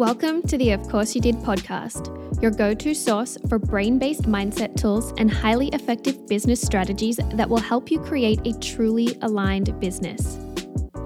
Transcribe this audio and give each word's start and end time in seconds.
Welcome 0.00 0.40
to 0.44 0.56
the 0.56 0.70
Of 0.70 0.88
Course 0.88 1.14
You 1.14 1.20
Did 1.20 1.34
podcast, 1.40 2.40
your 2.40 2.50
go 2.50 2.72
to 2.72 2.94
source 2.94 3.36
for 3.50 3.58
brain 3.58 3.98
based 3.98 4.22
mindset 4.22 4.74
tools 4.74 5.12
and 5.18 5.30
highly 5.30 5.68
effective 5.74 6.26
business 6.26 6.62
strategies 6.62 7.20
that 7.34 7.50
will 7.50 7.60
help 7.60 7.90
you 7.90 8.00
create 8.00 8.40
a 8.46 8.58
truly 8.60 9.18
aligned 9.20 9.78
business. 9.78 10.38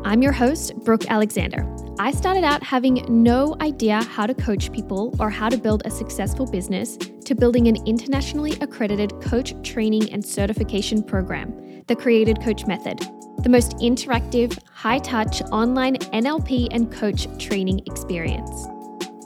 I'm 0.04 0.22
your 0.22 0.30
host, 0.30 0.76
Brooke 0.84 1.10
Alexander. 1.10 1.66
I 1.98 2.12
started 2.12 2.44
out 2.44 2.62
having 2.62 3.04
no 3.08 3.56
idea 3.60 4.00
how 4.00 4.28
to 4.28 4.34
coach 4.34 4.70
people 4.70 5.12
or 5.18 5.28
how 5.28 5.48
to 5.48 5.58
build 5.58 5.82
a 5.84 5.90
successful 5.90 6.46
business 6.46 6.96
to 6.96 7.34
building 7.34 7.66
an 7.66 7.84
internationally 7.88 8.52
accredited 8.60 9.20
coach 9.20 9.60
training 9.68 10.12
and 10.12 10.24
certification 10.24 11.02
program, 11.02 11.82
the 11.88 11.96
Created 11.96 12.40
Coach 12.40 12.64
Method 12.68 13.00
the 13.44 13.50
most 13.50 13.72
interactive, 13.76 14.58
high 14.72 14.98
touch 14.98 15.42
online 15.52 15.96
NLP 15.96 16.68
and 16.70 16.90
coach 16.90 17.28
training 17.38 17.80
experience. 17.86 18.68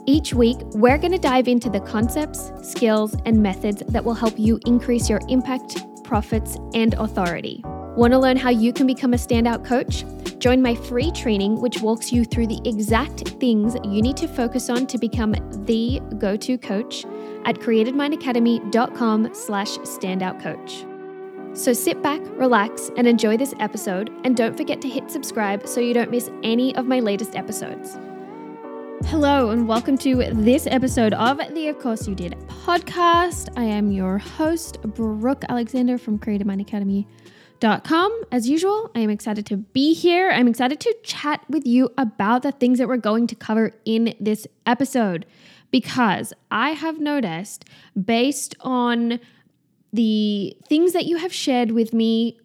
Each 0.09 0.33
week, 0.33 0.57
we're 0.73 0.97
going 0.97 1.11
to 1.11 1.19
dive 1.19 1.47
into 1.47 1.69
the 1.69 1.81
concepts, 1.81 2.51
skills, 2.63 3.15
and 3.27 3.43
methods 3.43 3.83
that 3.89 4.03
will 4.03 4.15
help 4.15 4.39
you 4.39 4.59
increase 4.65 5.07
your 5.07 5.21
impact, 5.29 5.77
profits, 6.03 6.57
and 6.73 6.95
authority. 6.95 7.61
Want 7.95 8.13
to 8.13 8.17
learn 8.17 8.35
how 8.35 8.49
you 8.49 8.73
can 8.73 8.87
become 8.87 9.13
a 9.13 9.17
standout 9.17 9.63
coach? 9.63 10.03
Join 10.39 10.63
my 10.63 10.73
free 10.73 11.11
training, 11.11 11.61
which 11.61 11.81
walks 11.81 12.11
you 12.11 12.25
through 12.25 12.47
the 12.47 12.59
exact 12.65 13.19
things 13.39 13.75
you 13.83 14.01
need 14.01 14.17
to 14.17 14.27
focus 14.27 14.67
on 14.67 14.87
to 14.87 14.97
become 14.97 15.35
the 15.67 16.01
go-to 16.17 16.57
coach 16.57 17.05
at 17.45 17.57
createdmindacademy.com 17.59 19.29
slash 19.35 19.77
standout 19.77 20.41
coach. 20.41 20.85
So 21.55 21.71
sit 21.71 22.01
back, 22.01 22.21
relax, 22.29 22.89
and 22.97 23.05
enjoy 23.05 23.37
this 23.37 23.53
episode. 23.59 24.09
And 24.23 24.35
don't 24.35 24.57
forget 24.57 24.81
to 24.81 24.89
hit 24.89 25.11
subscribe 25.11 25.67
so 25.67 25.79
you 25.79 25.93
don't 25.93 26.09
miss 26.09 26.31
any 26.41 26.75
of 26.77 26.87
my 26.87 26.99
latest 26.99 27.35
episodes. 27.35 27.95
Hello, 29.05 29.49
and 29.49 29.67
welcome 29.67 29.97
to 29.99 30.15
this 30.33 30.67
episode 30.67 31.13
of 31.13 31.37
the 31.53 31.69
Of 31.69 31.79
Course 31.79 32.07
You 32.07 32.13
Did 32.13 32.33
podcast. 32.47 33.49
I 33.57 33.63
am 33.63 33.91
your 33.91 34.17
host, 34.17 34.81
Brooke 34.81 35.43
Alexander 35.49 35.97
from 35.97 36.19
creativemindacademy.com. 36.19 38.21
As 38.31 38.47
usual, 38.47 38.91
I 38.93 38.99
am 38.99 39.09
excited 39.09 39.45
to 39.47 39.57
be 39.57 39.93
here. 39.93 40.29
I'm 40.29 40.47
excited 40.47 40.79
to 40.81 40.95
chat 41.03 41.43
with 41.49 41.65
you 41.65 41.89
about 41.97 42.43
the 42.43 42.51
things 42.51 42.77
that 42.77 42.87
we're 42.87 42.97
going 42.97 43.25
to 43.27 43.35
cover 43.35 43.73
in 43.85 44.13
this 44.19 44.45
episode 44.65 45.25
because 45.71 46.33
I 46.51 46.71
have 46.71 46.99
noticed 46.99 47.65
based 47.99 48.55
on 48.59 49.19
the 49.91 50.55
things 50.67 50.93
that 50.93 51.05
you 51.05 51.17
have 51.17 51.33
shared 51.33 51.71
with 51.71 51.93
me 51.93 52.39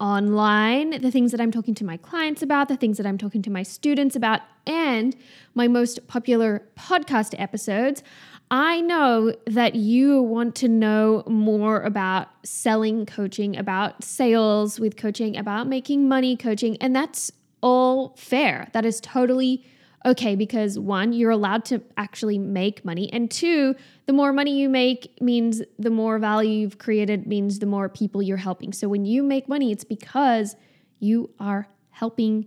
online, 0.00 1.00
the 1.02 1.10
things 1.10 1.30
that 1.32 1.40
I'm 1.40 1.50
talking 1.50 1.74
to 1.76 1.84
my 1.84 1.96
clients 1.96 2.42
about, 2.42 2.68
the 2.68 2.76
things 2.76 2.96
that 2.96 3.06
I'm 3.06 3.18
talking 3.18 3.42
to 3.42 3.50
my 3.50 3.62
students 3.62 4.16
about, 4.16 4.40
and 4.66 5.14
my 5.54 5.68
most 5.68 6.06
popular 6.08 6.62
podcast 6.76 7.34
episodes, 7.38 8.02
I 8.50 8.80
know 8.80 9.32
that 9.46 9.76
you 9.76 10.22
want 10.22 10.56
to 10.56 10.68
know 10.68 11.22
more 11.28 11.82
about 11.82 12.28
selling 12.44 13.06
coaching, 13.06 13.56
about 13.56 14.02
sales 14.02 14.80
with 14.80 14.96
coaching, 14.96 15.36
about 15.36 15.68
making 15.68 16.08
money 16.08 16.36
coaching, 16.36 16.76
and 16.78 16.96
that's 16.96 17.30
all 17.60 18.16
fair. 18.16 18.68
That 18.72 18.84
is 18.84 19.00
totally 19.00 19.64
okay 20.04 20.34
because 20.34 20.78
one, 20.78 21.12
you're 21.12 21.30
allowed 21.30 21.64
to 21.66 21.82
actually 21.96 22.38
make 22.38 22.84
money, 22.84 23.12
and 23.12 23.30
two, 23.30 23.74
the 24.06 24.12
more 24.12 24.32
money 24.32 24.58
you 24.58 24.68
make 24.68 25.20
means 25.20 25.62
the 25.78 25.90
more 25.90 26.18
value 26.18 26.60
you've 26.60 26.78
created, 26.78 27.26
means 27.26 27.58
the 27.58 27.66
more 27.66 27.88
people 27.88 28.22
you're 28.22 28.36
helping. 28.36 28.72
So 28.72 28.88
when 28.88 29.04
you 29.04 29.22
make 29.22 29.48
money, 29.48 29.72
it's 29.72 29.84
because 29.84 30.56
you 30.98 31.30
are 31.38 31.68
helping 31.90 32.46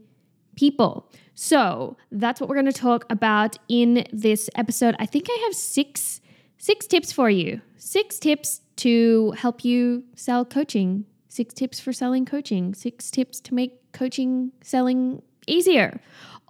people. 0.56 1.10
So 1.36 1.98
that's 2.12 2.40
what 2.40 2.50
we're 2.50 2.56
going 2.56 2.66
to 2.68 2.72
talk 2.74 3.06
about 3.10 3.58
in 3.68 4.06
this 4.12 4.50
episode. 4.56 4.96
I 5.00 5.06
think 5.06 5.28
I 5.30 5.42
have 5.46 5.56
six 5.56 6.22
six 6.58 6.88
tips 6.88 7.12
for 7.12 7.30
you. 7.30 7.62
Six 7.78 8.20
tips 8.20 8.62
to 8.78 9.32
help 9.32 9.66
you 9.66 10.04
sell 10.16 10.46
coaching. 10.46 11.06
Six 11.28 11.54
tips 11.54 11.80
for 11.80 11.92
selling 11.92 12.26
coaching. 12.26 12.74
Six 12.74 13.12
tips 13.12 13.40
to 13.42 13.54
make 13.54 13.92
coaching 13.92 14.52
selling 14.62 15.22
easier 15.48 16.00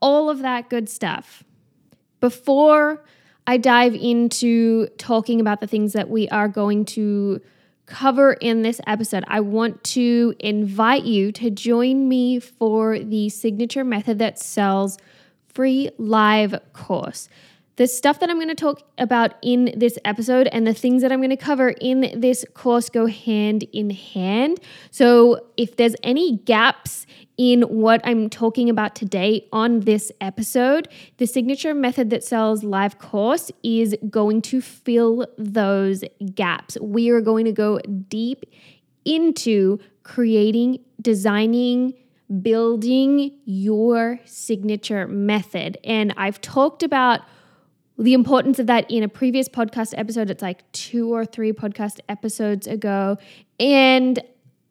all 0.04 0.30
of 0.30 0.40
that 0.40 0.70
good 0.70 0.90
stuff. 0.90 1.46
Before 2.20 3.06
I 3.48 3.56
dive 3.56 3.96
into 3.96 4.88
talking 4.98 5.40
about 5.40 5.62
the 5.62 5.68
things 5.68 5.94
that 5.94 6.10
we 6.10 6.28
are 6.28 6.50
going 6.50 6.84
to 6.86 7.40
cover 7.86 8.34
in 8.34 8.64
this 8.64 8.82
episode, 8.86 9.24
I 9.28 9.40
want 9.40 9.82
to 9.86 10.36
invite 10.40 11.06
you 11.06 11.32
to 11.32 11.50
join 11.50 12.10
me 12.10 12.40
for 12.40 13.00
the 13.00 13.30
signature 13.30 13.86
method 13.86 14.20
that 14.20 14.40
sells 14.40 14.98
free 15.48 15.90
live 15.98 16.60
course. 16.74 17.30
The 17.76 17.88
stuff 17.88 18.20
that 18.20 18.30
I'm 18.30 18.38
going 18.38 18.50
to 18.50 18.56
talk 18.56 18.84
about 19.00 19.34
in 19.42 19.74
this 19.76 19.98
episode 20.06 20.48
and 20.52 20.68
the 20.68 20.76
things 20.76 21.02
that 21.02 21.12
I'm 21.12 21.20
going 21.20 21.32
to 21.32 21.38
cover 21.38 21.70
in 21.70 22.20
this 22.20 22.46
course 22.54 22.90
go 22.90 23.08
hand 23.08 23.64
in 23.74 23.90
hand. 23.90 24.60
So, 24.92 25.40
if 25.58 25.76
there's 25.76 25.96
any 26.04 26.38
gaps 26.38 27.08
in 27.36 27.64
what 27.64 28.00
I'm 28.04 28.30
talking 28.30 28.70
about 28.70 28.94
today 28.94 29.48
on 29.52 29.82
this 29.82 30.12
episode, 30.22 30.88
the 31.18 31.26
signature 31.26 31.74
method 31.74 32.12
that 32.12 32.24
sells 32.24 32.64
live 32.64 33.00
course 33.00 33.52
is 33.64 33.96
going 34.08 34.44
to 34.44 34.62
fill 34.62 35.26
those 35.40 36.04
gaps. 36.36 36.78
We 36.80 37.10
are 37.10 37.22
going 37.22 37.46
to 37.46 37.52
go 37.52 37.80
deep 38.08 38.46
into 39.04 39.80
creating, 40.04 40.80
designing, 41.02 41.96
building 42.42 43.38
your 43.46 44.20
signature 44.26 45.08
method. 45.08 45.78
And 45.84 46.14
I've 46.18 46.40
talked 46.42 46.84
about 46.84 47.22
the 47.98 48.14
importance 48.14 48.60
of 48.60 48.68
that 48.68 48.90
in 48.90 49.04
a 49.04 49.08
previous 49.08 49.48
podcast 49.48 49.94
episode. 49.98 50.30
It's 50.30 50.42
like 50.42 50.70
two 50.72 51.14
or 51.14 51.26
three 51.26 51.52
podcast 51.52 52.00
episodes 52.10 52.68
ago. 52.68 53.18
And 53.60 54.20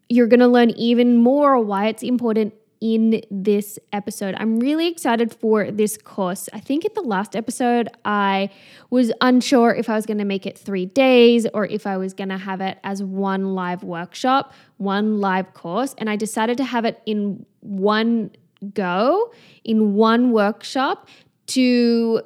you're 0.09 0.27
going 0.27 0.41
to 0.41 0.49
learn 0.49 0.71
even 0.71 1.17
more 1.17 1.59
why 1.61 1.87
it's 1.87 2.03
important 2.03 2.55
in 2.83 3.23
this 3.31 3.79
episode. 3.93 4.35
I'm 4.39 4.59
really 4.59 4.89
excited 4.89 5.33
for 5.33 5.71
this 5.71 5.97
course. 5.97 6.49
I 6.53 6.59
think 6.59 6.85
in 6.85 6.91
the 6.95 7.03
last 7.03 7.37
episode, 7.37 7.89
I 8.05 8.51
was 8.91 9.13
unsure 9.21 9.73
if 9.73 9.89
I 9.89 9.95
was 9.95 10.05
going 10.05 10.19
to 10.19 10.25
make 10.25 10.47
it 10.47 10.59
three 10.59 10.87
days 10.87 11.47
or 11.55 11.65
if 11.65 11.87
I 11.87 11.97
was 11.97 12.13
going 12.13 12.31
to 12.31 12.39
have 12.39 12.61
it 12.61 12.79
as 12.83 13.01
one 13.01 13.55
live 13.55 13.85
workshop, 13.85 14.53
one 14.79 15.21
live 15.21 15.55
course. 15.55 15.95
And 15.97 16.11
I 16.11 16.17
decided 16.17 16.57
to 16.57 16.65
have 16.65 16.85
it 16.85 17.01
in 17.07 17.47
one 17.61 18.33
go, 18.75 19.33
in 19.63 19.95
one 19.95 20.33
workshop 20.33 21.09
to 21.47 22.21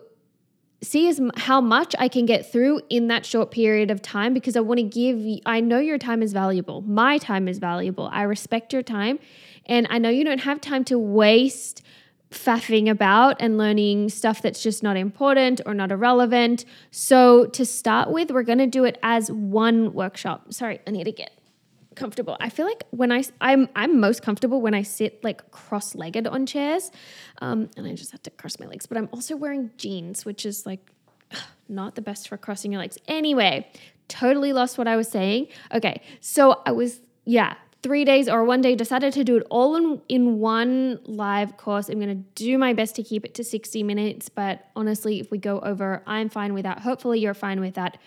see 0.86 1.08
as 1.08 1.20
how 1.36 1.60
much 1.60 1.94
I 1.98 2.08
can 2.08 2.26
get 2.26 2.50
through 2.50 2.80
in 2.88 3.08
that 3.08 3.26
short 3.26 3.50
period 3.50 3.90
of 3.90 4.00
time 4.00 4.32
because 4.32 4.56
I 4.56 4.60
want 4.60 4.78
to 4.78 4.84
give 4.84 5.40
I 5.44 5.60
know 5.60 5.78
your 5.78 5.98
time 5.98 6.22
is 6.22 6.32
valuable. 6.32 6.82
My 6.82 7.18
time 7.18 7.48
is 7.48 7.58
valuable. 7.58 8.08
I 8.12 8.22
respect 8.22 8.72
your 8.72 8.82
time 8.82 9.18
and 9.66 9.86
I 9.90 9.98
know 9.98 10.08
you 10.08 10.24
don't 10.24 10.38
have 10.38 10.60
time 10.60 10.84
to 10.84 10.98
waste 10.98 11.82
faffing 12.30 12.88
about 12.90 13.36
and 13.40 13.56
learning 13.56 14.08
stuff 14.08 14.42
that's 14.42 14.62
just 14.62 14.82
not 14.82 14.96
important 14.96 15.60
or 15.66 15.74
not 15.74 15.90
irrelevant. 15.90 16.64
So 16.90 17.46
to 17.46 17.64
start 17.64 18.10
with, 18.10 18.30
we're 18.30 18.42
going 18.42 18.58
to 18.58 18.66
do 18.66 18.84
it 18.84 18.98
as 19.02 19.30
one 19.30 19.92
workshop. 19.92 20.52
Sorry, 20.52 20.80
I 20.86 20.90
need 20.90 21.04
to 21.04 21.12
get 21.12 21.32
comfortable. 21.96 22.36
I 22.40 22.48
feel 22.48 22.66
like 22.66 22.84
when 22.90 23.10
I 23.10 23.24
I'm 23.40 23.68
I'm 23.74 23.98
most 23.98 24.22
comfortable 24.22 24.60
when 24.60 24.74
I 24.74 24.82
sit 24.82 25.24
like 25.24 25.50
cross-legged 25.50 26.26
on 26.26 26.46
chairs, 26.46 26.90
um, 27.38 27.70
and 27.76 27.86
I 27.86 27.94
just 27.94 28.12
have 28.12 28.22
to 28.24 28.30
cross 28.30 28.60
my 28.60 28.66
legs. 28.66 28.86
But 28.86 28.98
I'm 28.98 29.08
also 29.12 29.36
wearing 29.36 29.70
jeans, 29.76 30.24
which 30.24 30.46
is 30.46 30.66
like 30.66 30.90
not 31.68 31.94
the 31.94 32.02
best 32.02 32.28
for 32.28 32.36
crossing 32.36 32.72
your 32.72 32.80
legs. 32.80 32.98
Anyway, 33.08 33.68
totally 34.08 34.52
lost 34.52 34.78
what 34.78 34.86
I 34.86 34.96
was 34.96 35.08
saying. 35.08 35.48
Okay, 35.72 36.02
so 36.20 36.62
I 36.64 36.72
was 36.72 37.00
yeah 37.24 37.54
three 37.82 38.04
days 38.04 38.28
or 38.28 38.42
one 38.42 38.60
day 38.60 38.74
decided 38.74 39.12
to 39.12 39.22
do 39.22 39.36
it 39.36 39.46
all 39.48 39.76
in, 39.76 40.02
in 40.08 40.40
one 40.40 40.98
live 41.04 41.56
course. 41.56 41.88
I'm 41.88 42.00
going 42.00 42.08
to 42.08 42.24
do 42.34 42.58
my 42.58 42.72
best 42.72 42.96
to 42.96 43.02
keep 43.04 43.24
it 43.24 43.34
to 43.34 43.44
60 43.44 43.84
minutes, 43.84 44.28
but 44.28 44.68
honestly, 44.74 45.20
if 45.20 45.30
we 45.30 45.38
go 45.38 45.60
over, 45.60 46.02
I'm 46.04 46.28
fine 46.28 46.52
with 46.52 46.64
that. 46.64 46.80
Hopefully, 46.80 47.20
you're 47.20 47.32
fine 47.32 47.60
with 47.60 47.74
that 47.74 47.98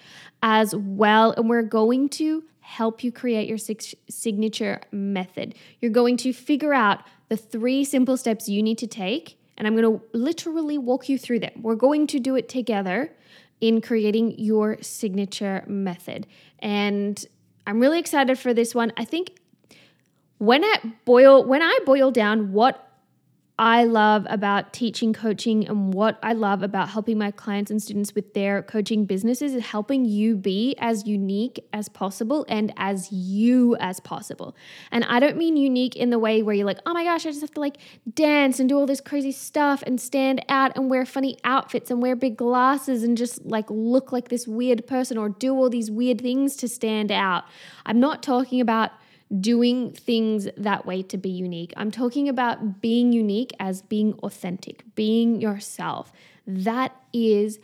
as 0.43 0.75
well. 0.75 1.31
And 1.31 1.49
we're 1.49 1.61
going 1.61 2.09
to 2.09 2.43
help 2.69 3.03
you 3.03 3.11
create 3.11 3.49
your 3.49 3.57
signature 3.57 4.79
method. 4.91 5.55
You're 5.81 5.91
going 5.91 6.17
to 6.17 6.31
figure 6.31 6.71
out 6.73 7.01
the 7.27 7.35
three 7.35 7.83
simple 7.83 8.15
steps 8.15 8.47
you 8.47 8.61
need 8.61 8.77
to 8.77 8.85
take, 8.85 9.39
and 9.57 9.65
I'm 9.65 9.75
going 9.75 9.99
to 9.99 10.05
literally 10.13 10.77
walk 10.77 11.09
you 11.09 11.17
through 11.17 11.39
them. 11.39 11.51
We're 11.63 11.73
going 11.75 12.05
to 12.07 12.19
do 12.19 12.35
it 12.35 12.47
together 12.47 13.11
in 13.59 13.81
creating 13.81 14.37
your 14.37 14.77
signature 14.81 15.63
method. 15.67 16.27
And 16.59 17.25
I'm 17.65 17.79
really 17.79 17.97
excited 17.97 18.37
for 18.37 18.53
this 18.53 18.75
one. 18.75 18.93
I 18.95 19.03
think 19.03 19.39
when 20.37 20.63
I 20.63 20.75
boil 21.05 21.43
when 21.43 21.63
I 21.63 21.79
boil 21.85 22.11
down 22.11 22.53
what 22.53 22.88
I 23.59 23.83
love 23.83 24.25
about 24.29 24.71
teaching 24.71 25.11
coaching 25.11 25.67
and 25.67 25.93
what 25.93 26.17
I 26.23 26.31
love 26.31 26.63
about 26.63 26.87
helping 26.87 27.17
my 27.17 27.31
clients 27.31 27.69
and 27.69 27.81
students 27.83 28.15
with 28.15 28.33
their 28.33 28.63
coaching 28.63 29.03
businesses 29.03 29.53
is 29.53 29.65
helping 29.65 30.05
you 30.05 30.37
be 30.37 30.77
as 30.79 31.05
unique 31.05 31.59
as 31.73 31.89
possible 31.89 32.45
and 32.47 32.71
as 32.77 33.11
you 33.11 33.75
as 33.81 33.99
possible. 33.99 34.55
And 34.91 35.03
I 35.03 35.19
don't 35.19 35.35
mean 35.35 35.57
unique 35.57 35.97
in 35.97 36.09
the 36.09 36.17
way 36.17 36.41
where 36.41 36.55
you're 36.55 36.65
like, 36.65 36.79
oh 36.85 36.93
my 36.93 37.03
gosh, 37.03 37.25
I 37.25 37.31
just 37.31 37.41
have 37.41 37.51
to 37.51 37.59
like 37.59 37.75
dance 38.13 38.61
and 38.61 38.69
do 38.69 38.77
all 38.77 38.85
this 38.85 39.01
crazy 39.01 39.33
stuff 39.33 39.83
and 39.85 39.99
stand 39.99 40.41
out 40.47 40.71
and 40.77 40.89
wear 40.89 41.05
funny 41.05 41.37
outfits 41.43 41.91
and 41.91 42.01
wear 42.01 42.15
big 42.15 42.37
glasses 42.37 43.03
and 43.03 43.17
just 43.17 43.43
like 43.43 43.65
look 43.69 44.13
like 44.13 44.29
this 44.29 44.47
weird 44.47 44.87
person 44.87 45.17
or 45.17 45.27
do 45.27 45.53
all 45.53 45.69
these 45.69 45.91
weird 45.91 46.21
things 46.21 46.55
to 46.55 46.69
stand 46.69 47.11
out. 47.11 47.43
I'm 47.85 47.99
not 47.99 48.23
talking 48.23 48.61
about 48.61 48.91
doing 49.37 49.91
things 49.91 50.47
that 50.57 50.85
way 50.85 51.03
to 51.03 51.17
be 51.17 51.29
unique. 51.29 51.73
I'm 51.77 51.91
talking 51.91 52.27
about 52.27 52.81
being 52.81 53.11
unique 53.11 53.51
as 53.59 53.81
being 53.83 54.13
authentic, 54.23 54.83
being 54.95 55.39
yourself. 55.39 56.11
That 56.47 56.95
is 57.13 57.59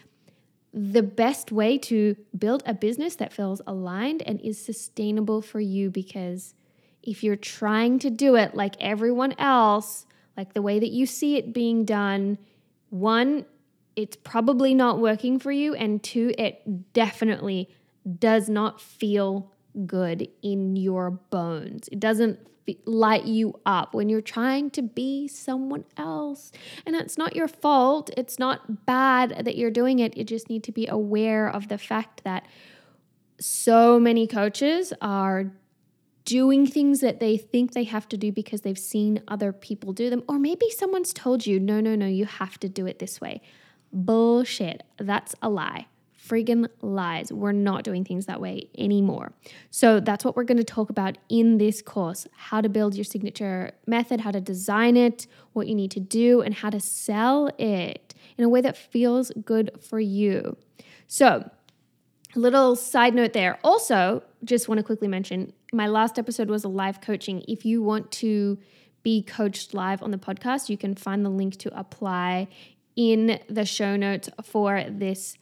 the 0.72 1.02
best 1.02 1.52
way 1.52 1.78
to 1.78 2.16
build 2.38 2.62
a 2.66 2.74
business 2.74 3.16
that 3.16 3.34
feels 3.34 3.62
aligned 3.66 4.22
and 4.24 4.42
is 4.42 4.64
sustainable 4.64 5.42
for 5.42 5.60
you 5.60 5.90
because 5.90 6.54
if 7.02 7.24
you're 7.24 7.36
trying 7.36 7.98
to 8.00 8.10
do 8.10 8.36
it 8.36 8.54
like 8.54 8.76
everyone 8.80 9.34
else, 9.40 10.06
like 10.36 10.54
the 10.54 10.62
way 10.62 10.80
that 10.80 10.92
you 10.92 11.06
see 11.06 11.38
it 11.38 11.54
being 11.54 11.86
done, 11.86 12.38
one, 12.90 13.46
it's 13.96 14.18
probably 14.18 14.74
not 14.74 15.00
working 15.00 15.40
for 15.40 15.52
you, 15.52 15.74
and 15.74 16.04
two, 16.04 16.34
it 16.38 16.94
definitely 16.94 17.70
does 18.20 18.50
not 18.50 18.82
feel 18.82 19.52
good 19.86 20.28
in 20.42 20.76
your 20.76 21.12
bones. 21.12 21.88
It 21.92 22.00
doesn't 22.00 22.40
light 22.86 23.26
you 23.26 23.60
up 23.66 23.94
when 23.94 24.10
you're 24.10 24.22
trying 24.22 24.70
to 24.72 24.82
be 24.82 25.28
someone 25.28 25.86
else. 25.98 26.52
And 26.86 26.96
it's 26.96 27.18
not 27.18 27.36
your 27.36 27.48
fault. 27.48 28.10
It's 28.18 28.40
not 28.40 28.86
bad 28.86 29.46
that 29.46 29.56
you're 29.58 29.72
doing 29.72 30.00
it. 30.00 30.18
You 30.18 30.24
just 30.24 30.50
need 30.50 30.64
to 30.64 30.72
be 30.72 30.88
aware 30.88 31.48
of 31.48 31.68
the 31.68 31.78
fact 31.78 32.24
that 32.24 32.46
so 33.40 34.00
many 34.00 34.26
coaches 34.28 34.94
are 35.02 35.52
doing 36.24 36.66
things 36.66 37.02
that 37.02 37.20
they 37.20 37.38
think 37.38 37.74
they 37.74 37.84
have 37.84 38.08
to 38.10 38.18
do 38.18 38.32
because 38.32 38.62
they've 38.62 38.80
seen 38.80 39.22
other 39.28 39.54
people 39.54 39.94
do 39.94 40.10
them. 40.10 40.24
Or 40.28 40.40
maybe 40.40 40.70
someone's 40.72 41.14
told 41.14 41.46
you, 41.46 41.60
no, 41.60 41.80
no, 41.82 41.96
no, 41.96 42.08
you 42.08 42.26
have 42.26 42.60
to 42.62 42.70
do 42.70 42.88
it 42.88 42.98
this 42.98 43.22
way. 43.22 43.42
Bullshit. 43.94 44.82
That's 44.98 45.36
a 45.42 45.50
lie 45.50 45.86
friggin' 46.28 46.68
lies. 46.82 47.32
We're 47.32 47.52
not 47.52 47.84
doing 47.84 48.04
things 48.04 48.26
that 48.26 48.42
way 48.42 48.70
anymore. 48.78 49.34
So 49.70 50.00
that's 50.00 50.26
what 50.26 50.36
we're 50.36 50.44
going 50.44 50.58
to 50.58 50.64
talk 50.64 50.90
about 50.90 51.18
in 51.30 51.58
this 51.58 51.82
course 51.82 52.28
how 52.36 52.62
to 52.62 52.70
build 52.70 52.96
your 52.96 53.04
signature 53.04 53.72
method, 53.86 54.22
how 54.22 54.32
to 54.32 54.42
design 54.42 54.98
it, 54.98 55.28
what 55.54 55.68
you 55.68 55.76
need 55.76 55.92
to 55.92 56.00
do, 56.00 56.42
and 56.42 56.54
how 56.54 56.70
to 56.70 56.80
sell 56.80 57.50
it 57.58 58.14
in 58.38 58.44
a 58.44 58.50
way 58.50 58.62
that 58.62 58.78
feels 58.78 59.32
good 59.44 59.72
for 59.82 60.00
you. 60.00 60.58
So, 61.08 61.50
little 62.36 62.76
side 62.76 63.14
note 63.14 63.34
there. 63.34 63.60
Also, 63.64 64.24
just 64.44 64.68
want 64.68 64.80
to 64.80 64.84
quickly 64.84 65.08
mention 65.08 65.54
my 65.72 65.88
last 65.88 66.20
episode 66.20 66.50
was 66.50 66.64
a 66.64 66.68
live 66.68 67.02
coaching. 67.02 67.44
If 67.48 67.66
you 67.66 67.82
want 67.82 68.12
to 68.14 68.58
be 69.04 69.22
coached 69.22 69.74
live 69.74 70.02
on 70.02 70.12
the 70.12 70.18
podcast, 70.18 70.70
you 70.70 70.78
can 70.78 70.96
find 70.96 71.24
the 71.24 71.30
link 71.30 71.58
to 71.58 71.80
apply 71.80 72.48
in 72.96 73.40
the 73.50 73.66
show 73.66 73.96
notes 73.96 74.30
for 74.44 74.84
this 74.90 75.38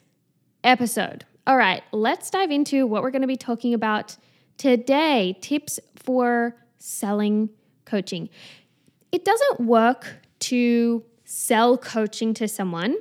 episode. 0.63 1.25
All 1.45 1.57
right, 1.57 1.83
let's 1.92 2.30
dive 2.30 2.51
into 2.51 2.88
what 2.88 3.04
we're 3.04 3.12
going 3.12 3.21
to 3.21 3.27
be 3.27 3.36
talking 3.36 3.74
about 3.74 4.18
today 4.57 5.38
tips 5.42 5.80
for 5.95 6.56
selling 6.77 7.50
coaching. 7.86 8.30
It 9.12 9.25
doesn't 9.25 9.62
work 9.62 10.18
to 10.39 11.04
sell 11.25 11.77
coaching 11.77 12.33
to 12.36 12.48
someone. 12.48 12.95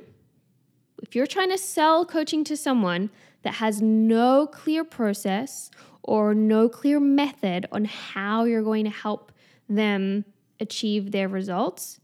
If 1.01 1.15
you're 1.15 1.27
trying 1.27 1.49
to 1.49 1.57
sell 1.57 2.05
coaching 2.05 2.43
to 2.45 2.57
someone 2.57 3.09
that 3.43 3.55
has 3.55 3.81
no 3.81 4.47
clear 4.47 4.83
process 4.83 5.69
or 6.01 6.33
no 6.33 6.69
clear 6.69 6.99
method 6.99 7.65
on 7.71 7.85
how 7.85 8.43
you're 8.45 8.63
going 8.63 8.85
to 8.85 8.91
help 8.91 9.31
them 9.69 10.25
achieve 10.59 11.11
their 11.11 11.27
results, 11.27 11.99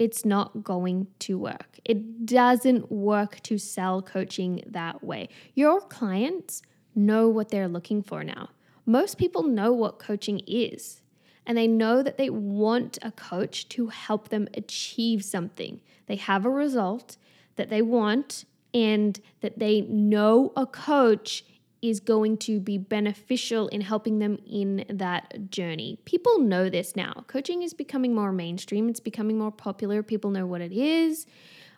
it's 0.00 0.24
not 0.24 0.64
going 0.64 1.06
to 1.18 1.38
work. 1.38 1.78
It 1.84 2.24
doesn't 2.24 2.90
work 2.90 3.40
to 3.42 3.58
sell 3.58 4.00
coaching 4.00 4.64
that 4.66 5.04
way. 5.04 5.28
Your 5.54 5.78
clients 5.82 6.62
know 6.94 7.28
what 7.28 7.50
they're 7.50 7.68
looking 7.68 8.02
for 8.02 8.24
now. 8.24 8.48
Most 8.86 9.18
people 9.18 9.42
know 9.42 9.72
what 9.72 9.98
coaching 9.98 10.40
is, 10.46 11.02
and 11.46 11.56
they 11.56 11.68
know 11.68 12.02
that 12.02 12.16
they 12.16 12.30
want 12.30 12.98
a 13.02 13.12
coach 13.12 13.68
to 13.68 13.88
help 13.88 14.30
them 14.30 14.48
achieve 14.54 15.22
something. 15.22 15.82
They 16.06 16.16
have 16.16 16.46
a 16.46 16.50
result 16.50 17.18
that 17.56 17.68
they 17.68 17.82
want, 17.82 18.46
and 18.72 19.20
that 19.42 19.58
they 19.58 19.82
know 19.82 20.52
a 20.56 20.64
coach 20.64 21.44
is 21.82 22.00
going 22.00 22.36
to 22.36 22.60
be 22.60 22.76
beneficial 22.76 23.68
in 23.68 23.80
helping 23.80 24.18
them 24.18 24.38
in 24.46 24.84
that 24.88 25.50
journey. 25.50 25.98
People 26.04 26.38
know 26.38 26.68
this 26.68 26.94
now. 26.94 27.24
Coaching 27.26 27.62
is 27.62 27.72
becoming 27.72 28.14
more 28.14 28.32
mainstream, 28.32 28.88
it's 28.88 29.00
becoming 29.00 29.38
more 29.38 29.50
popular. 29.50 30.02
People 30.02 30.30
know 30.30 30.46
what 30.46 30.60
it 30.60 30.72
is. 30.72 31.26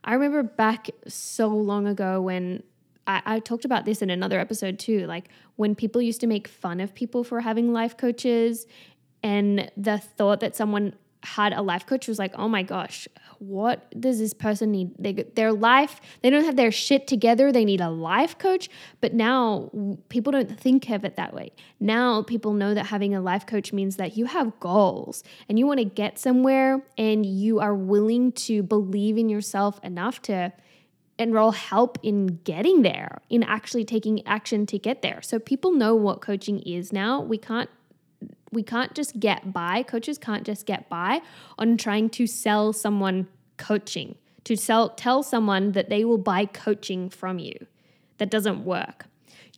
I 0.05 0.15
remember 0.15 0.43
back 0.43 0.91
so 1.07 1.49
long 1.49 1.87
ago 1.87 2.21
when 2.21 2.65
I, 3.07 3.23
I, 3.25 3.39
talked 3.39 3.65
about 3.65 3.85
this 3.85 4.03
in 4.03 4.11
another 4.11 4.41
episode 4.41 4.79
too. 4.79 5.07
Like 5.07 5.29
when 5.57 5.75
people 5.75 6.03
used 6.03 6.21
to 6.23 6.27
make 6.27 6.49
fun 6.49 6.81
of 6.81 6.95
people 6.95 7.23
for 7.23 7.41
having 7.41 7.73
life 7.73 7.97
coaches, 7.97 8.67
and 9.23 9.71
the 9.77 9.99
thought 9.99 10.41
that 10.41 10.57
someone 10.57 10.95
had 11.23 11.53
a 11.53 11.63
life 11.63 11.87
coach 11.87 12.09
was 12.09 12.19
like, 12.19 12.33
oh 12.37 12.49
my 12.49 12.63
gosh, 12.63 13.07
what 13.39 14.01
does 14.01 14.19
this 14.19 14.35
person 14.35 14.71
need? 14.71 14.91
They, 14.99 15.13
their 15.13 15.53
life, 15.53 16.01
they 16.23 16.31
don't 16.31 16.45
have 16.45 16.57
their 16.57 16.73
shit 16.73 17.07
together. 17.07 17.53
They 17.53 17.65
need 17.65 17.81
a 17.81 17.91
life 17.91 18.39
coach. 18.39 18.69
But 19.01 19.15
now 19.15 19.71
people 20.09 20.33
don't 20.33 20.59
think 20.59 20.89
of 20.91 21.05
it 21.05 21.17
that 21.17 21.35
way. 21.35 21.53
Now 21.81 22.23
people 22.23 22.53
know 22.53 22.75
that 22.75 22.87
having 22.87 23.15
a 23.15 23.21
life 23.21 23.47
coach 23.47 23.73
means 23.73 23.97
that 23.97 24.17
you 24.17 24.27
have 24.27 24.59
goals 24.61 25.23
and 25.49 25.59
you 25.59 25.67
want 25.67 25.79
to 25.79 25.85
get 25.85 26.19
somewhere 26.19 26.83
and 26.99 27.25
you 27.25 27.61
are 27.61 27.75
willing 27.75 28.33
to 28.33 28.63
believe 28.63 29.17
in 29.17 29.29
yourself 29.29 29.81
enough 29.83 30.23
to 30.23 30.53
enroll 31.19 31.53
help 31.53 31.99
in 32.03 32.41
getting 32.45 32.83
there, 32.83 33.21
in 33.31 33.43
actually 33.43 33.85
taking 33.85 34.27
action 34.27 34.67
to 34.67 34.79
get 34.79 35.03
there. 35.03 35.21
So 35.23 35.39
people 35.39 35.73
know 35.73 35.95
what 35.95 36.21
coaching 36.21 36.61
is 36.61 36.93
now. 36.93 37.21
We 37.21 37.39
can't 37.39 37.71
we 38.53 38.63
can't 38.63 38.95
just 38.95 39.19
get 39.19 39.53
by. 39.53 39.83
Coaches 39.83 40.19
can't 40.19 40.45
just 40.45 40.67
get 40.67 40.89
by 40.89 41.23
on 41.59 41.77
trying 41.77 42.11
to 42.11 42.27
sell 42.27 42.73
someone 42.73 43.27
coaching, 43.57 44.17
to 44.45 44.57
sell 44.57 44.91
tell 44.91 45.23
someone 45.23 45.73
that 45.73 45.89
they 45.89 46.05
will 46.05 46.19
buy 46.19 46.45
coaching 46.45 47.09
from 47.09 47.39
you. 47.39 47.67
That 48.19 48.31
doesn't 48.31 48.65
work. 48.65 49.07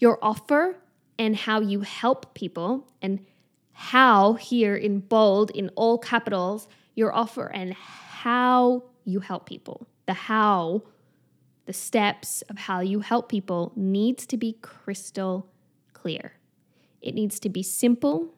Your 0.01 0.19
offer 0.23 0.77
and 1.19 1.37
how 1.37 1.61
you 1.61 1.81
help 1.81 2.35
people 2.35 2.89
and 3.03 3.25
how 3.73 4.35
here 4.35 4.77
in 4.77 5.01
bold 5.01 5.51
in 5.51 5.69
all 5.71 5.99
capitals 5.99 6.69
your 6.95 7.13
offer 7.13 7.47
and 7.47 7.75
how 7.75 8.85
you 9.05 9.21
help 9.21 9.47
people. 9.47 9.87
The 10.07 10.15
how 10.15 10.83
the 11.67 11.73
steps 11.73 12.43
of 12.43 12.59
how 12.59 12.81
you 12.81 13.01
help 13.01 13.29
people 13.29 13.73
needs 13.75 14.27
to 14.27 14.37
be 14.37 14.59
crystal 14.61 15.51
clear. 15.93 16.35
It 17.01 17.15
needs 17.15 17.41
to 17.41 17.49
be 17.49 17.63
simple 17.63 18.35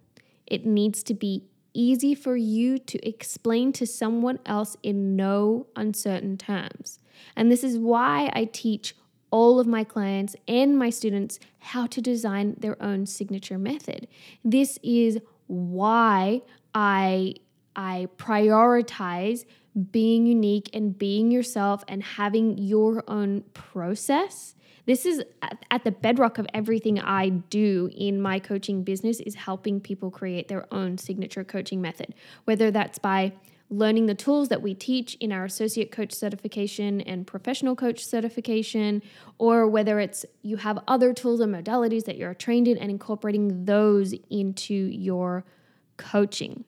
it 0.47 0.65
needs 0.65 1.03
to 1.05 1.15
be 1.15 1.45
easy 1.75 2.15
for 2.15 2.37
you 2.37 2.79
to 2.79 3.07
explain 3.07 3.73
to 3.73 3.87
someone 3.87 4.39
else 4.47 4.77
in 4.83 5.15
no 5.15 5.67
uncertain 5.77 6.39
terms. 6.39 6.99
And 7.37 7.51
this 7.51 7.63
is 7.63 7.79
why 7.79 8.31
I 8.33 8.47
teach 8.47 8.95
all 9.31 9.61
of 9.61 9.67
my 9.67 9.85
clients 9.85 10.35
and 10.49 10.79
my 10.79 10.91
students 10.91 11.39
how 11.59 11.87
to 11.87 12.01
design 12.01 12.57
their 12.59 12.81
own 12.83 13.07
signature 13.07 13.59
method. 13.59 14.09
This 14.45 14.79
is 14.83 15.19
why 15.47 16.43
I 16.75 17.35
I 17.79 18.09
prioritize 18.17 19.45
being 19.93 20.25
unique 20.25 20.71
and 20.73 20.97
being 20.97 21.31
yourself 21.31 21.85
and 21.87 22.03
having 22.03 22.57
your 22.57 23.05
own 23.07 23.43
process 23.53 24.55
this 24.87 25.05
is 25.05 25.23
at 25.71 25.85
the 25.85 25.91
bedrock 25.91 26.39
of 26.39 26.47
everything 26.55 26.99
I 26.99 27.29
do 27.29 27.91
in 27.95 28.21
my 28.21 28.39
coaching 28.39 28.85
business 28.85 29.21
is 29.21 29.35
helping 29.35 29.81
people 29.81 30.11
create 30.11 30.49
their 30.49 30.73
own 30.73 30.97
signature 30.97 31.45
coaching 31.45 31.83
method, 31.83 32.15
whether 32.45 32.71
that's 32.71 32.99
by 32.99 33.33
learning 33.69 34.07
the 34.07 34.15
tools 34.15 34.49
that 34.49 34.63
we 34.63 34.75
teach 34.75 35.17
in 35.17 35.33
our 35.33 35.45
associate 35.45 35.91
coach 35.91 36.13
certification 36.13 37.01
and 37.01 37.27
professional 37.27 37.75
coach 37.75 38.05
certification, 38.05 39.03
or 39.39 39.67
whether 39.67 39.99
it's 39.99 40.25
you 40.43 40.57
have 40.57 40.79
other 40.87 41.13
tools 41.13 41.41
and 41.41 41.53
modalities 41.53 42.05
that 42.05 42.17
you're 42.17 42.33
trained 42.33 42.69
in 42.69 42.79
and 42.79 42.91
incorporating 42.91 43.65
those 43.65 44.15
into 44.31 44.75
your 44.75 45.45
coaching. 45.97 46.65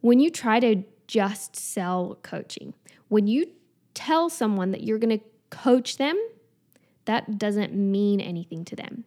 When 0.00 0.20
you 0.20 0.30
try 0.30 0.58
to 0.60 0.84
just 1.06 1.54
sell 1.54 2.18
coaching, 2.22 2.72
when 3.08 3.26
you 3.26 3.46
tell 3.92 4.30
someone 4.30 4.70
that 4.70 4.82
you're 4.82 4.98
going 4.98 5.18
to 5.18 5.24
coach 5.50 5.98
them 5.98 6.18
that 7.04 7.38
doesn't 7.38 7.74
mean 7.74 8.20
anything 8.20 8.64
to 8.66 8.76
them. 8.76 9.04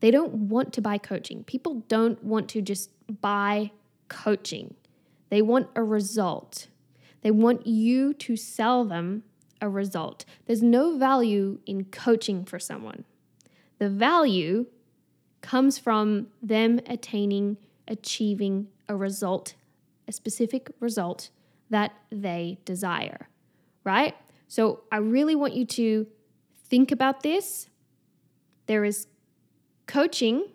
They 0.00 0.10
don't 0.10 0.32
want 0.48 0.72
to 0.74 0.80
buy 0.80 0.98
coaching. 0.98 1.44
People 1.44 1.82
don't 1.88 2.22
want 2.22 2.48
to 2.50 2.62
just 2.62 2.90
buy 3.20 3.72
coaching, 4.08 4.74
they 5.30 5.42
want 5.42 5.68
a 5.74 5.82
result. 5.82 6.68
They 7.20 7.32
want 7.32 7.66
you 7.66 8.14
to 8.14 8.36
sell 8.36 8.84
them 8.84 9.24
a 9.60 9.68
result. 9.68 10.24
There's 10.46 10.62
no 10.62 10.96
value 10.96 11.58
in 11.66 11.86
coaching 11.86 12.44
for 12.44 12.60
someone. 12.60 13.04
The 13.78 13.88
value 13.88 14.66
comes 15.40 15.78
from 15.78 16.28
them 16.40 16.80
attaining, 16.86 17.56
achieving 17.86 18.68
a 18.88 18.96
result, 18.96 19.54
a 20.06 20.12
specific 20.12 20.70
result 20.80 21.30
that 21.70 21.92
they 22.10 22.58
desire, 22.64 23.28
right? 23.84 24.14
So 24.46 24.80
I 24.90 24.98
really 24.98 25.34
want 25.34 25.54
you 25.54 25.66
to 25.66 26.06
think 26.68 26.90
about 26.90 27.22
this. 27.22 27.68
There 28.66 28.84
is 28.84 29.06
coaching 29.86 30.50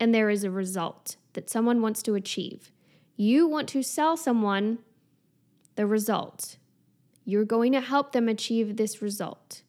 and 0.00 0.14
there 0.14 0.30
is 0.30 0.44
a 0.44 0.50
result 0.50 1.16
that 1.34 1.50
someone 1.50 1.80
wants 1.82 2.02
to 2.02 2.14
achieve. 2.14 2.72
You 3.16 3.46
want 3.46 3.68
to 3.70 3.82
sell 3.82 4.16
someone 4.16 4.78
the 5.76 5.86
result. 5.86 6.56
You're 7.24 7.44
going 7.44 7.72
to 7.72 7.80
help 7.80 8.12
them 8.12 8.28
achieve 8.28 8.76
this 8.76 9.00
result. 9.00 9.62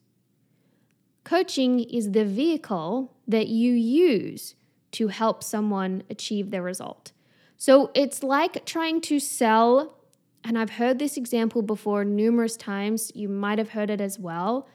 Coaching 1.22 1.80
is 1.80 2.12
the 2.12 2.24
vehicle 2.24 3.14
that 3.26 3.46
you 3.46 3.72
use 3.72 4.54
to 4.92 5.08
help 5.08 5.42
someone 5.42 6.02
achieve 6.10 6.50
their 6.50 6.62
result. 6.62 7.12
So 7.56 7.90
it's 7.94 8.22
like 8.22 8.66
trying 8.66 9.00
to 9.02 9.18
sell, 9.18 9.98
and 10.42 10.58
I've 10.58 10.70
heard 10.70 10.98
this 10.98 11.16
example 11.16 11.62
before 11.62 12.04
numerous 12.04 12.56
times. 12.56 13.10
You 13.14 13.28
might 13.28 13.58
have 13.58 13.70
heard 13.70 13.88
it 13.88 14.00
as 14.00 14.18
well. 14.18 14.68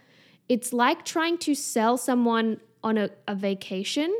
It's 0.50 0.74
like 0.74 1.06
trying 1.06 1.38
to 1.40 1.56
sell 1.56 1.98
someone 1.98 2.60
on 2.84 2.98
a, 2.98 3.10
a 3.28 3.36
vacation 3.36 4.14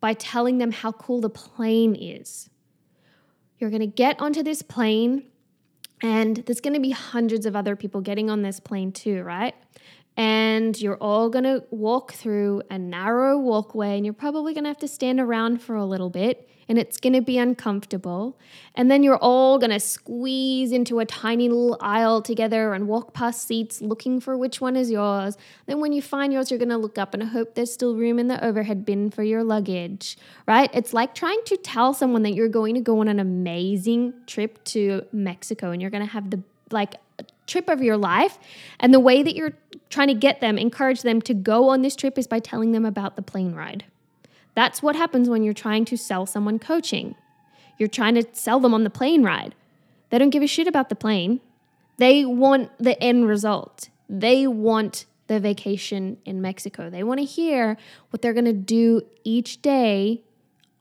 by 0.00 0.14
telling 0.14 0.58
them 0.58 0.72
how 0.72 0.92
cool 0.92 1.20
the 1.20 1.30
plane 1.30 1.94
is. 1.94 2.50
You're 3.58 3.70
gonna 3.70 3.86
get 3.86 4.20
onto 4.20 4.42
this 4.42 4.62
plane, 4.62 5.24
and 6.02 6.38
there's 6.38 6.60
gonna 6.60 6.80
be 6.80 6.90
hundreds 6.90 7.46
of 7.46 7.54
other 7.54 7.76
people 7.76 8.00
getting 8.00 8.30
on 8.30 8.42
this 8.42 8.58
plane 8.58 8.90
too, 8.90 9.22
right? 9.22 9.54
And 10.16 10.80
you're 10.80 10.96
all 10.96 11.28
going 11.28 11.44
to 11.44 11.64
walk 11.70 12.12
through 12.12 12.62
a 12.70 12.78
narrow 12.78 13.36
walkway 13.36 13.96
and 13.96 14.04
you're 14.04 14.14
probably 14.14 14.54
going 14.54 14.64
to 14.64 14.70
have 14.70 14.78
to 14.78 14.88
stand 14.88 15.18
around 15.18 15.60
for 15.60 15.74
a 15.74 15.84
little 15.84 16.10
bit 16.10 16.48
and 16.68 16.78
it's 16.78 16.96
going 16.96 17.12
to 17.12 17.20
be 17.20 17.36
uncomfortable. 17.36 18.38
And 18.74 18.90
then 18.90 19.02
you're 19.02 19.18
all 19.18 19.58
going 19.58 19.70
to 19.70 19.80
squeeze 19.80 20.72
into 20.72 20.98
a 20.98 21.04
tiny 21.04 21.48
little 21.48 21.76
aisle 21.80 22.22
together 22.22 22.72
and 22.72 22.88
walk 22.88 23.12
past 23.12 23.46
seats 23.46 23.82
looking 23.82 24.20
for 24.20 24.38
which 24.38 24.60
one 24.60 24.76
is 24.76 24.90
yours. 24.90 25.36
Then 25.66 25.80
when 25.80 25.92
you 25.92 26.00
find 26.00 26.32
yours 26.32 26.50
you're 26.50 26.58
going 26.58 26.68
to 26.70 26.78
look 26.78 26.96
up 26.96 27.12
and 27.12 27.22
hope 27.22 27.54
there's 27.54 27.72
still 27.72 27.96
room 27.96 28.18
in 28.18 28.28
the 28.28 28.42
overhead 28.44 28.84
bin 28.84 29.10
for 29.10 29.22
your 29.22 29.44
luggage 29.44 30.16
right? 30.46 30.70
It's 30.72 30.92
like 30.92 31.14
trying 31.14 31.40
to 31.46 31.56
tell 31.56 31.92
someone 31.94 32.22
that 32.22 32.34
you're 32.34 32.48
going 32.48 32.74
to 32.74 32.80
go 32.80 33.00
on 33.00 33.08
an 33.08 33.18
amazing 33.18 34.14
trip 34.26 34.62
to 34.64 35.04
Mexico 35.12 35.70
and 35.70 35.80
you're 35.80 35.90
going 35.90 36.04
to 36.04 36.10
have 36.10 36.30
the 36.30 36.42
like 36.70 36.94
trip 37.46 37.68
of 37.68 37.82
your 37.82 37.96
life. 37.96 38.38
And 38.80 38.92
the 38.92 39.00
way 39.00 39.22
that 39.22 39.34
you're 39.34 39.52
trying 39.90 40.08
to 40.08 40.14
get 40.14 40.40
them, 40.40 40.58
encourage 40.58 41.02
them 41.02 41.20
to 41.22 41.34
go 41.34 41.68
on 41.68 41.82
this 41.82 41.96
trip 41.96 42.18
is 42.18 42.26
by 42.26 42.40
telling 42.40 42.72
them 42.72 42.84
about 42.84 43.16
the 43.16 43.22
plane 43.22 43.54
ride. 43.54 43.84
That's 44.54 44.82
what 44.82 44.96
happens 44.96 45.28
when 45.28 45.42
you're 45.42 45.54
trying 45.54 45.84
to 45.86 45.96
sell 45.96 46.26
someone 46.26 46.58
coaching. 46.58 47.14
You're 47.78 47.88
trying 47.88 48.14
to 48.14 48.24
sell 48.32 48.60
them 48.60 48.74
on 48.74 48.84
the 48.84 48.90
plane 48.90 49.22
ride. 49.22 49.54
They 50.10 50.18
don't 50.18 50.30
give 50.30 50.42
a 50.42 50.46
shit 50.46 50.66
about 50.66 50.88
the 50.88 50.94
plane. 50.94 51.40
They 51.96 52.24
want 52.24 52.70
the 52.78 53.00
end 53.02 53.26
result. 53.26 53.88
They 54.08 54.46
want 54.46 55.06
the 55.26 55.40
vacation 55.40 56.18
in 56.24 56.40
Mexico. 56.40 56.90
They 56.90 57.02
want 57.02 57.20
to 57.20 57.24
hear 57.24 57.76
what 58.10 58.22
they're 58.22 58.32
going 58.32 58.44
to 58.44 58.52
do 58.52 59.02
each 59.24 59.62
day 59.62 60.22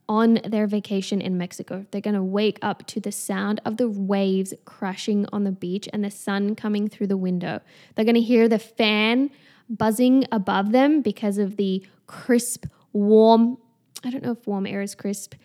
on 0.07 0.39
their 0.45 0.67
vacation 0.67 1.21
in 1.21 1.37
Mexico. 1.37 1.85
They're 1.91 2.01
going 2.01 2.15
to 2.15 2.23
wake 2.23 2.59
up 2.61 2.85
to 2.87 2.99
the 2.99 3.11
sound 3.11 3.61
of 3.65 3.77
the 3.77 3.89
waves 3.89 4.53
crashing 4.65 5.25
on 5.31 5.43
the 5.43 5.51
beach 5.51 5.87
and 5.93 6.03
the 6.03 6.11
sun 6.11 6.55
coming 6.55 6.87
through 6.87 7.07
the 7.07 7.17
window. 7.17 7.61
They're 7.95 8.05
going 8.05 8.15
to 8.15 8.21
hear 8.21 8.47
the 8.47 8.59
fan 8.59 9.29
buzzing 9.69 10.25
above 10.31 10.71
them 10.71 11.01
because 11.01 11.37
of 11.37 11.57
the 11.57 11.85
crisp, 12.07 12.65
warm, 12.91 13.57
I 14.03 14.09
don't 14.09 14.23
know 14.23 14.31
if 14.31 14.45
warm 14.45 14.67
air 14.67 14.81
is 14.81 14.93
crisp, 14.95 15.35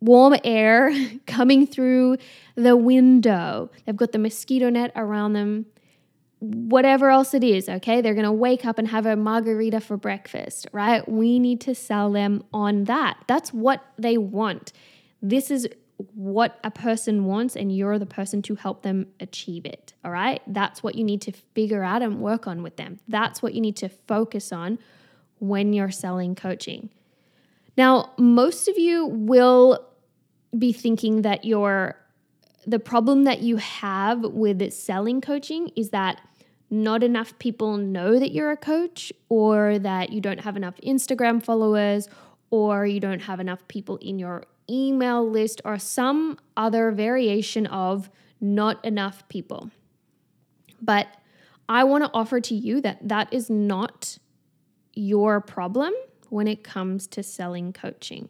warm 0.00 0.34
air 0.44 0.92
coming 1.26 1.66
through 1.66 2.18
the 2.56 2.76
window. 2.76 3.70
They've 3.84 3.96
got 3.96 4.12
the 4.12 4.18
mosquito 4.18 4.68
net 4.68 4.92
around 4.96 5.34
them 5.34 5.66
whatever 6.40 7.10
else 7.10 7.34
it 7.34 7.44
is, 7.44 7.68
okay? 7.68 8.00
They're 8.00 8.14
gonna 8.14 8.32
wake 8.32 8.64
up 8.64 8.78
and 8.78 8.88
have 8.88 9.06
a 9.06 9.14
margarita 9.14 9.80
for 9.80 9.96
breakfast, 9.96 10.66
right? 10.72 11.06
We 11.08 11.38
need 11.38 11.60
to 11.62 11.74
sell 11.74 12.10
them 12.10 12.44
on 12.52 12.84
that. 12.84 13.18
That's 13.26 13.52
what 13.52 13.84
they 13.98 14.16
want. 14.18 14.72
This 15.22 15.50
is 15.50 15.68
what 16.14 16.58
a 16.64 16.70
person 16.70 17.26
wants, 17.26 17.56
and 17.56 17.74
you're 17.74 17.98
the 17.98 18.06
person 18.06 18.40
to 18.40 18.54
help 18.54 18.82
them 18.82 19.06
achieve 19.20 19.66
it, 19.66 19.92
all 20.02 20.10
right? 20.10 20.40
That's 20.46 20.82
what 20.82 20.94
you 20.94 21.04
need 21.04 21.20
to 21.22 21.32
figure 21.54 21.84
out 21.84 22.00
and 22.00 22.20
work 22.20 22.46
on 22.46 22.62
with 22.62 22.76
them. 22.76 23.00
That's 23.06 23.42
what 23.42 23.52
you 23.52 23.60
need 23.60 23.76
to 23.76 23.90
focus 23.90 24.50
on 24.50 24.78
when 25.40 25.74
you're 25.74 25.90
selling 25.90 26.34
coaching. 26.34 26.88
Now, 27.76 28.12
most 28.18 28.66
of 28.66 28.78
you 28.78 29.06
will 29.06 29.86
be 30.56 30.72
thinking 30.72 31.22
that 31.22 31.44
your 31.44 31.96
the 32.66 32.78
problem 32.78 33.24
that 33.24 33.40
you 33.40 33.56
have 33.56 34.20
with 34.22 34.70
selling 34.72 35.22
coaching 35.22 35.70
is 35.76 35.90
that 35.90 36.20
not 36.70 37.02
enough 37.02 37.38
people 37.38 37.76
know 37.76 38.18
that 38.18 38.32
you're 38.32 38.50
a 38.50 38.56
coach, 38.56 39.12
or 39.28 39.78
that 39.78 40.12
you 40.12 40.20
don't 40.20 40.40
have 40.40 40.56
enough 40.56 40.76
Instagram 40.84 41.42
followers, 41.42 42.08
or 42.50 42.86
you 42.86 43.00
don't 43.00 43.22
have 43.22 43.40
enough 43.40 43.66
people 43.68 43.96
in 43.96 44.18
your 44.18 44.44
email 44.68 45.28
list, 45.28 45.60
or 45.64 45.78
some 45.78 46.38
other 46.56 46.92
variation 46.92 47.66
of 47.66 48.08
not 48.40 48.82
enough 48.84 49.28
people. 49.28 49.70
But 50.80 51.08
I 51.68 51.84
want 51.84 52.04
to 52.04 52.10
offer 52.14 52.40
to 52.40 52.54
you 52.54 52.80
that 52.80 53.08
that 53.08 53.32
is 53.32 53.50
not 53.50 54.18
your 54.94 55.40
problem 55.40 55.92
when 56.28 56.46
it 56.46 56.62
comes 56.62 57.06
to 57.08 57.22
selling 57.22 57.72
coaching. 57.72 58.28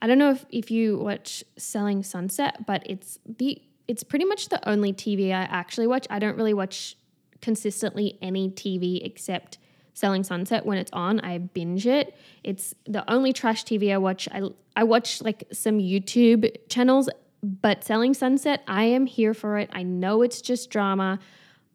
I 0.00 0.06
don't 0.06 0.18
know 0.18 0.30
if, 0.30 0.44
if 0.50 0.70
you 0.70 0.98
watch 0.98 1.42
Selling 1.56 2.02
Sunset, 2.02 2.66
but 2.66 2.82
it's 2.86 3.18
the 3.24 3.62
it's 3.88 4.02
pretty 4.02 4.24
much 4.24 4.48
the 4.48 4.66
only 4.68 4.92
TV 4.92 5.28
I 5.28 5.42
actually 5.42 5.86
watch. 5.86 6.06
I 6.10 6.18
don't 6.18 6.36
really 6.36 6.54
watch 6.54 6.96
consistently 7.40 8.18
any 8.20 8.50
TV 8.50 9.04
except 9.04 9.58
Selling 9.94 10.24
Sunset 10.24 10.66
when 10.66 10.78
it's 10.78 10.92
on. 10.92 11.20
I 11.20 11.38
binge 11.38 11.86
it. 11.86 12.14
It's 12.44 12.74
the 12.84 13.08
only 13.10 13.32
trash 13.32 13.64
TV 13.64 13.92
I 13.92 13.98
watch. 13.98 14.28
I 14.30 14.42
I 14.76 14.84
watch 14.84 15.22
like 15.22 15.44
some 15.52 15.78
YouTube 15.78 16.54
channels, 16.68 17.08
but 17.42 17.82
Selling 17.82 18.12
Sunset, 18.12 18.62
I 18.68 18.84
am 18.84 19.06
here 19.06 19.32
for 19.32 19.58
it. 19.58 19.70
I 19.72 19.84
know 19.84 20.22
it's 20.22 20.42
just 20.42 20.68
drama. 20.70 21.18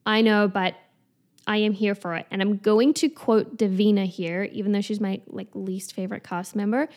I 0.06 0.22
know, 0.22 0.48
but 0.48 0.76
I 1.48 1.58
am 1.58 1.74
here 1.74 1.96
for 1.96 2.16
it. 2.16 2.28
And 2.30 2.42
I'm 2.42 2.58
going 2.58 2.94
to 2.96 3.10
quote 3.10 3.58
Davina 3.58 4.06
here, 4.06 4.44
even 4.52 4.72
though 4.72 4.82
she's 4.82 5.00
my 5.00 5.22
like 5.28 5.48
least 5.54 5.94
favorite 5.94 6.24
cast 6.24 6.56
member 6.56 6.90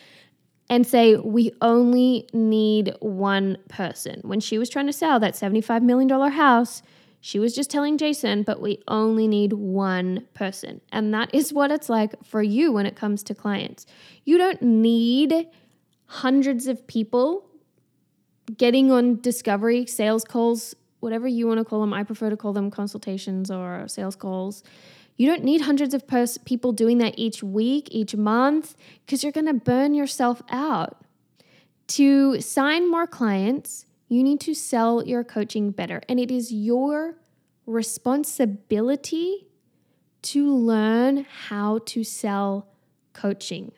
and 0.69 0.85
say, 0.85 1.15
we 1.15 1.51
only 1.61 2.27
need 2.33 2.95
one 2.99 3.57
person. 3.69 4.21
When 4.23 4.39
she 4.39 4.57
was 4.57 4.69
trying 4.69 4.87
to 4.87 4.93
sell 4.93 5.19
that 5.19 5.33
$75 5.33 5.83
million 5.83 6.09
house, 6.31 6.81
she 7.21 7.39
was 7.39 7.55
just 7.55 7.71
telling 7.71 7.97
Jason, 7.97 8.43
but 8.43 8.61
we 8.61 8.83
only 8.87 9.27
need 9.27 9.53
one 9.53 10.27
person. 10.33 10.81
And 10.91 11.13
that 11.13 11.33
is 11.33 11.51
what 11.51 11.71
it's 11.71 11.89
like 11.89 12.23
for 12.23 12.41
you 12.43 12.71
when 12.71 12.85
it 12.85 12.95
comes 12.95 13.23
to 13.23 13.35
clients. 13.35 13.85
You 14.25 14.37
don't 14.37 14.61
need 14.61 15.47
hundreds 16.05 16.67
of 16.67 16.85
people 16.85 17.47
getting 18.57 18.91
on 18.91 19.21
discovery, 19.21 19.85
sales 19.87 20.23
calls, 20.23 20.75
whatever 20.99 21.27
you 21.27 21.47
want 21.47 21.59
to 21.59 21.65
call 21.65 21.81
them. 21.81 21.93
I 21.93 22.03
prefer 22.03 22.29
to 22.29 22.37
call 22.37 22.53
them 22.53 22.69
consultations 22.69 23.49
or 23.49 23.87
sales 23.87 24.15
calls. 24.15 24.63
You 25.17 25.27
don't 25.27 25.43
need 25.43 25.61
hundreds 25.61 25.93
of 25.93 26.07
pers- 26.07 26.37
people 26.39 26.71
doing 26.71 26.97
that 26.97 27.13
each 27.17 27.41
week, 27.41 27.87
each 27.91 28.15
month, 28.15 28.75
because 29.05 29.23
you're 29.23 29.31
going 29.31 29.45
to 29.47 29.53
burn 29.53 29.93
yourself 29.93 30.41
out. 30.49 31.01
To 31.87 32.41
sign 32.41 32.89
more 32.89 33.07
clients, 33.07 33.85
you 34.09 34.23
need 34.23 34.39
to 34.41 34.53
sell 34.53 35.05
your 35.05 35.23
coaching 35.23 35.71
better. 35.71 36.01
And 36.09 36.19
it 36.19 36.31
is 36.31 36.51
your 36.51 37.15
responsibility 37.65 39.47
to 40.23 40.53
learn 40.53 41.25
how 41.47 41.79
to 41.85 42.03
sell 42.03 42.67
coaching. 43.13 43.71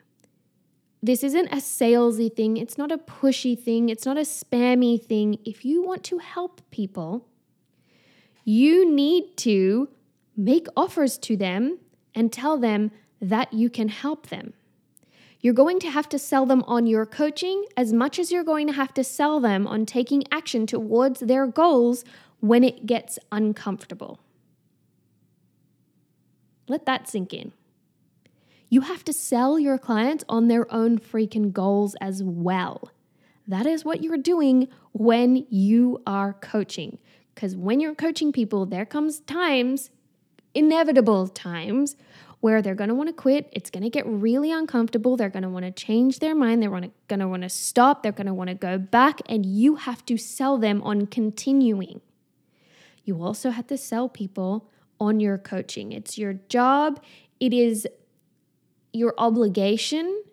This 1.04 1.24
isn't 1.24 1.48
a 1.50 1.58
salesy 1.58 2.34
thing, 2.34 2.58
it's 2.58 2.78
not 2.78 2.92
a 2.92 2.98
pushy 2.98 3.58
thing, 3.58 3.90
it's 3.90 4.06
not 4.06 4.18
a 4.18 4.22
spammy 4.22 5.02
thing. 5.02 5.38
If 5.46 5.64
you 5.64 5.84
want 5.84 6.04
to 6.06 6.18
help 6.18 6.62
people, 6.72 7.28
you 8.44 8.90
need 8.90 9.38
to 9.38 9.90
make 10.38 10.68
offers 10.78 11.18
to 11.18 11.36
them 11.36 11.80
and 12.16 12.32
tell 12.32 12.58
them 12.58 12.92
that 13.20 13.52
you 13.52 13.70
can 13.70 13.90
help 13.90 14.28
them. 14.28 14.54
You're 15.40 15.54
going 15.54 15.80
to 15.80 15.90
have 15.90 16.08
to 16.10 16.20
sell 16.20 16.46
them 16.46 16.64
on 16.68 16.88
your 16.88 17.06
coaching 17.06 17.66
as 17.76 17.94
much 17.94 18.20
as 18.20 18.32
you're 18.32 18.44
going 18.44 18.68
to 18.68 18.74
have 18.74 18.94
to 18.96 19.04
sell 19.04 19.40
them 19.40 19.68
on 19.68 19.86
taking 19.86 20.24
action 20.32 20.66
towards 20.66 21.20
their 21.20 21.48
goals 21.48 22.04
when 22.40 22.64
it 22.64 22.86
gets 22.86 23.20
uncomfortable. 23.32 24.20
Let 26.68 26.86
that 26.86 27.08
sink 27.08 27.34
in. 27.34 27.54
You 28.70 28.82
have 28.82 29.06
to 29.06 29.14
sell 29.14 29.58
your 29.58 29.78
clients 29.78 30.24
on 30.28 30.48
their 30.48 30.72
own 30.74 31.00
freaking 31.00 31.54
goals 31.54 31.96
as 32.02 32.22
well. 32.22 32.92
That 33.48 33.66
is 33.66 33.86
what 33.86 34.04
you're 34.04 34.18
doing 34.18 34.68
when 34.92 35.46
you 35.50 36.02
are 36.06 36.34
coaching. 36.34 36.98
Because 37.34 37.56
when 37.56 37.80
you're 37.80 37.96
coaching 37.96 38.34
people, 38.34 38.66
there 38.66 38.86
comes 38.86 39.22
times, 39.22 39.90
inevitable 40.58 41.28
times, 41.28 41.96
where 42.40 42.62
they're 42.62 42.76
going 42.76 42.90
to 42.90 42.96
want 42.96 43.10
to 43.10 43.14
quit. 43.14 43.50
It's 43.52 43.70
going 43.70 43.84
to 43.84 43.90
get 43.90 44.06
really 44.06 44.52
uncomfortable. 44.52 45.18
They're 45.18 45.30
going 45.30 45.44
to 45.44 45.50
want 45.50 45.66
to 45.66 45.72
change 45.72 46.20
their 46.20 46.36
mind. 46.36 46.62
They're 46.62 46.70
going 46.70 47.20
to 47.20 47.28
want 47.28 47.44
to 47.44 47.50
stop. 47.50 48.04
They're 48.04 48.12
going 48.12 48.28
to 48.28 48.34
want 48.34 48.50
to 48.50 48.56
go 48.56 48.78
back. 48.78 49.22
And 49.28 49.46
you 49.46 49.76
have 49.76 50.06
to 50.06 50.18
sell 50.18 50.58
them 50.58 50.82
on 50.84 51.08
continuing. 51.08 52.02
You 53.04 53.24
also 53.24 53.52
have 53.52 53.68
to 53.68 53.78
sell 53.78 54.10
people 54.10 54.70
on 55.00 55.20
your 55.20 55.38
coaching. 55.38 55.92
It's 55.92 56.18
your 56.18 56.34
job, 56.50 57.02
it 57.40 57.54
is 57.54 57.88
your 58.94 59.14
obligation. 59.18 60.24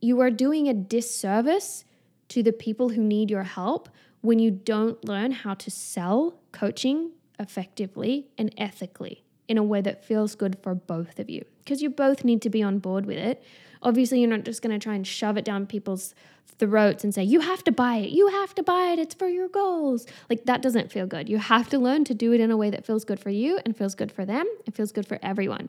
You 0.00 0.20
are 0.20 0.30
doing 0.30 0.68
a 0.68 0.74
disservice 0.74 1.84
to 2.28 2.42
the 2.42 2.52
people 2.52 2.90
who 2.90 3.02
need 3.02 3.30
your 3.30 3.42
help 3.42 3.88
when 4.22 4.38
you 4.38 4.50
don't 4.50 5.04
learn 5.04 5.32
how 5.32 5.54
to 5.54 5.70
sell 5.70 6.40
coaching 6.52 7.10
effectively 7.38 8.28
and 8.38 8.54
ethically 8.56 9.24
in 9.50 9.58
a 9.58 9.64
way 9.64 9.80
that 9.80 10.04
feels 10.04 10.36
good 10.36 10.56
for 10.62 10.76
both 10.76 11.18
of 11.18 11.28
you 11.28 11.44
because 11.58 11.82
you 11.82 11.90
both 11.90 12.22
need 12.22 12.40
to 12.40 12.48
be 12.48 12.62
on 12.62 12.78
board 12.78 13.04
with 13.04 13.18
it. 13.18 13.42
Obviously, 13.82 14.20
you're 14.20 14.30
not 14.30 14.44
just 14.44 14.62
going 14.62 14.70
to 14.70 14.78
try 14.78 14.94
and 14.94 15.04
shove 15.04 15.36
it 15.36 15.44
down 15.44 15.66
people's 15.66 16.14
throats 16.58 17.02
and 17.02 17.12
say, 17.12 17.24
you 17.24 17.40
have 17.40 17.64
to 17.64 17.72
buy 17.72 17.96
it, 17.96 18.10
you 18.10 18.28
have 18.28 18.54
to 18.54 18.62
buy 18.62 18.92
it, 18.92 19.00
it's 19.00 19.12
for 19.12 19.26
your 19.26 19.48
goals. 19.48 20.06
Like 20.28 20.44
that 20.44 20.62
doesn't 20.62 20.92
feel 20.92 21.04
good. 21.04 21.28
You 21.28 21.38
have 21.38 21.68
to 21.70 21.80
learn 21.80 22.04
to 22.04 22.14
do 22.14 22.32
it 22.32 22.38
in 22.38 22.52
a 22.52 22.56
way 22.56 22.70
that 22.70 22.86
feels 22.86 23.04
good 23.04 23.18
for 23.18 23.30
you 23.30 23.58
and 23.64 23.76
feels 23.76 23.96
good 23.96 24.12
for 24.12 24.24
them 24.24 24.46
and 24.66 24.74
feels 24.74 24.92
good 24.92 25.08
for 25.08 25.18
everyone. 25.20 25.68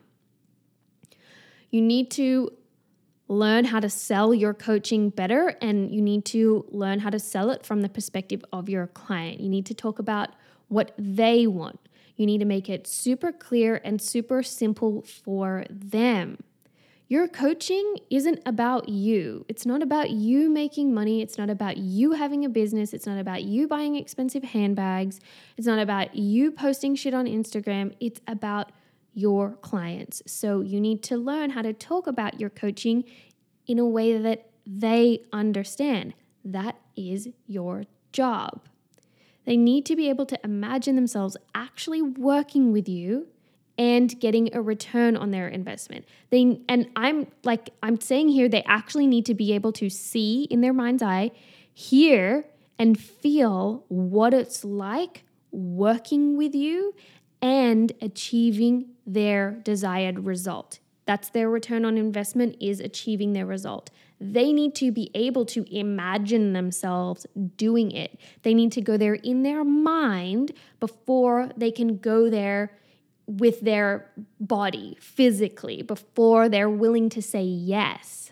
You 1.70 1.80
need 1.80 2.08
to 2.12 2.52
learn 3.26 3.64
how 3.64 3.80
to 3.80 3.90
sell 3.90 4.32
your 4.32 4.54
coaching 4.54 5.10
better 5.10 5.56
and 5.60 5.92
you 5.92 6.00
need 6.00 6.24
to 6.26 6.66
learn 6.68 7.00
how 7.00 7.10
to 7.10 7.18
sell 7.18 7.50
it 7.50 7.66
from 7.66 7.80
the 7.80 7.88
perspective 7.88 8.44
of 8.52 8.68
your 8.68 8.86
client. 8.86 9.40
You 9.40 9.48
need 9.48 9.66
to 9.66 9.74
talk 9.74 9.98
about 9.98 10.28
what 10.68 10.92
they 10.96 11.48
want. 11.48 11.80
You 12.16 12.26
need 12.26 12.38
to 12.38 12.44
make 12.44 12.68
it 12.68 12.86
super 12.86 13.32
clear 13.32 13.80
and 13.84 14.00
super 14.00 14.42
simple 14.42 15.02
for 15.02 15.64
them. 15.70 16.38
Your 17.08 17.28
coaching 17.28 17.96
isn't 18.08 18.40
about 18.46 18.88
you. 18.88 19.44
It's 19.46 19.66
not 19.66 19.82
about 19.82 20.10
you 20.10 20.48
making 20.48 20.94
money. 20.94 21.20
It's 21.20 21.36
not 21.36 21.50
about 21.50 21.76
you 21.76 22.12
having 22.12 22.44
a 22.44 22.48
business. 22.48 22.94
It's 22.94 23.06
not 23.06 23.18
about 23.18 23.42
you 23.42 23.68
buying 23.68 23.96
expensive 23.96 24.42
handbags. 24.42 25.20
It's 25.58 25.66
not 25.66 25.78
about 25.78 26.14
you 26.14 26.50
posting 26.50 26.94
shit 26.94 27.12
on 27.12 27.26
Instagram. 27.26 27.94
It's 28.00 28.22
about 28.26 28.72
your 29.12 29.56
clients. 29.60 30.22
So 30.26 30.62
you 30.62 30.80
need 30.80 31.02
to 31.02 31.18
learn 31.18 31.50
how 31.50 31.60
to 31.60 31.74
talk 31.74 32.06
about 32.06 32.40
your 32.40 32.48
coaching 32.48 33.04
in 33.66 33.78
a 33.78 33.84
way 33.84 34.16
that 34.16 34.48
they 34.66 35.24
understand. 35.34 36.14
That 36.44 36.76
is 36.96 37.28
your 37.46 37.84
job. 38.12 38.68
They 39.44 39.56
need 39.56 39.86
to 39.86 39.96
be 39.96 40.08
able 40.08 40.26
to 40.26 40.38
imagine 40.44 40.96
themselves 40.96 41.36
actually 41.54 42.02
working 42.02 42.72
with 42.72 42.88
you 42.88 43.26
and 43.78 44.18
getting 44.20 44.54
a 44.54 44.60
return 44.60 45.16
on 45.16 45.30
their 45.30 45.48
investment. 45.48 46.04
They 46.30 46.60
and 46.68 46.88
I'm 46.94 47.26
like 47.42 47.70
I'm 47.82 48.00
saying 48.00 48.28
here 48.28 48.48
they 48.48 48.62
actually 48.64 49.06
need 49.06 49.26
to 49.26 49.34
be 49.34 49.52
able 49.52 49.72
to 49.72 49.88
see 49.88 50.44
in 50.44 50.60
their 50.60 50.72
mind's 50.72 51.02
eye, 51.02 51.32
hear 51.72 52.46
and 52.78 52.98
feel 52.98 53.84
what 53.88 54.34
it's 54.34 54.64
like 54.64 55.24
working 55.50 56.36
with 56.36 56.54
you 56.54 56.94
and 57.40 57.92
achieving 58.00 58.90
their 59.06 59.52
desired 59.64 60.20
result. 60.20 60.78
That's 61.04 61.30
their 61.30 61.50
return 61.50 61.84
on 61.84 61.98
investment 61.98 62.56
is 62.60 62.80
achieving 62.80 63.32
their 63.32 63.46
result. 63.46 63.90
They 64.20 64.52
need 64.52 64.74
to 64.76 64.92
be 64.92 65.10
able 65.14 65.44
to 65.46 65.64
imagine 65.76 66.52
themselves 66.52 67.26
doing 67.56 67.90
it. 67.90 68.20
They 68.42 68.54
need 68.54 68.70
to 68.72 68.80
go 68.80 68.96
there 68.96 69.14
in 69.14 69.42
their 69.42 69.64
mind 69.64 70.52
before 70.78 71.50
they 71.56 71.72
can 71.72 71.98
go 71.98 72.30
there 72.30 72.78
with 73.26 73.60
their 73.62 74.10
body 74.38 74.96
physically, 75.00 75.82
before 75.82 76.48
they're 76.48 76.70
willing 76.70 77.08
to 77.10 77.22
say 77.22 77.42
yes. 77.42 78.30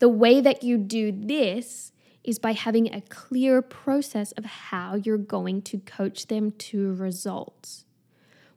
The 0.00 0.08
way 0.08 0.40
that 0.40 0.62
you 0.62 0.78
do 0.78 1.12
this 1.12 1.92
is 2.22 2.38
by 2.38 2.52
having 2.52 2.92
a 2.92 3.00
clear 3.02 3.62
process 3.62 4.32
of 4.32 4.44
how 4.44 4.96
you're 4.96 5.16
going 5.16 5.62
to 5.62 5.78
coach 5.78 6.26
them 6.26 6.52
to 6.52 6.92
results. 6.94 7.84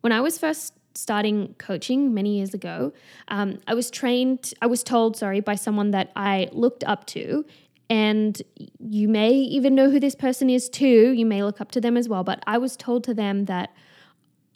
When 0.02 0.12
I 0.12 0.22
was 0.22 0.38
first 0.38 0.74
starting 0.96 1.56
coaching 1.58 2.14
many 2.14 2.38
years 2.38 2.54
ago, 2.54 2.94
um, 3.28 3.60
I 3.68 3.74
was 3.74 3.90
trained, 3.90 4.54
I 4.62 4.68
was 4.68 4.84
told, 4.84 5.18
sorry, 5.18 5.40
by 5.40 5.56
someone 5.56 5.92
that 5.92 6.12
I 6.16 6.50
looked 6.52 6.84
up 6.84 7.06
to. 7.08 7.46
And 7.90 8.40
you 8.80 9.08
may 9.08 9.32
even 9.32 9.74
know 9.74 9.90
who 9.90 10.00
this 10.00 10.16
person 10.16 10.50
is 10.50 10.70
too. 10.70 11.12
You 11.12 11.26
may 11.26 11.44
look 11.44 11.60
up 11.60 11.72
to 11.72 11.82
them 11.82 11.98
as 11.98 12.08
well. 12.08 12.24
But 12.24 12.44
I 12.46 12.58
was 12.58 12.78
told 12.78 13.04
to 13.06 13.14
them 13.14 13.46
that 13.46 13.74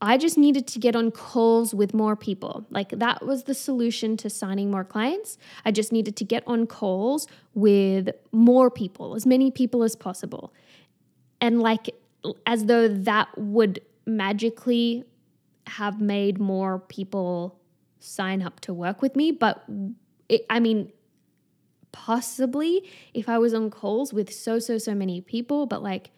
I 0.02 0.18
just 0.18 0.38
needed 0.38 0.68
to 0.68 0.80
get 0.80 0.98
on 0.98 1.12
calls 1.12 1.74
with 1.74 1.94
more 1.94 2.16
people. 2.16 2.66
Like 2.70 2.90
that 2.90 3.26
was 3.26 3.46
the 3.46 3.54
solution 3.54 4.18
to 4.18 4.30
signing 4.30 4.70
more 4.70 4.84
clients. 4.84 5.38
I 5.64 5.72
just 5.72 5.94
needed 5.94 6.18
to 6.18 6.26
get 6.26 6.44
on 6.46 6.68
calls 6.68 7.26
with 7.54 8.10
more 8.34 8.70
people, 8.70 9.16
as 9.16 9.26
many 9.26 9.50
people 9.50 9.82
as 9.82 9.96
possible. 9.96 10.54
And 11.40 11.62
like, 11.62 11.90
as 12.46 12.66
though 12.66 12.88
that 12.88 13.30
would 13.38 13.80
magically 14.06 15.06
have 15.68 16.02
made 16.02 16.40
more 16.40 16.80
people 16.80 17.60
sign 18.00 18.42
up 18.42 18.60
to 18.62 18.74
work 18.74 19.02
with 19.02 19.16
me. 19.16 19.32
But 19.32 19.64
it, 20.30 20.46
I 20.50 20.60
mean, 20.60 20.92
possibly 21.92 22.90
if 23.14 23.30
I 23.30 23.38
was 23.38 23.54
on 23.54 23.70
calls 23.70 24.14
with 24.14 24.34
so, 24.34 24.60
so, 24.60 24.78
so 24.78 24.94
many 24.94 25.22
people, 25.22 25.66
but 25.66 25.82
like 25.82 26.12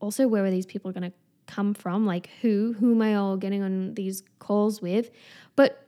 also 0.00 0.28
where 0.28 0.42
were 0.42 0.50
these 0.50 0.66
people 0.66 0.92
going 0.92 1.10
to 1.10 1.16
come 1.46 1.74
from? 1.74 2.06
Like 2.06 2.30
who? 2.42 2.74
Who 2.78 2.92
am 2.92 3.02
I 3.02 3.14
all 3.14 3.36
getting 3.36 3.62
on 3.62 3.94
these 3.94 4.22
calls 4.38 4.82
with? 4.82 5.10
But 5.56 5.86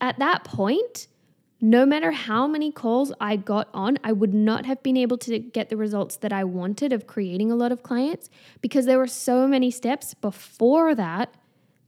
at 0.00 0.18
that 0.18 0.44
point, 0.44 1.08
no 1.60 1.84
matter 1.84 2.12
how 2.12 2.46
many 2.46 2.70
calls 2.70 3.12
I 3.20 3.36
got 3.36 3.68
on, 3.74 3.98
I 4.04 4.12
would 4.12 4.32
not 4.32 4.64
have 4.66 4.82
been 4.82 4.96
able 4.96 5.18
to 5.18 5.38
get 5.38 5.70
the 5.70 5.76
results 5.76 6.16
that 6.18 6.32
I 6.32 6.44
wanted 6.44 6.92
of 6.92 7.06
creating 7.06 7.50
a 7.50 7.56
lot 7.56 7.72
of 7.72 7.82
clients 7.82 8.30
because 8.60 8.86
there 8.86 8.98
were 8.98 9.08
so 9.08 9.48
many 9.48 9.70
steps 9.70 10.14
before 10.14 10.94
that 10.94 11.34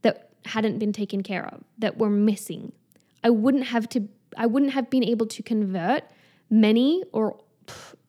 that 0.01 0.29
hadn't 0.45 0.79
been 0.79 0.91
taken 0.91 1.23
care 1.23 1.47
of, 1.47 1.63
that 1.77 1.97
were 1.97 2.09
missing. 2.09 2.73
I 3.23 3.29
wouldn't 3.29 3.65
have 3.65 3.87
to 3.89 4.07
I 4.37 4.45
wouldn't 4.45 4.71
have 4.71 4.89
been 4.89 5.03
able 5.03 5.25
to 5.25 5.43
convert 5.43 6.03
many 6.49 7.03
or 7.11 7.37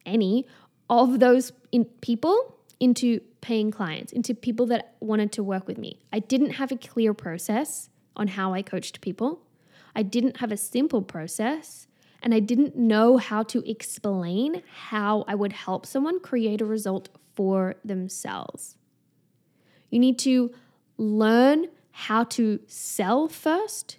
any 0.07 0.47
of 0.89 1.19
those 1.19 1.53
in 1.73 1.85
people 1.85 2.57
into 2.79 3.21
paying 3.41 3.71
clients, 3.71 4.13
into 4.13 4.35
people 4.35 4.67
that 4.67 4.95
wanted 5.01 5.33
to 5.33 5.43
work 5.43 5.67
with 5.67 5.79
me. 5.79 6.01
I 6.13 6.21
didn't 6.21 6.51
have 6.51 6.71
a 6.71 6.77
clear 6.77 7.13
process 7.15 7.91
on 8.17 8.29
how 8.29 8.53
I 8.53 8.63
coached 8.63 9.01
people. 9.01 9.41
I 9.95 10.03
didn't 10.03 10.39
have 10.39 10.53
a 10.53 10.57
simple 10.57 11.03
process 11.03 11.87
and 12.23 12.33
I 12.33 12.41
didn't 12.41 12.77
know 12.77 13.17
how 13.17 13.43
to 13.45 13.69
explain 13.69 14.63
how 14.87 15.25
I 15.27 15.35
would 15.35 15.53
help 15.53 15.87
someone 15.87 16.21
create 16.21 16.61
a 16.61 16.65
result 16.65 17.09
for 17.35 17.77
themselves. 17.85 18.77
You 19.91 19.99
need 19.99 20.19
to 20.21 20.53
learn 20.97 21.67
how 21.91 22.25
to 22.25 22.61
sell 22.67 23.29
first 23.29 23.99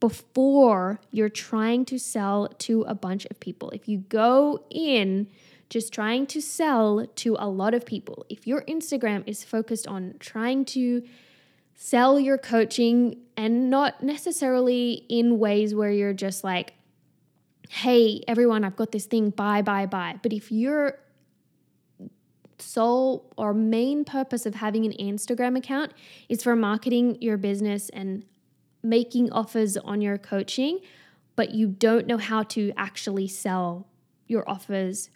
before 0.00 1.00
you're 1.10 1.28
trying 1.28 1.84
to 1.86 1.98
sell 1.98 2.48
to 2.58 2.82
a 2.82 2.94
bunch 2.94 3.26
of 3.26 3.40
people. 3.40 3.70
If 3.70 3.88
you 3.88 3.98
go 3.98 4.64
in 4.70 5.28
just 5.70 5.92
trying 5.92 6.26
to 6.28 6.40
sell 6.40 7.06
to 7.16 7.36
a 7.38 7.48
lot 7.48 7.74
of 7.74 7.84
people, 7.84 8.24
if 8.28 8.46
your 8.46 8.62
Instagram 8.62 9.24
is 9.26 9.44
focused 9.44 9.86
on 9.86 10.14
trying 10.20 10.64
to 10.66 11.02
sell 11.74 12.18
your 12.18 12.38
coaching 12.38 13.16
and 13.36 13.68
not 13.70 14.02
necessarily 14.02 15.04
in 15.08 15.38
ways 15.38 15.74
where 15.74 15.90
you're 15.90 16.12
just 16.12 16.44
like, 16.44 16.74
hey, 17.68 18.22
everyone, 18.28 18.64
I've 18.64 18.76
got 18.76 18.92
this 18.92 19.06
thing, 19.06 19.30
buy, 19.30 19.62
buy, 19.62 19.86
buy. 19.86 20.18
But 20.22 20.32
if 20.32 20.52
your 20.52 20.98
sole 22.58 23.32
or 23.36 23.52
main 23.52 24.04
purpose 24.04 24.46
of 24.46 24.54
having 24.54 24.84
an 24.84 24.92
Instagram 24.92 25.56
account 25.58 25.92
is 26.28 26.42
for 26.42 26.54
marketing 26.54 27.18
your 27.20 27.36
business 27.36 27.88
and 27.90 28.24
making 28.82 29.32
offers 29.32 29.76
on 29.76 30.00
your 30.00 30.18
coaching, 30.18 30.78
but 31.36 31.52
you 31.52 31.66
don't 31.66 32.06
know 32.06 32.18
how 32.18 32.42
to 32.42 32.72
actually 32.76 33.26
sell 33.26 33.88
your 34.26 34.48
offers 34.48 35.10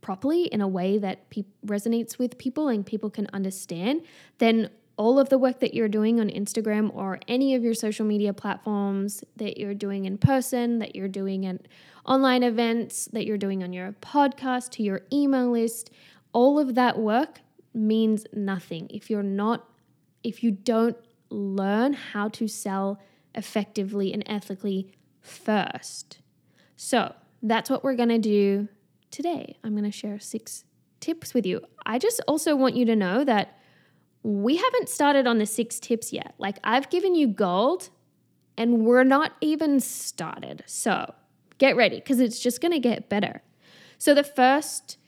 properly 0.00 0.44
in 0.44 0.60
a 0.60 0.68
way 0.68 0.98
that 0.98 1.28
pe- 1.30 1.44
resonates 1.66 2.18
with 2.18 2.38
people 2.38 2.68
and 2.68 2.84
people 2.84 3.10
can 3.10 3.26
understand, 3.32 4.02
then 4.38 4.70
all 4.98 5.18
of 5.18 5.28
the 5.28 5.38
work 5.38 5.60
that 5.60 5.72
you're 5.72 5.88
doing 5.88 6.20
on 6.20 6.28
Instagram 6.28 6.94
or 6.94 7.20
any 7.28 7.54
of 7.54 7.62
your 7.62 7.72
social 7.72 8.04
media 8.04 8.32
platforms 8.32 9.24
that 9.36 9.56
you're 9.56 9.74
doing 9.74 10.04
in 10.04 10.18
person, 10.18 10.80
that 10.80 10.94
you're 10.94 11.08
doing 11.08 11.46
at 11.46 11.62
online 12.04 12.42
events, 12.42 13.06
that 13.12 13.24
you're 13.24 13.38
doing 13.38 13.62
on 13.62 13.72
your 13.72 13.92
podcast, 14.02 14.70
to 14.70 14.82
your 14.82 15.02
email 15.12 15.50
list, 15.50 15.90
all 16.32 16.58
of 16.58 16.74
that 16.74 16.98
work 16.98 17.40
means 17.72 18.26
nothing 18.32 18.88
if 18.90 19.08
you're 19.08 19.22
not, 19.22 19.68
if 20.22 20.42
you 20.42 20.50
don't 20.50 20.96
learn 21.30 21.92
how 21.92 22.28
to 22.28 22.48
sell 22.48 23.00
effectively 23.34 24.12
and 24.12 24.22
ethically 24.26 24.92
first. 25.20 26.18
So 26.76 27.14
that's 27.42 27.70
what 27.70 27.84
we're 27.84 27.94
going 27.94 28.08
to 28.08 28.18
do 28.18 28.68
today 29.10 29.56
I'm 29.64 29.72
going 29.72 29.84
to 29.84 29.92
share 29.92 30.18
six 30.18 30.64
tips 31.00 31.34
with 31.34 31.46
you. 31.46 31.62
I 31.86 31.98
just 31.98 32.20
also 32.26 32.56
want 32.56 32.76
you 32.76 32.84
to 32.86 32.96
know 32.96 33.24
that 33.24 33.57
we 34.28 34.56
haven't 34.56 34.90
started 34.90 35.26
on 35.26 35.38
the 35.38 35.46
six 35.46 35.80
tips 35.80 36.12
yet. 36.12 36.34
Like 36.36 36.58
I've 36.62 36.90
given 36.90 37.14
you 37.14 37.26
gold 37.26 37.88
and 38.58 38.84
we're 38.84 39.04
not 39.04 39.32
even 39.40 39.80
started. 39.80 40.64
So 40.66 41.14
get 41.56 41.76
ready 41.76 41.96
because 41.96 42.20
it's 42.20 42.38
just 42.38 42.60
going 42.60 42.72
to 42.72 42.78
get 42.78 43.08
better. 43.08 43.40
So, 43.96 44.14
the 44.14 44.22
first 44.22 44.98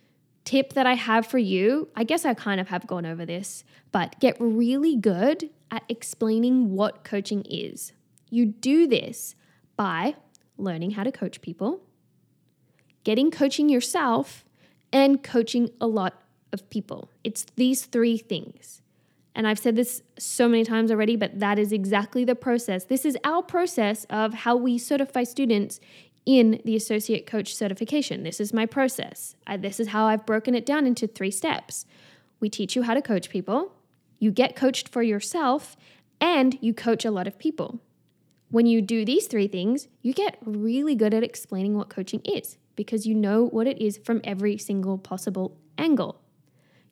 tip 0.45 0.73
that 0.73 0.87
I 0.87 0.95
have 0.95 1.27
for 1.27 1.39
you, 1.39 1.89
I 1.95 2.03
guess 2.03 2.25
I 2.25 2.35
kind 2.35 2.61
of 2.61 2.69
have 2.69 2.87
gone 2.87 3.07
over 3.07 3.25
this, 3.27 3.63
but 3.93 4.19
get 4.21 4.37
really 4.41 4.97
good 4.97 5.51
at 5.71 5.85
explaining 5.89 6.75
what 6.75 7.05
coaching 7.05 7.43
is. 7.43 7.93
You 8.31 8.47
do 8.47 8.87
this 8.89 9.37
by 9.77 10.17
learning 10.57 10.93
how 10.93 11.05
to 11.05 11.13
coach 11.13 11.41
people, 11.41 11.83
getting 13.05 13.31
coaching 13.31 13.69
yourself, 13.69 14.45
and 14.93 15.23
coaching 15.23 15.71
a 15.81 15.87
lot 15.87 16.23
of 16.53 16.69
people. 16.71 17.11
It's 17.23 17.47
these 17.55 17.85
three 17.85 18.17
things. 18.19 18.81
And 19.35 19.47
I've 19.47 19.59
said 19.59 19.77
this 19.77 20.03
so 20.19 20.49
many 20.49 20.65
times 20.65 20.91
already, 20.91 21.17
but 21.17 21.39
that 21.39 21.59
is 21.59 21.73
exactly 21.73 22.25
the 22.25 22.35
process. 22.35 22.85
This 22.85 23.05
is 23.05 23.17
our 23.25 23.43
process 23.43 24.05
of 24.11 24.35
how 24.35 24.57
we 24.57 24.77
certify 24.77 25.25
students 25.25 25.81
in 26.27 26.61
the 26.65 26.77
associate 26.77 27.27
coach 27.27 27.55
certification. 27.55 28.23
This 28.23 28.41
is 28.41 28.53
my 28.53 28.67
process. 28.67 29.37
I, 29.47 29.57
this 29.57 29.81
is 29.81 29.89
how 29.89 30.07
I've 30.07 30.27
broken 30.27 30.55
it 30.55 30.67
down 30.67 30.87
into 30.87 31.07
three 31.07 31.31
steps. 31.31 31.87
We 32.41 32.49
teach 32.49 32.75
you 32.75 32.83
how 32.83 32.95
to 32.95 33.03
coach 33.03 33.31
people, 33.31 33.73
you 34.19 34.31
get 34.31 34.57
coached 34.57 34.89
for 34.89 35.03
yourself, 35.03 35.77
and 36.21 36.59
you 36.61 36.75
coach 36.75 37.05
a 37.05 37.11
lot 37.11 37.27
of 37.27 37.39
people. 37.39 37.81
When 38.51 38.67
you 38.67 38.83
do 38.83 39.05
these 39.05 39.27
three 39.27 39.49
things, 39.49 39.89
you 40.03 40.13
get 40.13 40.39
really 40.45 40.95
good 40.95 41.15
at 41.15 41.23
explaining 41.23 41.77
what 41.77 41.89
coaching 41.89 42.21
is 42.25 42.59
because 42.77 43.07
you 43.07 43.15
know 43.15 43.47
what 43.47 43.67
it 43.67 43.81
is 43.81 43.99
from 44.05 44.21
every 44.25 44.59
single 44.59 44.99
possible 44.99 45.57
angle. 45.79 46.21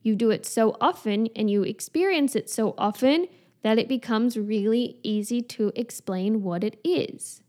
You 0.02 0.14
do 0.14 0.30
it 0.30 0.46
so 0.46 0.76
often 0.80 1.28
and 1.34 1.50
you 1.50 1.62
experience 1.62 2.36
it 2.36 2.48
so 2.48 2.74
often 2.78 3.26
that 3.62 3.78
it 3.78 3.88
becomes 3.88 4.36
really 4.36 4.98
easy 5.02 5.42
to 5.42 5.72
explain 5.74 6.42
what 6.42 6.62
it 6.62 6.78
is. 6.84 7.42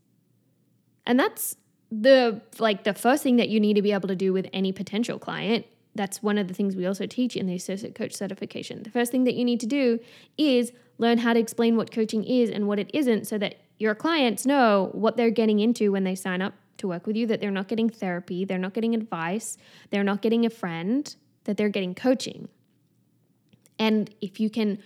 And 1.05 1.19
that's 1.19 1.55
the 1.91 2.41
like 2.59 2.83
the 2.83 2.93
first 2.93 3.23
thing 3.23 3.38
that 3.38 3.49
you 3.49 3.59
need 3.59 3.75
to 3.75 3.81
be 3.81 3.91
able 3.91 4.07
to 4.07 4.15
do 4.15 4.33
with 4.33 4.47
any 4.53 4.71
potential 4.71 5.19
client. 5.19 5.65
That's 5.95 6.21
one 6.21 6.38
of 6.38 6.47
the 6.47 6.53
things 6.53 6.75
we 6.75 6.85
also 6.85 7.05
teach 7.05 7.35
in 7.35 7.47
the 7.47 7.55
associate 7.55 7.95
coach 7.95 8.13
certification. 8.13 8.83
The 8.83 8.91
first 8.91 9.12
thing 9.12 9.23
that 9.23 9.33
you 9.33 9.43
need 9.43 9.59
to 9.62 9.65
do 9.65 9.99
is 10.38 10.71
learn 10.97 11.17
how 11.19 11.33
to 11.33 11.39
explain 11.39 11.77
what 11.77 11.91
coaching 11.91 12.23
is 12.23 12.49
and 12.49 12.67
what 12.67 12.79
it 12.79 12.91
isn't 12.93 13.27
so 13.27 13.38
that 13.38 13.55
your 13.79 13.95
clients 13.95 14.45
know 14.45 14.89
what 14.93 15.17
they're 15.17 15.31
getting 15.31 15.59
into 15.59 15.91
when 15.91 16.03
they 16.03 16.15
sign 16.15 16.41
up 16.41 16.53
to 16.77 16.88
work 16.88 17.07
with 17.07 17.15
you 17.15 17.25
that 17.27 17.41
they're 17.41 17.51
not 17.51 17.67
getting 17.67 17.89
therapy 17.89 18.45
they're 18.45 18.57
not 18.57 18.73
getting 18.73 18.95
advice 18.95 19.57
they're 19.89 20.03
not 20.03 20.21
getting 20.21 20.45
a 20.45 20.49
friend 20.49 21.15
that 21.45 21.58
they're 21.58 21.69
getting 21.69 21.95
coaching 21.95 22.49
and 23.80 24.13
if 24.19 24.39
you 24.39 24.49
can 24.49 24.80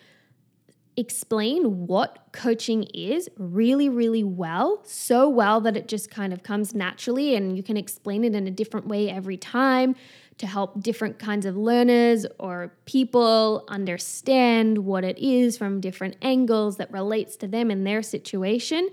explain 0.95 1.87
what 1.87 2.27
coaching 2.31 2.83
is 2.93 3.27
really, 3.37 3.89
really 3.89 4.23
well, 4.23 4.81
so 4.85 5.27
well 5.27 5.59
that 5.61 5.75
it 5.75 5.87
just 5.87 6.11
kind 6.11 6.31
of 6.31 6.43
comes 6.43 6.75
naturally 6.75 7.35
and 7.35 7.57
you 7.57 7.63
can 7.63 7.75
explain 7.75 8.23
it 8.23 8.35
in 8.35 8.45
a 8.45 8.51
different 8.51 8.87
way 8.87 9.09
every 9.09 9.35
time 9.35 9.95
to 10.37 10.45
help 10.45 10.81
different 10.81 11.17
kinds 11.17 11.45
of 11.47 11.57
learners 11.57 12.25
or 12.39 12.73
people 12.85 13.65
understand 13.67 14.79
what 14.79 15.03
it 15.03 15.17
is 15.17 15.57
from 15.57 15.81
different 15.81 16.15
angles 16.21 16.77
that 16.77 16.91
relates 16.91 17.35
to 17.37 17.47
them 17.47 17.71
and 17.71 17.85
their 17.85 18.03
situation. 18.03 18.89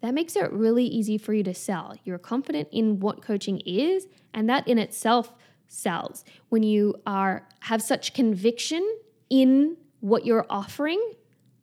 That 0.00 0.14
makes 0.14 0.36
it 0.36 0.50
really 0.52 0.86
easy 0.86 1.18
for 1.18 1.34
you 1.34 1.42
to 1.44 1.54
sell. 1.54 1.96
You're 2.04 2.18
confident 2.18 2.68
in 2.72 3.00
what 3.00 3.20
coaching 3.20 3.60
is, 3.66 4.06
and 4.32 4.48
that 4.48 4.66
in 4.66 4.78
itself 4.78 5.34
sells. 5.70 6.24
When 6.48 6.62
you 6.62 6.96
are 7.06 7.46
have 7.60 7.80
such 7.80 8.12
conviction 8.12 8.86
in 9.30 9.76
what 10.00 10.26
you're 10.26 10.46
offering, 10.50 11.00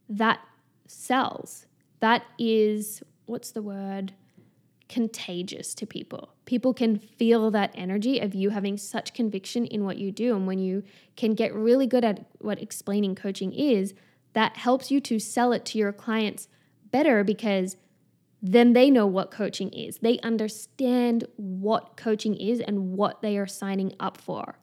that 0.10 0.40
sells. 0.88 1.66
That 2.00 2.24
is, 2.40 3.04
what's 3.26 3.52
the 3.52 3.62
word? 3.62 4.14
Contagious 4.88 5.74
to 5.76 5.86
people. 5.86 6.34
People 6.46 6.74
can 6.74 6.98
feel 6.98 7.52
that 7.52 7.72
energy 7.76 8.20
of 8.20 8.34
you 8.34 8.52
having 8.52 8.78
such 8.78 9.14
conviction 9.14 9.66
in 9.66 9.84
what 9.84 9.98
you 9.98 10.12
do. 10.12 10.36
And 10.36 10.48
when 10.48 10.60
you 10.60 10.84
can 11.18 11.34
get 11.34 11.54
really 11.54 11.88
good 11.88 12.06
at 12.06 12.26
what 12.40 12.62
explaining 12.62 13.16
coaching 13.16 13.52
is, 13.52 13.94
that 14.34 14.56
helps 14.56 14.90
you 14.90 15.02
to 15.02 15.20
sell 15.20 15.52
it 15.52 15.66
to 15.66 15.78
your 15.78 15.92
clients 15.92 16.48
better 16.92 17.24
because 17.24 17.76
then 18.42 18.74
they 18.74 18.90
know 18.90 19.08
what 19.08 19.32
coaching 19.32 19.70
is. 19.70 19.98
They 20.00 20.20
understand 20.20 21.26
what 21.38 21.98
coaching 21.98 22.36
is 22.36 22.60
and 22.60 22.94
what 22.94 23.22
they 23.22 23.38
are 23.38 23.48
signing 23.48 23.94
up 24.00 24.18
for 24.18 24.60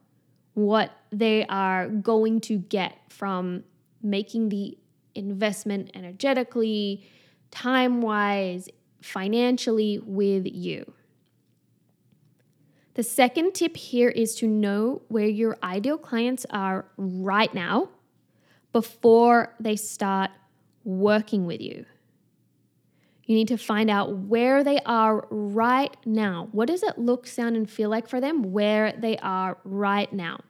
what 0.55 0.93
they 1.11 1.45
are 1.47 1.89
going 1.89 2.41
to 2.41 2.59
get 2.59 2.97
from 3.09 3.65
making 4.03 4.49
the 4.49 4.79
investment 5.15 5.91
energetically, 5.95 7.05
time 7.51 8.01
wise, 8.01 8.69
financially 9.03 9.99
with 9.99 10.47
you. 10.47 10.93
The 12.95 13.03
second 13.03 13.55
tip 13.55 13.77
here 13.77 14.09
is 14.09 14.37
to 14.37 14.47
know 14.47 15.03
where 15.09 15.27
your 15.27 15.59
ideal 15.63 15.99
clients 15.99 16.47
are 16.51 16.87
right 16.97 17.53
now 17.53 17.89
before 18.73 19.55
they 19.59 19.75
start 19.75 20.31
working 20.85 21.47
with 21.47 21.61
you. 21.61 21.87
You 23.27 23.35
need 23.35 23.49
to 23.49 23.57
find 23.57 23.91
out 23.91 24.15
where 24.17 24.63
they 24.63 24.81
are 24.81 25.27
right 25.31 25.97
now. 26.05 26.49
What 26.53 26.69
does 26.69 26.83
it 26.83 26.99
look, 26.99 27.27
sound, 27.27 27.57
and 27.57 27.69
feel 27.69 27.89
like 27.89 28.09
for 28.09 28.21
them 28.21 28.53
where 28.53 28.93
they 28.93 29.17
are 29.19 29.57
right 29.65 30.13
now? 30.13 30.41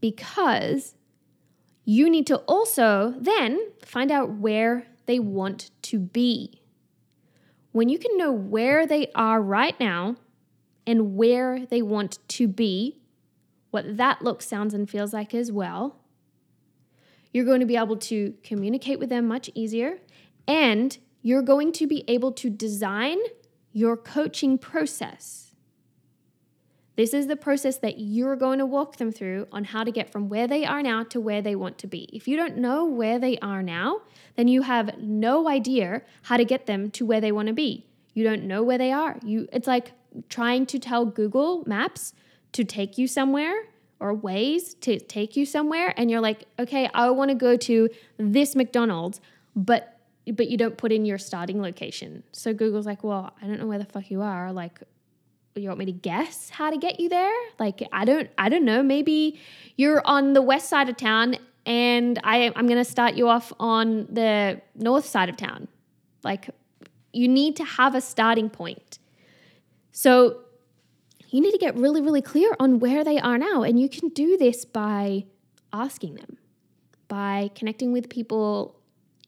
Because 0.00 0.94
you 1.84 2.10
need 2.10 2.26
to 2.26 2.36
also 2.38 3.14
then 3.18 3.72
find 3.84 4.10
out 4.10 4.30
where 4.30 4.86
they 5.06 5.18
want 5.18 5.70
to 5.82 5.98
be. 5.98 6.60
When 7.72 7.88
you 7.88 7.98
can 7.98 8.18
know 8.18 8.30
where 8.30 8.86
they 8.86 9.10
are 9.14 9.40
right 9.40 9.78
now 9.80 10.16
and 10.86 11.16
where 11.16 11.64
they 11.66 11.80
want 11.80 12.18
to 12.28 12.46
be, 12.46 13.00
what 13.70 13.96
that 13.96 14.20
looks, 14.22 14.46
sounds, 14.46 14.74
and 14.74 14.88
feels 14.88 15.14
like 15.14 15.34
as 15.34 15.50
well, 15.50 15.96
you're 17.32 17.46
going 17.46 17.60
to 17.60 17.66
be 17.66 17.76
able 17.76 17.96
to 17.96 18.34
communicate 18.42 18.98
with 18.98 19.08
them 19.08 19.26
much 19.26 19.48
easier 19.54 19.98
and 20.46 20.98
you're 21.22 21.42
going 21.42 21.72
to 21.72 21.86
be 21.86 22.04
able 22.08 22.32
to 22.32 22.50
design 22.50 23.18
your 23.72 23.96
coaching 23.96 24.58
process. 24.58 25.52
This 26.94 27.14
is 27.14 27.26
the 27.26 27.36
process 27.36 27.78
that 27.78 27.98
you're 27.98 28.36
going 28.36 28.58
to 28.58 28.66
walk 28.66 28.96
them 28.96 29.10
through 29.10 29.46
on 29.50 29.64
how 29.64 29.82
to 29.82 29.90
get 29.90 30.10
from 30.10 30.28
where 30.28 30.46
they 30.46 30.66
are 30.66 30.82
now 30.82 31.02
to 31.04 31.20
where 31.20 31.40
they 31.40 31.56
want 31.56 31.78
to 31.78 31.86
be. 31.86 32.08
If 32.12 32.28
you 32.28 32.36
don't 32.36 32.58
know 32.58 32.84
where 32.84 33.18
they 33.18 33.38
are 33.38 33.62
now, 33.62 34.02
then 34.36 34.46
you 34.46 34.62
have 34.62 34.98
no 34.98 35.48
idea 35.48 36.02
how 36.22 36.36
to 36.36 36.44
get 36.44 36.66
them 36.66 36.90
to 36.90 37.06
where 37.06 37.20
they 37.20 37.32
want 37.32 37.48
to 37.48 37.54
be. 37.54 37.86
You 38.12 38.24
don't 38.24 38.44
know 38.44 38.62
where 38.62 38.76
they 38.76 38.92
are. 38.92 39.18
You 39.24 39.48
it's 39.52 39.66
like 39.66 39.92
trying 40.28 40.66
to 40.66 40.78
tell 40.78 41.06
Google 41.06 41.64
Maps 41.66 42.12
to 42.52 42.62
take 42.62 42.98
you 42.98 43.08
somewhere 43.08 43.68
or 43.98 44.14
Waze 44.14 44.78
to 44.80 44.98
take 44.98 45.34
you 45.34 45.46
somewhere 45.46 45.94
and 45.96 46.10
you're 46.10 46.20
like, 46.20 46.44
"Okay, 46.58 46.90
I 46.92 47.08
want 47.10 47.30
to 47.30 47.34
go 47.34 47.56
to 47.56 47.88
this 48.18 48.54
McDonald's." 48.54 49.18
But 49.56 49.91
but 50.26 50.48
you 50.48 50.56
don't 50.56 50.76
put 50.76 50.92
in 50.92 51.04
your 51.04 51.18
starting 51.18 51.60
location. 51.60 52.22
So 52.32 52.52
Google's 52.52 52.86
like, 52.86 53.02
well, 53.02 53.32
I 53.42 53.46
don't 53.46 53.58
know 53.58 53.66
where 53.66 53.78
the 53.78 53.84
fuck 53.84 54.10
you 54.10 54.22
are. 54.22 54.52
Like, 54.52 54.80
you 55.54 55.68
want 55.68 55.78
me 55.78 55.86
to 55.86 55.92
guess 55.92 56.48
how 56.48 56.70
to 56.70 56.78
get 56.78 57.00
you 57.00 57.08
there? 57.08 57.34
Like, 57.58 57.82
I 57.92 58.04
don't, 58.04 58.30
I 58.38 58.48
don't 58.48 58.64
know. 58.64 58.82
Maybe 58.82 59.38
you're 59.76 60.02
on 60.06 60.32
the 60.32 60.42
west 60.42 60.68
side 60.68 60.88
of 60.88 60.96
town, 60.96 61.36
and 61.66 62.18
I, 62.24 62.52
I'm 62.56 62.66
gonna 62.66 62.84
start 62.84 63.14
you 63.14 63.28
off 63.28 63.52
on 63.58 64.06
the 64.10 64.60
north 64.74 65.06
side 65.06 65.28
of 65.28 65.36
town. 65.36 65.68
Like, 66.24 66.50
you 67.12 67.28
need 67.28 67.56
to 67.56 67.64
have 67.64 67.94
a 67.94 68.00
starting 68.00 68.48
point. 68.48 68.98
So 69.90 70.38
you 71.28 71.40
need 71.40 71.52
to 71.52 71.58
get 71.58 71.76
really, 71.76 72.00
really 72.00 72.22
clear 72.22 72.54
on 72.58 72.78
where 72.78 73.04
they 73.04 73.18
are 73.18 73.38
now, 73.38 73.62
and 73.62 73.78
you 73.78 73.88
can 73.88 74.08
do 74.10 74.36
this 74.36 74.64
by 74.64 75.24
asking 75.72 76.14
them, 76.14 76.38
by 77.08 77.50
connecting 77.54 77.92
with 77.92 78.08
people 78.08 78.78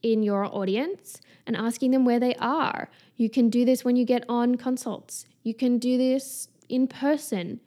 in 0.05 0.21
your 0.21 0.45
audience 0.45 1.19
and 1.47 1.55
asking 1.55 1.89
them 1.91 2.05
where 2.05 2.19
they 2.19 2.35
are. 2.35 2.89
You 3.17 3.29
can 3.29 3.49
do 3.49 3.65
this 3.65 3.83
when 3.83 3.95
you 3.95 4.05
get 4.05 4.23
on 4.29 4.55
consults. 4.55 5.25
You 5.41 5.55
can 5.55 5.79
do 5.79 5.97
this 5.97 6.47
in 6.69 6.87
person. 6.87 7.59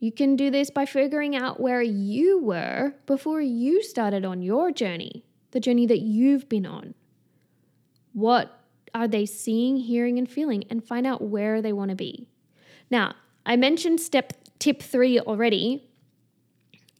You 0.00 0.10
can 0.10 0.34
do 0.34 0.50
this 0.50 0.70
by 0.70 0.86
figuring 0.86 1.36
out 1.36 1.60
where 1.60 1.82
you 1.82 2.38
were 2.42 2.94
before 3.04 3.42
you 3.42 3.82
started 3.82 4.24
on 4.24 4.40
your 4.40 4.70
journey, 4.70 5.24
the 5.50 5.60
journey 5.60 5.86
that 5.86 6.00
you've 6.00 6.48
been 6.48 6.64
on. 6.64 6.94
What 8.14 8.60
are 8.94 9.08
they 9.08 9.26
seeing, 9.26 9.76
hearing, 9.76 10.18
and 10.18 10.30
feeling, 10.30 10.64
and 10.70 10.82
find 10.82 11.06
out 11.06 11.20
where 11.20 11.60
they 11.60 11.72
want 11.72 11.90
to 11.90 11.96
be. 11.96 12.28
Now, 12.90 13.14
I 13.44 13.56
mentioned 13.56 14.00
step 14.00 14.32
tip 14.58 14.80
three 14.80 15.18
already 15.20 15.86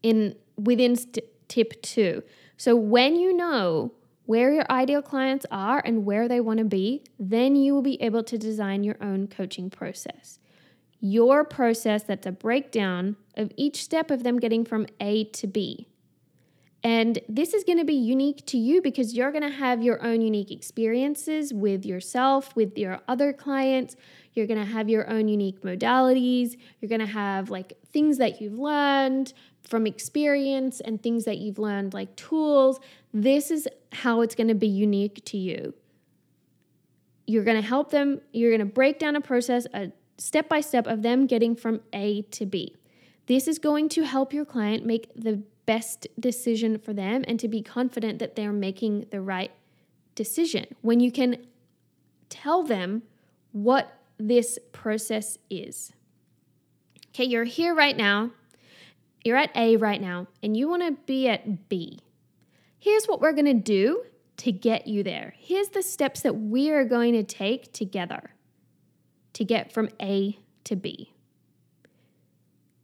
in 0.03 0.35
within 0.57 0.97
st- 0.97 1.25
tip 1.49 1.81
two. 1.83 2.23
So 2.57 2.75
when 2.75 3.16
you 3.16 3.35
know 3.35 3.92
where 4.26 4.52
your 4.52 4.64
ideal 4.70 5.02
clients 5.02 5.44
are 5.50 5.82
and 5.84 6.04
where 6.04 6.28
they 6.28 6.40
want 6.40 6.58
to 6.58 6.64
be, 6.64 7.04
then 7.18 7.56
you 7.56 7.74
will 7.74 7.82
be 7.82 8.00
able 8.02 8.22
to 8.22 8.38
design 8.38 8.82
your 8.82 8.96
own 9.00 9.26
coaching 9.28 9.70
process. 9.70 10.38
your 11.06 11.44
process 11.44 12.02
that's 12.02 12.26
a 12.26 12.32
breakdown 12.32 13.14
of 13.37 13.52
each 13.58 13.82
step 13.82 14.10
of 14.10 14.22
them 14.22 14.38
getting 14.40 14.64
from 14.64 14.87
A 15.00 15.24
to 15.24 15.46
B. 15.46 15.87
And 16.82 17.18
this 17.28 17.52
is 17.52 17.62
going 17.62 17.76
to 17.76 17.84
be 17.84 17.92
unique 17.94 18.46
to 18.46 18.56
you 18.56 18.80
because 18.80 19.12
you're 19.14 19.30
going 19.30 19.42
to 19.42 19.54
have 19.54 19.82
your 19.82 20.02
own 20.02 20.22
unique 20.22 20.50
experiences 20.50 21.52
with 21.52 21.84
yourself, 21.84 22.56
with 22.56 22.78
your 22.78 23.00
other 23.06 23.34
clients. 23.34 23.96
You're 24.32 24.46
going 24.46 24.64
to 24.64 24.70
have 24.70 24.88
your 24.88 25.08
own 25.10 25.28
unique 25.28 25.60
modalities. 25.60 26.56
You're 26.80 26.88
going 26.88 27.00
to 27.00 27.06
have 27.06 27.50
like 27.50 27.74
things 27.94 28.18
that 28.18 28.42
you've 28.42 28.59
learned 28.59 29.33
from 29.62 29.87
experience 29.87 30.80
and 30.80 31.02
things 31.02 31.24
that 31.24 31.38
you've 31.38 31.59
learned, 31.59 31.94
like 31.94 32.14
tools. 32.16 32.78
This 33.14 33.50
is 33.50 33.66
how 33.92 34.20
it's 34.20 34.35
going 34.35 34.48
to 34.48 34.54
be 34.54 34.66
unique 34.66 35.24
to 35.26 35.38
you. 35.38 35.72
You're 37.26 37.44
going 37.44 37.61
to 37.61 37.66
help 37.66 37.90
them, 37.90 38.20
you're 38.33 38.50
going 38.50 38.68
to 38.68 38.74
break 38.74 38.98
down 38.98 39.16
a 39.16 39.22
process, 39.22 39.66
a 39.72 39.92
step 40.18 40.50
by 40.50 40.61
step 40.61 40.87
of 40.87 41.00
them 41.00 41.26
getting 41.26 41.57
from 41.57 41.80
A 41.94 42.20
to 42.33 42.44
B. 42.44 42.76
This 43.26 43.48
is 43.48 43.59
going 43.59 43.88
to 43.90 44.04
help 44.04 44.35
your 44.35 44.44
client 44.44 44.85
make 44.85 45.11
the 45.16 45.42
best 45.64 46.07
decision 46.20 46.76
for 46.78 46.92
them 46.92 47.24
and 47.26 47.40
to 47.40 47.48
be 47.48 47.62
confident 47.62 48.18
that 48.18 48.37
they're 48.37 48.52
making 48.52 49.07
the 49.11 49.22
right 49.22 49.50
decision. 50.14 50.66
When 50.83 51.00
you 51.00 51.11
can 51.11 51.46
tell 52.28 52.62
them 52.62 53.04
what 53.52 53.98
this 54.18 54.59
process 54.72 55.38
is. 55.48 55.93
Okay, 57.14 57.24
you're 57.27 57.44
here 57.44 57.77
right 57.77 57.96
now, 57.96 58.33
you're 59.24 59.37
at 59.37 59.57
A 59.57 59.77
right 59.77 60.00
now, 60.00 60.27
and 60.42 60.57
you 60.57 60.68
want 60.68 60.83
to 60.83 61.00
be 61.07 61.29
at 61.29 61.68
B. 61.68 62.00
Here's 62.81 63.07
what 63.07 63.20
we're 63.20 63.33
going 63.33 63.44
to 63.44 63.55
do 63.55 64.03
to 64.38 64.50
get 64.50 64.88
you 64.88 65.05
there. 65.05 65.33
Here's 65.38 65.68
the 65.68 65.81
steps 65.81 66.22
that 66.22 66.35
we 66.35 66.72
are 66.72 66.85
going 66.85 67.12
to 67.12 67.22
take 67.22 67.72
together 67.72 68.31
to 69.35 69.44
get 69.44 69.70
from 69.70 69.90
A 70.03 70.40
to 70.64 70.74
B. 70.74 71.12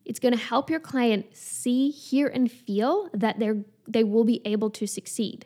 It's 0.05 0.21
going 0.21 0.35
to 0.35 0.40
help 0.40 0.71
your 0.71 0.79
client 0.79 1.37
see, 1.37 1.90
hear, 1.90 2.29
and 2.29 2.49
feel 2.53 3.11
that 3.12 3.40
they're, 3.40 3.64
they 3.88 4.05
will 4.05 4.25
be 4.25 4.43
able 4.45 4.71
to 4.71 4.87
succeed. 4.87 5.45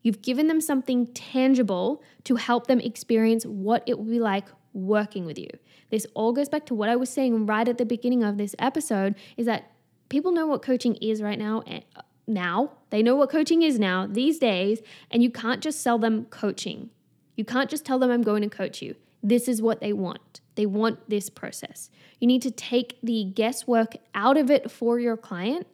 You've 0.00 0.22
given 0.22 0.48
them 0.48 0.62
something 0.62 1.08
tangible 1.08 2.02
to 2.24 2.36
help 2.36 2.68
them 2.68 2.80
experience 2.80 3.44
what 3.44 3.82
it 3.86 3.98
will 3.98 4.06
be 4.06 4.18
like 4.18 4.46
working 4.72 5.26
with 5.26 5.38
you. 5.38 5.48
This 5.94 6.08
all 6.14 6.32
goes 6.32 6.48
back 6.48 6.66
to 6.66 6.74
what 6.74 6.88
I 6.88 6.96
was 6.96 7.08
saying 7.08 7.46
right 7.46 7.68
at 7.68 7.78
the 7.78 7.84
beginning 7.84 8.24
of 8.24 8.36
this 8.36 8.56
episode 8.58 9.14
is 9.36 9.46
that 9.46 9.70
people 10.08 10.32
know 10.32 10.44
what 10.44 10.60
coaching 10.60 10.96
is 10.96 11.22
right 11.22 11.38
now 11.38 11.62
eh, 11.68 11.82
now. 12.26 12.72
They 12.90 13.00
know 13.00 13.14
what 13.14 13.30
coaching 13.30 13.62
is 13.62 13.78
now 13.78 14.08
these 14.08 14.40
days 14.40 14.82
and 15.12 15.22
you 15.22 15.30
can't 15.30 15.60
just 15.60 15.82
sell 15.82 15.98
them 15.98 16.24
coaching. 16.24 16.90
You 17.36 17.44
can't 17.44 17.70
just 17.70 17.84
tell 17.84 18.00
them 18.00 18.10
I'm 18.10 18.22
going 18.22 18.42
to 18.42 18.48
coach 18.48 18.82
you. 18.82 18.96
This 19.22 19.46
is 19.46 19.62
what 19.62 19.78
they 19.78 19.92
want. 19.92 20.40
They 20.56 20.66
want 20.66 21.08
this 21.08 21.30
process. 21.30 21.90
You 22.18 22.26
need 22.26 22.42
to 22.42 22.50
take 22.50 22.98
the 23.00 23.22
guesswork 23.22 23.94
out 24.16 24.36
of 24.36 24.50
it 24.50 24.72
for 24.72 24.98
your 24.98 25.16
client. 25.16 25.68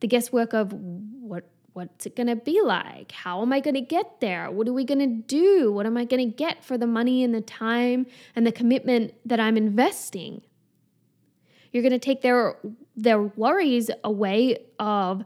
The 0.00 0.08
guesswork 0.08 0.52
of 0.52 0.74
what 0.74 1.48
what's 1.78 2.06
it 2.06 2.16
going 2.16 2.26
to 2.26 2.34
be 2.34 2.60
like? 2.60 3.12
How 3.12 3.40
am 3.40 3.52
I 3.52 3.60
going 3.60 3.76
to 3.76 3.80
get 3.80 4.20
there? 4.20 4.50
What 4.50 4.66
are 4.66 4.72
we 4.72 4.84
going 4.84 4.98
to 4.98 5.06
do? 5.06 5.70
What 5.70 5.86
am 5.86 5.96
I 5.96 6.04
going 6.04 6.28
to 6.28 6.36
get 6.36 6.64
for 6.64 6.76
the 6.76 6.88
money 6.88 7.22
and 7.22 7.32
the 7.32 7.40
time 7.40 8.06
and 8.34 8.44
the 8.44 8.50
commitment 8.50 9.14
that 9.24 9.38
I'm 9.38 9.56
investing? 9.56 10.42
You're 11.70 11.84
going 11.84 11.92
to 11.92 12.00
take 12.00 12.22
their 12.22 12.56
their 12.96 13.22
worries 13.22 13.92
away 14.02 14.58
of 14.80 15.24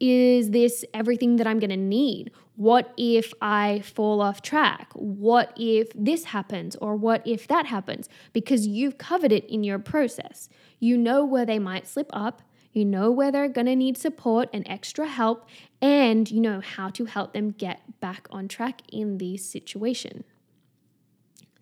is 0.00 0.50
this 0.50 0.84
everything 0.92 1.36
that 1.36 1.46
I'm 1.46 1.60
going 1.60 1.70
to 1.70 1.76
need? 1.76 2.32
What 2.56 2.92
if 2.96 3.32
I 3.40 3.80
fall 3.84 4.20
off 4.20 4.42
track? 4.42 4.90
What 4.94 5.52
if 5.56 5.92
this 5.94 6.24
happens 6.24 6.74
or 6.76 6.96
what 6.96 7.24
if 7.24 7.46
that 7.46 7.66
happens? 7.66 8.08
Because 8.32 8.66
you've 8.66 8.98
covered 8.98 9.30
it 9.30 9.44
in 9.44 9.62
your 9.62 9.78
process. 9.78 10.48
You 10.80 10.98
know 10.98 11.24
where 11.24 11.46
they 11.46 11.60
might 11.60 11.86
slip 11.86 12.10
up, 12.12 12.42
you 12.74 12.84
know 12.84 13.10
where 13.10 13.32
they're 13.32 13.48
going 13.48 13.66
to 13.66 13.76
need 13.76 13.96
support 13.96 14.50
and 14.52 14.66
extra 14.68 15.06
help, 15.06 15.48
and 15.80 16.30
you 16.30 16.40
know 16.40 16.60
how 16.60 16.90
to 16.90 17.06
help 17.06 17.32
them 17.32 17.52
get 17.52 18.00
back 18.00 18.26
on 18.30 18.48
track 18.48 18.82
in 18.92 19.18
these 19.18 19.48
situation 19.48 20.24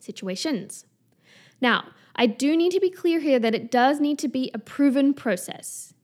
situations. 0.00 0.84
Now, 1.60 1.90
I 2.16 2.26
do 2.26 2.56
need 2.56 2.72
to 2.72 2.80
be 2.80 2.90
clear 2.90 3.20
here 3.20 3.38
that 3.38 3.54
it 3.54 3.70
does 3.70 4.00
need 4.00 4.18
to 4.18 4.28
be 4.28 4.50
a 4.52 4.58
proven 4.58 5.14
process. 5.14 5.94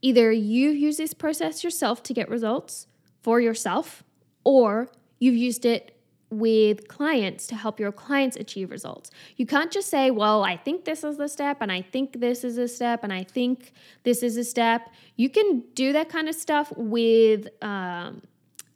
Either 0.00 0.32
you 0.32 0.70
use 0.70 0.96
this 0.96 1.14
process 1.14 1.62
yourself 1.62 2.02
to 2.04 2.14
get 2.14 2.28
results 2.28 2.86
for 3.22 3.40
yourself, 3.40 4.02
or 4.44 4.88
you've 5.18 5.36
used 5.36 5.64
it 5.64 5.93
with 6.38 6.88
clients 6.88 7.46
to 7.48 7.54
help 7.54 7.80
your 7.80 7.92
clients 7.92 8.36
achieve 8.36 8.70
results. 8.70 9.10
You 9.36 9.46
can't 9.46 9.70
just 9.70 9.88
say, 9.88 10.10
well, 10.10 10.44
I 10.44 10.56
think 10.56 10.84
this 10.84 11.04
is 11.04 11.16
the 11.16 11.28
step, 11.28 11.58
and 11.60 11.70
I 11.70 11.82
think 11.82 12.20
this 12.20 12.44
is 12.44 12.58
a 12.58 12.68
step, 12.68 13.04
and 13.04 13.12
I 13.12 13.24
think 13.24 13.72
this 14.02 14.22
is 14.22 14.36
a 14.36 14.44
step. 14.44 14.90
You 15.16 15.28
can 15.28 15.64
do 15.74 15.92
that 15.92 16.08
kind 16.08 16.28
of 16.28 16.34
stuff 16.34 16.72
with 16.76 17.48
um, 17.62 18.22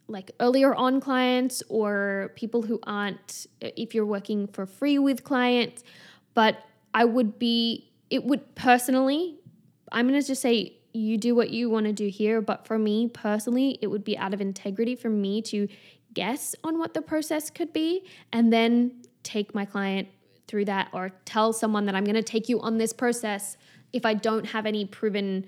like 0.06 0.30
earlier 0.40 0.74
on 0.74 1.00
clients 1.00 1.62
or 1.68 2.32
people 2.34 2.62
who 2.62 2.80
aren't, 2.84 3.46
if 3.60 3.94
you're 3.94 4.06
working 4.06 4.46
for 4.46 4.66
free 4.66 4.98
with 4.98 5.24
clients. 5.24 5.82
But 6.34 6.58
I 6.94 7.04
would 7.04 7.38
be, 7.38 7.90
it 8.08 8.24
would 8.24 8.54
personally, 8.54 9.38
I'm 9.92 10.08
going 10.08 10.20
to 10.20 10.26
just 10.26 10.40
say, 10.40 10.74
you 10.94 11.18
do 11.18 11.34
what 11.34 11.50
you 11.50 11.68
want 11.68 11.86
to 11.86 11.92
do 11.92 12.08
here. 12.08 12.40
But 12.40 12.66
for 12.66 12.78
me 12.78 13.08
personally, 13.08 13.78
it 13.82 13.88
would 13.88 14.04
be 14.04 14.16
out 14.16 14.32
of 14.32 14.40
integrity 14.40 14.96
for 14.96 15.10
me 15.10 15.42
to 15.42 15.68
guess 16.14 16.54
on 16.64 16.78
what 16.78 16.94
the 16.94 17.02
process 17.02 17.50
could 17.50 17.72
be 17.72 18.04
and 18.32 18.52
then 18.52 18.92
take 19.22 19.54
my 19.54 19.64
client 19.64 20.08
through 20.46 20.64
that 20.64 20.88
or 20.92 21.10
tell 21.24 21.52
someone 21.52 21.84
that 21.86 21.94
I'm 21.94 22.04
going 22.04 22.14
to 22.14 22.22
take 22.22 22.48
you 22.48 22.60
on 22.60 22.78
this 22.78 22.92
process 22.92 23.56
if 23.92 24.04
I 24.06 24.14
don't 24.14 24.46
have 24.46 24.66
any 24.66 24.84
proven 24.84 25.46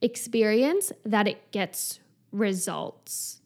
experience 0.00 0.92
that 1.04 1.26
it 1.26 1.50
gets 1.50 2.00
results. 2.32 3.40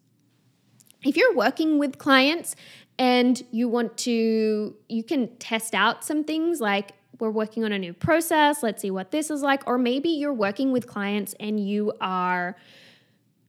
If 1.02 1.16
you're 1.16 1.34
working 1.34 1.78
with 1.78 1.98
clients 1.98 2.56
and 2.98 3.42
you 3.50 3.68
want 3.68 3.96
to, 3.98 4.76
you 4.88 5.02
can 5.02 5.36
test 5.38 5.74
out 5.74 6.04
some 6.04 6.24
things 6.24 6.60
like 6.60 6.92
we're 7.18 7.30
working 7.30 7.64
on 7.64 7.72
a 7.72 7.78
new 7.78 7.92
process, 7.92 8.62
let's 8.62 8.82
see 8.82 8.90
what 8.90 9.10
this 9.10 9.30
is 9.30 9.42
like. 9.42 9.62
Or 9.66 9.78
maybe 9.78 10.08
you're 10.08 10.32
working 10.32 10.72
with 10.72 10.86
clients 10.86 11.34
and 11.38 11.60
you 11.60 11.92
are 12.00 12.56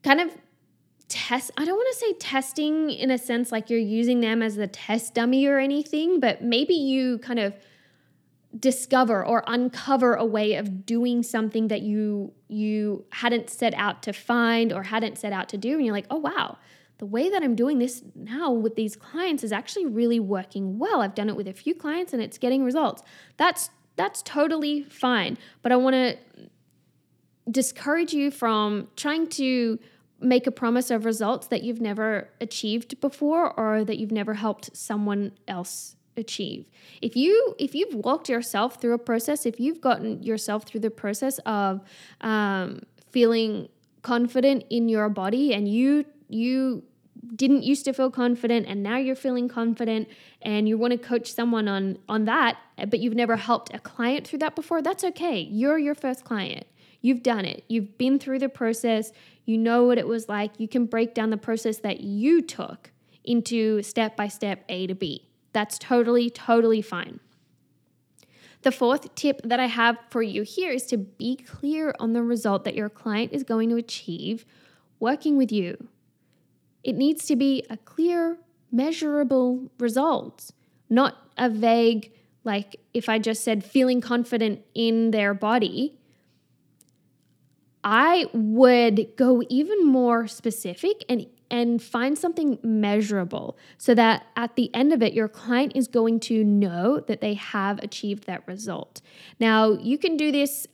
kind 0.04 0.22
of 0.22 0.36
test 1.12 1.52
I 1.58 1.66
don't 1.66 1.76
want 1.76 1.94
to 1.94 2.00
say 2.00 2.14
testing 2.14 2.90
in 2.90 3.12
a 3.12 3.18
sense 3.18 3.52
like 3.52 3.70
you're 3.70 3.80
using 3.80 4.22
them 4.22 4.42
as 4.42 4.56
the 4.56 4.68
test 4.68 5.14
dummy 5.14 5.46
or 5.46 5.60
anything, 5.60 6.22
but 6.22 6.42
maybe 6.42 6.74
you 6.74 7.20
kind 7.20 7.38
of 7.38 7.54
discover 8.58 9.26
or 9.26 9.44
uncover 9.48 10.16
a 10.16 10.26
way 10.26 10.56
of 10.56 10.86
doing 10.86 11.22
something 11.22 11.68
that 11.68 11.82
you 11.82 12.32
you 12.48 13.04
hadn't 13.12 13.50
set 13.50 13.74
out 13.74 14.02
to 14.04 14.14
find 14.14 14.72
or 14.72 14.84
hadn't 14.84 15.18
set 15.18 15.34
out 15.34 15.50
to 15.50 15.58
do 15.58 15.76
and 15.76 15.86
you're 15.86 15.94
like, 15.94 16.08
"Oh 16.10 16.18
wow, 16.18 16.58
the 16.98 17.06
way 17.06 17.30
that 17.30 17.44
I'm 17.44 17.56
doing 17.56 17.80
this 17.80 18.04
now 18.16 18.52
with 18.52 18.76
these 18.76 18.96
clients 18.96 19.44
is 19.44 19.52
actually 19.52 19.86
really 19.86 20.20
working 20.20 20.80
well. 20.80 21.02
I've 21.02 21.16
done 21.16 21.30
it 21.30 21.36
with 21.36 21.48
a 21.48 21.54
few 21.54 21.76
clients 21.76 22.14
and 22.14 22.22
it's 22.22 22.38
getting 22.38 22.64
results." 22.64 23.04
That's 23.36 23.70
that's 23.98 24.22
totally 24.22 24.84
fine, 24.84 25.38
but 25.62 25.74
I 25.74 25.76
want 25.76 25.96
to 25.96 26.18
discourage 27.50 28.14
you 28.14 28.32
from 28.32 28.88
trying 28.96 29.28
to 29.28 29.78
make 30.22 30.48
a 30.48 30.52
promise 30.52 30.92
of 30.92 31.06
results 31.06 31.48
that 31.48 31.64
you've 31.64 31.82
never 31.82 32.30
achieved 32.40 33.00
before 33.02 33.58
or 33.60 33.84
that 33.84 33.98
you've 33.98 34.12
never 34.12 34.36
helped 34.36 34.76
someone 34.76 35.32
else 35.48 35.96
achieve. 36.18 36.66
If 37.02 37.16
you 37.16 37.56
if 37.60 37.74
you've 37.74 37.94
walked 37.96 38.30
yourself 38.30 38.82
through 38.82 38.94
a 38.94 39.00
process, 39.00 39.46
if 39.46 39.60
you've 39.60 39.82
gotten 39.82 40.22
yourself 40.24 40.64
through 40.64 40.82
the 40.82 40.92
process 40.92 41.40
of 41.40 41.82
um, 42.22 42.82
feeling 43.12 43.70
confident 44.02 44.66
in 44.70 44.90
your 44.90 45.10
body, 45.10 45.54
and 45.54 45.68
you 45.68 46.06
you 46.30 46.84
didn't 47.36 47.64
used 47.64 47.86
to 47.86 47.94
feel 47.94 48.10
confident 48.10 48.66
and 48.68 48.82
now 48.82 48.98
you're 48.98 49.16
feeling 49.16 49.48
confident 49.48 50.08
and 50.42 50.68
you 50.68 50.78
want 50.78 50.92
to 50.92 50.98
coach 50.98 51.32
someone 51.32 51.68
on 51.68 51.98
on 52.10 52.26
that 52.26 52.58
but 52.90 53.00
you've 53.00 53.14
never 53.14 53.36
helped 53.36 53.72
a 53.76 53.80
client 53.80 54.26
through 54.26 54.40
that 54.40 54.56
before 54.56 54.82
that's 54.82 55.04
okay. 55.04 55.40
You're 55.40 55.78
your 55.78 55.96
first 55.96 56.24
client. 56.24 56.66
You've 57.02 57.24
done 57.24 57.46
it. 57.46 57.64
You've 57.68 57.98
been 57.98 58.20
through 58.20 58.40
the 58.40 58.50
process 58.50 59.12
you 59.46 59.58
know 59.58 59.84
what 59.84 59.98
it 59.98 60.08
was 60.08 60.30
like. 60.30 60.60
You 60.60 60.68
can 60.68 60.86
break 60.86 61.14
down 61.14 61.30
the 61.30 61.38
process 61.38 61.78
that 61.80 62.02
you 62.02 62.42
took 62.42 62.92
into 63.24 63.82
step 63.84 64.16
by 64.16 64.28
step 64.28 64.64
A 64.70 64.88
to 64.88 64.96
B. 64.96 65.28
That's 65.54 65.78
totally, 65.78 66.30
totally 66.30 66.82
fine. 66.82 67.20
The 68.64 68.72
fourth 68.72 69.16
tip 69.16 69.42
that 69.44 69.60
I 69.60 69.66
have 69.66 69.98
for 70.10 70.22
you 70.22 70.44
here 70.44 70.72
is 70.72 70.86
to 70.88 70.98
be 70.98 71.36
clear 71.36 71.96
on 72.00 72.14
the 72.14 72.22
result 72.22 72.64
that 72.66 72.76
your 72.76 72.90
client 72.90 73.34
is 73.34 73.44
going 73.44 73.70
to 73.70 73.76
achieve 73.76 74.46
working 75.00 75.36
with 75.36 75.52
you. 75.52 75.88
It 76.84 76.96
needs 76.96 77.26
to 77.26 77.36
be 77.36 77.66
a 77.70 77.78
clear, 77.78 78.38
measurable 78.72 79.72
result, 79.80 80.52
not 80.90 81.18
a 81.38 81.50
vague, 81.50 82.12
like 82.44 82.76
if 82.94 83.10
I 83.10 83.18
just 83.18 83.44
said 83.44 83.64
feeling 83.64 84.00
confident 84.00 84.62
in 84.76 85.12
their 85.12 85.34
body, 85.34 85.98
I 87.84 88.28
would 88.34 89.16
go 89.16 89.44
even 89.50 89.86
more 89.86 90.28
specific 90.28 91.04
and 91.10 91.28
and 91.50 91.84
find 91.84 92.18
something 92.18 92.58
measurable 92.64 93.58
so 93.78 93.94
that 93.94 94.26
at 94.38 94.56
the 94.56 94.74
end 94.74 94.94
of 94.94 95.04
it, 95.04 95.12
your 95.14 95.28
client 95.28 95.74
is 95.76 95.90
going 95.90 96.18
to 96.22 96.46
know 96.46 97.02
that 97.02 97.20
they 97.20 97.34
have 97.34 97.78
achieved 97.80 98.26
that 98.26 98.48
result. 98.48 99.02
Now, 99.38 99.74
you 99.74 99.98
can 99.98 100.16
do 100.16 100.32
this 100.32 100.66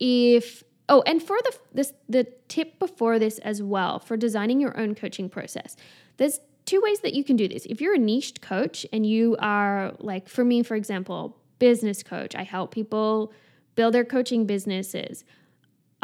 if 0.00 0.64
Oh, 0.88 1.02
and 1.06 1.22
for 1.22 1.36
the 1.42 1.58
this 1.72 1.92
the 2.08 2.24
tip 2.48 2.78
before 2.78 3.18
this 3.18 3.38
as 3.38 3.62
well 3.62 3.98
for 3.98 4.16
designing 4.16 4.60
your 4.60 4.78
own 4.78 4.94
coaching 4.94 5.30
process. 5.30 5.76
There's 6.18 6.40
two 6.66 6.80
ways 6.82 7.00
that 7.00 7.14
you 7.14 7.24
can 7.24 7.36
do 7.36 7.48
this. 7.48 7.66
If 7.66 7.80
you're 7.80 7.94
a 7.94 7.98
niched 7.98 8.42
coach 8.42 8.86
and 8.92 9.06
you 9.06 9.36
are 9.38 9.94
like 9.98 10.28
for 10.28 10.44
me 10.44 10.62
for 10.62 10.74
example, 10.74 11.38
business 11.58 12.02
coach, 12.02 12.34
I 12.34 12.42
help 12.42 12.70
people 12.70 13.32
build 13.76 13.94
their 13.94 14.04
coaching 14.04 14.44
businesses. 14.44 15.24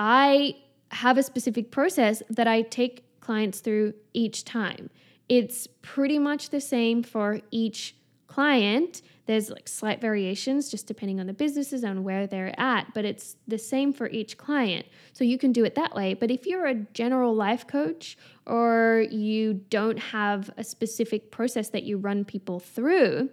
I 0.02 0.56
have 0.92 1.18
a 1.18 1.22
specific 1.22 1.70
process 1.70 2.22
that 2.30 2.48
I 2.48 2.62
take 2.62 3.20
clients 3.20 3.60
through 3.60 3.92
each 4.14 4.46
time. 4.46 4.88
It's 5.28 5.66
pretty 5.82 6.18
much 6.18 6.48
the 6.48 6.60
same 6.60 7.02
for 7.02 7.40
each 7.50 7.94
client. 8.26 9.02
There's 9.26 9.50
like 9.50 9.68
slight 9.68 10.00
variations 10.00 10.70
just 10.70 10.86
depending 10.86 11.20
on 11.20 11.26
the 11.26 11.34
businesses 11.34 11.84
and 11.84 12.02
where 12.02 12.26
they're 12.26 12.58
at, 12.58 12.94
but 12.94 13.04
it's 13.04 13.36
the 13.46 13.58
same 13.58 13.92
for 13.92 14.08
each 14.08 14.38
client. 14.38 14.86
So 15.12 15.22
you 15.22 15.36
can 15.36 15.52
do 15.52 15.66
it 15.66 15.74
that 15.74 15.94
way. 15.94 16.14
But 16.14 16.30
if 16.30 16.46
you're 16.46 16.66
a 16.66 16.76
general 16.76 17.34
life 17.34 17.66
coach 17.66 18.16
or 18.46 19.04
you 19.10 19.52
don't 19.52 19.98
have 19.98 20.50
a 20.56 20.64
specific 20.64 21.30
process 21.30 21.68
that 21.68 21.82
you 21.82 21.98
run 21.98 22.24
people 22.24 22.58
through, 22.58 23.28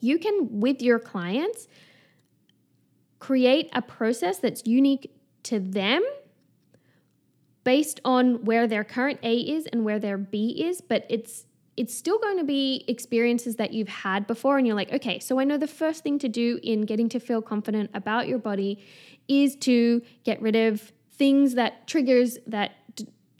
you 0.00 0.18
can, 0.18 0.58
with 0.58 0.82
your 0.82 0.98
clients, 0.98 1.68
create 3.20 3.70
a 3.72 3.82
process 3.82 4.38
that's 4.38 4.66
unique 4.66 5.12
to 5.44 5.60
them 5.60 6.02
based 7.64 8.00
on 8.04 8.44
where 8.44 8.66
their 8.66 8.84
current 8.84 9.20
A 9.22 9.36
is 9.36 9.66
and 9.66 9.84
where 9.84 9.98
their 9.98 10.18
B 10.18 10.62
is, 10.62 10.80
but 10.80 11.06
it's 11.08 11.46
it's 11.76 11.94
still 11.94 12.18
going 12.18 12.36
to 12.36 12.44
be 12.44 12.84
experiences 12.88 13.56
that 13.56 13.72
you've 13.72 13.88
had 13.88 14.26
before 14.26 14.58
and 14.58 14.66
you're 14.66 14.76
like, 14.76 14.92
okay, 14.92 15.18
so 15.18 15.40
I 15.40 15.44
know 15.44 15.56
the 15.56 15.66
first 15.66 16.02
thing 16.02 16.18
to 16.18 16.28
do 16.28 16.58
in 16.62 16.82
getting 16.82 17.08
to 17.10 17.20
feel 17.20 17.40
confident 17.40 17.90
about 17.94 18.28
your 18.28 18.38
body 18.38 18.84
is 19.28 19.56
to 19.56 20.02
get 20.24 20.42
rid 20.42 20.56
of 20.56 20.92
things 21.12 21.54
that 21.54 21.86
triggers 21.86 22.38
that 22.46 22.72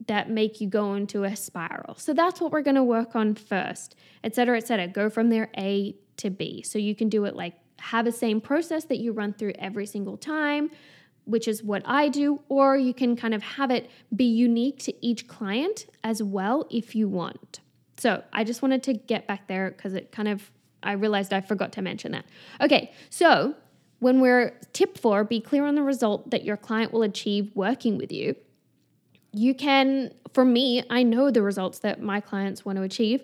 that 0.06 0.30
make 0.30 0.60
you 0.60 0.68
go 0.68 0.94
into 0.94 1.24
a 1.24 1.36
spiral. 1.36 1.94
So 1.96 2.14
that's 2.14 2.40
what 2.40 2.50
we're 2.50 2.62
going 2.62 2.76
to 2.76 2.84
work 2.84 3.14
on 3.14 3.34
first, 3.34 3.94
et 4.24 4.34
cetera, 4.34 4.56
et 4.56 4.66
cetera. 4.66 4.88
Go 4.88 5.10
from 5.10 5.28
there 5.28 5.50
A 5.58 5.94
to 6.16 6.30
B. 6.30 6.62
So 6.62 6.78
you 6.78 6.94
can 6.94 7.08
do 7.08 7.26
it 7.26 7.36
like 7.36 7.54
have 7.78 8.04
the 8.04 8.12
same 8.12 8.40
process 8.40 8.84
that 8.84 8.98
you 8.98 9.12
run 9.12 9.32
through 9.32 9.52
every 9.58 9.86
single 9.86 10.16
time 10.16 10.70
which 11.30 11.46
is 11.48 11.62
what 11.62 11.82
I 11.84 12.08
do, 12.08 12.40
or 12.48 12.76
you 12.76 12.92
can 12.92 13.16
kind 13.16 13.34
of 13.34 13.42
have 13.42 13.70
it 13.70 13.88
be 14.14 14.24
unique 14.24 14.78
to 14.80 15.06
each 15.06 15.28
client 15.28 15.86
as 16.02 16.22
well 16.22 16.66
if 16.70 16.94
you 16.94 17.08
want. 17.08 17.60
So 17.96 18.22
I 18.32 18.44
just 18.44 18.62
wanted 18.62 18.82
to 18.84 18.94
get 18.94 19.26
back 19.26 19.46
there 19.46 19.70
because 19.70 19.94
it 19.94 20.10
kind 20.10 20.28
of, 20.28 20.50
I 20.82 20.92
realized 20.92 21.32
I 21.32 21.40
forgot 21.40 21.72
to 21.72 21.82
mention 21.82 22.12
that. 22.12 22.24
Okay, 22.60 22.92
so 23.10 23.54
when 23.98 24.20
we're 24.20 24.58
tip 24.72 24.98
four, 24.98 25.24
be 25.24 25.40
clear 25.40 25.66
on 25.66 25.74
the 25.74 25.82
result 25.82 26.30
that 26.30 26.44
your 26.44 26.56
client 26.56 26.92
will 26.92 27.02
achieve 27.02 27.54
working 27.54 27.98
with 27.98 28.10
you. 28.10 28.36
You 29.32 29.54
can, 29.54 30.12
for 30.32 30.44
me, 30.44 30.82
I 30.90 31.02
know 31.02 31.30
the 31.30 31.42
results 31.42 31.78
that 31.80 32.02
my 32.02 32.20
clients 32.20 32.64
want 32.64 32.76
to 32.76 32.82
achieve. 32.82 33.22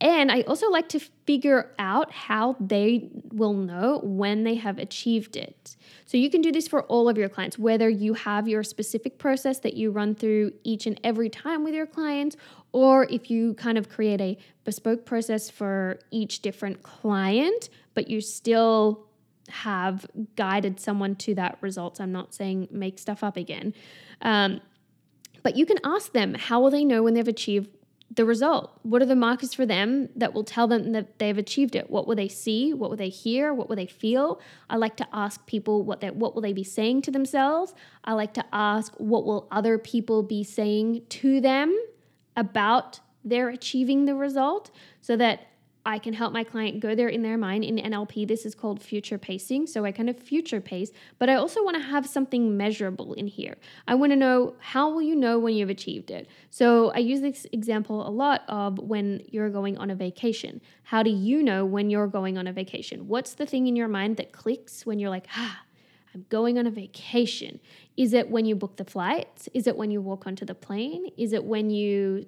And 0.00 0.30
I 0.30 0.42
also 0.42 0.70
like 0.70 0.88
to 0.90 1.00
figure 1.00 1.72
out 1.78 2.12
how 2.12 2.56
they 2.60 3.10
will 3.32 3.52
know 3.52 4.00
when 4.04 4.44
they 4.44 4.54
have 4.54 4.78
achieved 4.78 5.36
it. 5.36 5.76
So 6.06 6.16
you 6.16 6.30
can 6.30 6.40
do 6.40 6.52
this 6.52 6.68
for 6.68 6.84
all 6.84 7.08
of 7.08 7.18
your 7.18 7.28
clients, 7.28 7.58
whether 7.58 7.88
you 7.88 8.14
have 8.14 8.46
your 8.46 8.62
specific 8.62 9.18
process 9.18 9.58
that 9.60 9.74
you 9.74 9.90
run 9.90 10.14
through 10.14 10.52
each 10.62 10.86
and 10.86 11.00
every 11.02 11.28
time 11.28 11.64
with 11.64 11.74
your 11.74 11.86
clients, 11.86 12.36
or 12.72 13.06
if 13.10 13.30
you 13.30 13.54
kind 13.54 13.76
of 13.76 13.88
create 13.88 14.20
a 14.20 14.38
bespoke 14.64 15.04
process 15.04 15.50
for 15.50 15.98
each 16.10 16.40
different 16.40 16.82
client, 16.82 17.68
but 17.94 18.08
you 18.08 18.20
still 18.20 19.06
have 19.48 20.06
guided 20.36 20.78
someone 20.78 21.16
to 21.16 21.34
that 21.34 21.58
result. 21.60 22.00
I'm 22.00 22.12
not 22.12 22.34
saying 22.34 22.68
make 22.70 22.98
stuff 22.98 23.24
up 23.24 23.36
again. 23.36 23.74
Um, 24.22 24.60
but 25.42 25.56
you 25.56 25.66
can 25.66 25.78
ask 25.84 26.12
them 26.12 26.34
how 26.34 26.60
will 26.60 26.70
they 26.70 26.84
know 26.84 27.02
when 27.02 27.14
they've 27.14 27.26
achieved 27.26 27.70
the 28.10 28.24
result. 28.24 28.78
What 28.82 29.02
are 29.02 29.06
the 29.06 29.14
markers 29.14 29.52
for 29.52 29.66
them 29.66 30.08
that 30.16 30.32
will 30.32 30.44
tell 30.44 30.66
them 30.66 30.92
that 30.92 31.18
they've 31.18 31.36
achieved 31.36 31.76
it? 31.76 31.90
What 31.90 32.06
will 32.06 32.16
they 32.16 32.28
see? 32.28 32.72
What 32.72 32.90
will 32.90 32.96
they 32.96 33.10
hear? 33.10 33.52
What 33.52 33.68
will 33.68 33.76
they 33.76 33.86
feel? 33.86 34.40
I 34.70 34.76
like 34.76 34.96
to 34.96 35.06
ask 35.12 35.44
people 35.46 35.82
what 35.82 36.00
they 36.00 36.10
what 36.10 36.34
will 36.34 36.42
they 36.42 36.54
be 36.54 36.64
saying 36.64 37.02
to 37.02 37.10
themselves? 37.10 37.74
I 38.04 38.14
like 38.14 38.34
to 38.34 38.44
ask 38.52 38.94
what 38.96 39.24
will 39.24 39.46
other 39.50 39.78
people 39.78 40.22
be 40.22 40.42
saying 40.42 41.02
to 41.10 41.40
them 41.40 41.78
about 42.36 43.00
their 43.24 43.50
achieving 43.50 44.06
the 44.06 44.14
result 44.14 44.70
so 45.00 45.16
that 45.16 45.40
I 45.88 45.98
can 45.98 46.12
help 46.12 46.34
my 46.34 46.44
client 46.44 46.80
go 46.80 46.94
there 46.94 47.08
in 47.08 47.22
their 47.22 47.38
mind. 47.38 47.64
In 47.64 47.76
NLP, 47.76 48.28
this 48.28 48.44
is 48.44 48.54
called 48.54 48.82
future 48.82 49.16
pacing. 49.16 49.66
So 49.66 49.86
I 49.86 49.90
kind 49.90 50.10
of 50.10 50.18
future 50.18 50.60
pace, 50.60 50.90
but 51.18 51.30
I 51.30 51.36
also 51.36 51.64
want 51.64 51.78
to 51.78 51.82
have 51.82 52.06
something 52.06 52.58
measurable 52.58 53.14
in 53.14 53.26
here. 53.26 53.56
I 53.86 53.94
want 53.94 54.12
to 54.12 54.16
know 54.16 54.54
how 54.58 54.90
will 54.90 55.00
you 55.00 55.16
know 55.16 55.38
when 55.38 55.54
you've 55.54 55.70
achieved 55.70 56.10
it? 56.10 56.28
So 56.50 56.90
I 56.90 56.98
use 56.98 57.22
this 57.22 57.46
example 57.52 58.06
a 58.06 58.10
lot 58.10 58.42
of 58.48 58.78
when 58.78 59.22
you're 59.28 59.48
going 59.48 59.78
on 59.78 59.88
a 59.88 59.94
vacation. 59.94 60.60
How 60.82 61.02
do 61.02 61.08
you 61.08 61.42
know 61.42 61.64
when 61.64 61.88
you're 61.88 62.06
going 62.06 62.36
on 62.36 62.46
a 62.46 62.52
vacation? 62.52 63.08
What's 63.08 63.32
the 63.32 63.46
thing 63.46 63.66
in 63.66 63.74
your 63.74 63.88
mind 63.88 64.18
that 64.18 64.30
clicks 64.30 64.84
when 64.84 64.98
you're 64.98 65.08
like, 65.08 65.26
ah, 65.36 65.62
I'm 66.14 66.26
going 66.28 66.58
on 66.58 66.66
a 66.66 66.70
vacation? 66.70 67.60
Is 67.96 68.12
it 68.12 68.28
when 68.28 68.44
you 68.44 68.56
book 68.56 68.76
the 68.76 68.84
flights? 68.84 69.48
Is 69.54 69.66
it 69.66 69.74
when 69.74 69.90
you 69.90 70.02
walk 70.02 70.26
onto 70.26 70.44
the 70.44 70.54
plane? 70.54 71.06
Is 71.16 71.32
it 71.32 71.44
when 71.44 71.70
you 71.70 72.26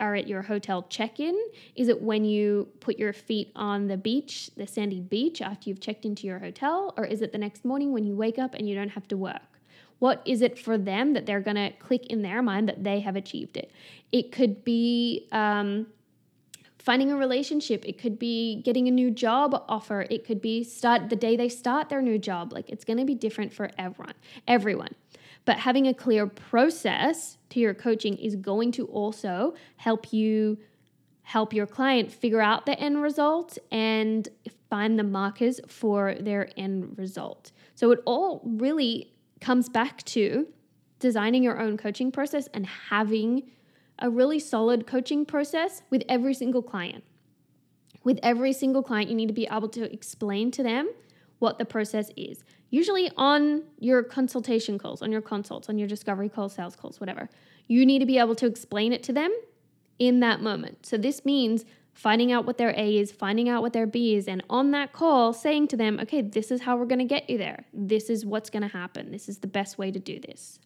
are 0.00 0.14
at 0.14 0.28
your 0.28 0.42
hotel 0.42 0.82
check 0.88 1.20
in? 1.20 1.38
Is 1.76 1.88
it 1.88 2.02
when 2.02 2.24
you 2.24 2.68
put 2.80 2.98
your 2.98 3.12
feet 3.12 3.52
on 3.54 3.86
the 3.86 3.96
beach, 3.96 4.50
the 4.56 4.66
sandy 4.66 5.00
beach, 5.00 5.40
after 5.40 5.68
you've 5.68 5.80
checked 5.80 6.04
into 6.04 6.26
your 6.26 6.38
hotel? 6.38 6.94
Or 6.96 7.04
is 7.04 7.22
it 7.22 7.32
the 7.32 7.38
next 7.38 7.64
morning 7.64 7.92
when 7.92 8.04
you 8.04 8.14
wake 8.14 8.38
up 8.38 8.54
and 8.54 8.68
you 8.68 8.74
don't 8.74 8.90
have 8.90 9.08
to 9.08 9.16
work? 9.16 9.42
What 9.98 10.22
is 10.26 10.42
it 10.42 10.58
for 10.58 10.76
them 10.76 11.12
that 11.14 11.26
they're 11.26 11.40
going 11.40 11.56
to 11.56 11.70
click 11.78 12.06
in 12.06 12.22
their 12.22 12.42
mind 12.42 12.68
that 12.68 12.84
they 12.84 13.00
have 13.00 13.16
achieved 13.16 13.56
it? 13.56 13.70
It 14.12 14.32
could 14.32 14.64
be 14.64 15.28
um, 15.32 15.86
finding 16.78 17.10
a 17.10 17.16
relationship. 17.16 17.84
It 17.86 17.98
could 17.98 18.18
be 18.18 18.60
getting 18.62 18.88
a 18.88 18.90
new 18.90 19.10
job 19.10 19.64
offer. 19.68 20.06
It 20.10 20.26
could 20.26 20.42
be 20.42 20.62
start 20.64 21.08
the 21.08 21.16
day 21.16 21.36
they 21.36 21.48
start 21.48 21.88
their 21.88 22.02
new 22.02 22.18
job. 22.18 22.52
Like 22.52 22.68
it's 22.68 22.84
going 22.84 22.98
to 22.98 23.06
be 23.06 23.14
different 23.14 23.54
for 23.54 23.70
everyone. 23.78 24.14
Everyone. 24.46 24.94
But 25.44 25.58
having 25.58 25.86
a 25.86 25.94
clear 25.94 26.26
process 26.26 27.38
to 27.50 27.60
your 27.60 27.74
coaching 27.74 28.16
is 28.16 28.36
going 28.36 28.72
to 28.72 28.86
also 28.86 29.54
help 29.76 30.12
you 30.12 30.58
help 31.22 31.54
your 31.54 31.66
client 31.66 32.12
figure 32.12 32.40
out 32.40 32.66
the 32.66 32.78
end 32.78 33.00
result 33.00 33.56
and 33.70 34.28
find 34.68 34.98
the 34.98 35.04
markers 35.04 35.58
for 35.66 36.14
their 36.20 36.50
end 36.56 36.98
result. 36.98 37.50
So 37.74 37.90
it 37.92 38.00
all 38.04 38.42
really 38.44 39.12
comes 39.40 39.68
back 39.68 40.02
to 40.04 40.46
designing 40.98 41.42
your 41.42 41.60
own 41.60 41.76
coaching 41.76 42.12
process 42.12 42.48
and 42.52 42.66
having 42.66 43.50
a 43.98 44.10
really 44.10 44.38
solid 44.38 44.86
coaching 44.86 45.24
process 45.24 45.82
with 45.90 46.02
every 46.08 46.34
single 46.34 46.62
client. 46.62 47.04
With 48.02 48.18
every 48.22 48.52
single 48.52 48.82
client, 48.82 49.08
you 49.08 49.16
need 49.16 49.28
to 49.28 49.34
be 49.34 49.48
able 49.50 49.68
to 49.70 49.90
explain 49.92 50.50
to 50.52 50.62
them 50.62 50.90
what 51.38 51.58
the 51.58 51.64
process 51.64 52.10
is. 52.16 52.44
Usually 52.70 53.10
on 53.16 53.62
your 53.78 54.02
consultation 54.02 54.78
calls, 54.78 55.02
on 55.02 55.12
your 55.12 55.20
consults, 55.20 55.68
on 55.68 55.78
your 55.78 55.88
discovery 55.88 56.28
calls, 56.28 56.54
sales 56.54 56.74
calls, 56.74 57.00
whatever. 57.00 57.28
You 57.68 57.86
need 57.86 58.00
to 58.00 58.06
be 58.06 58.18
able 58.18 58.34
to 58.36 58.46
explain 58.46 58.92
it 58.92 59.02
to 59.04 59.12
them 59.12 59.32
in 59.98 60.20
that 60.20 60.40
moment. 60.40 60.86
So 60.86 60.96
this 60.96 61.24
means 61.24 61.64
finding 61.92 62.32
out 62.32 62.44
what 62.44 62.58
their 62.58 62.74
A 62.76 62.98
is, 62.98 63.12
finding 63.12 63.48
out 63.48 63.62
what 63.62 63.72
their 63.72 63.86
B 63.86 64.16
is, 64.16 64.26
and 64.26 64.42
on 64.50 64.72
that 64.72 64.92
call, 64.92 65.32
saying 65.32 65.68
to 65.68 65.76
them, 65.76 66.00
okay, 66.00 66.20
this 66.20 66.50
is 66.50 66.62
how 66.62 66.76
we're 66.76 66.86
going 66.86 66.98
to 66.98 67.04
get 67.04 67.30
you 67.30 67.38
there. 67.38 67.64
This 67.72 68.10
is 68.10 68.26
what's 68.26 68.50
going 68.50 68.62
to 68.62 68.68
happen. 68.68 69.12
This 69.12 69.28
is 69.28 69.38
the 69.38 69.46
best 69.46 69.78
way 69.78 69.92
to 69.92 70.00
do 70.00 70.18
this. 70.18 70.58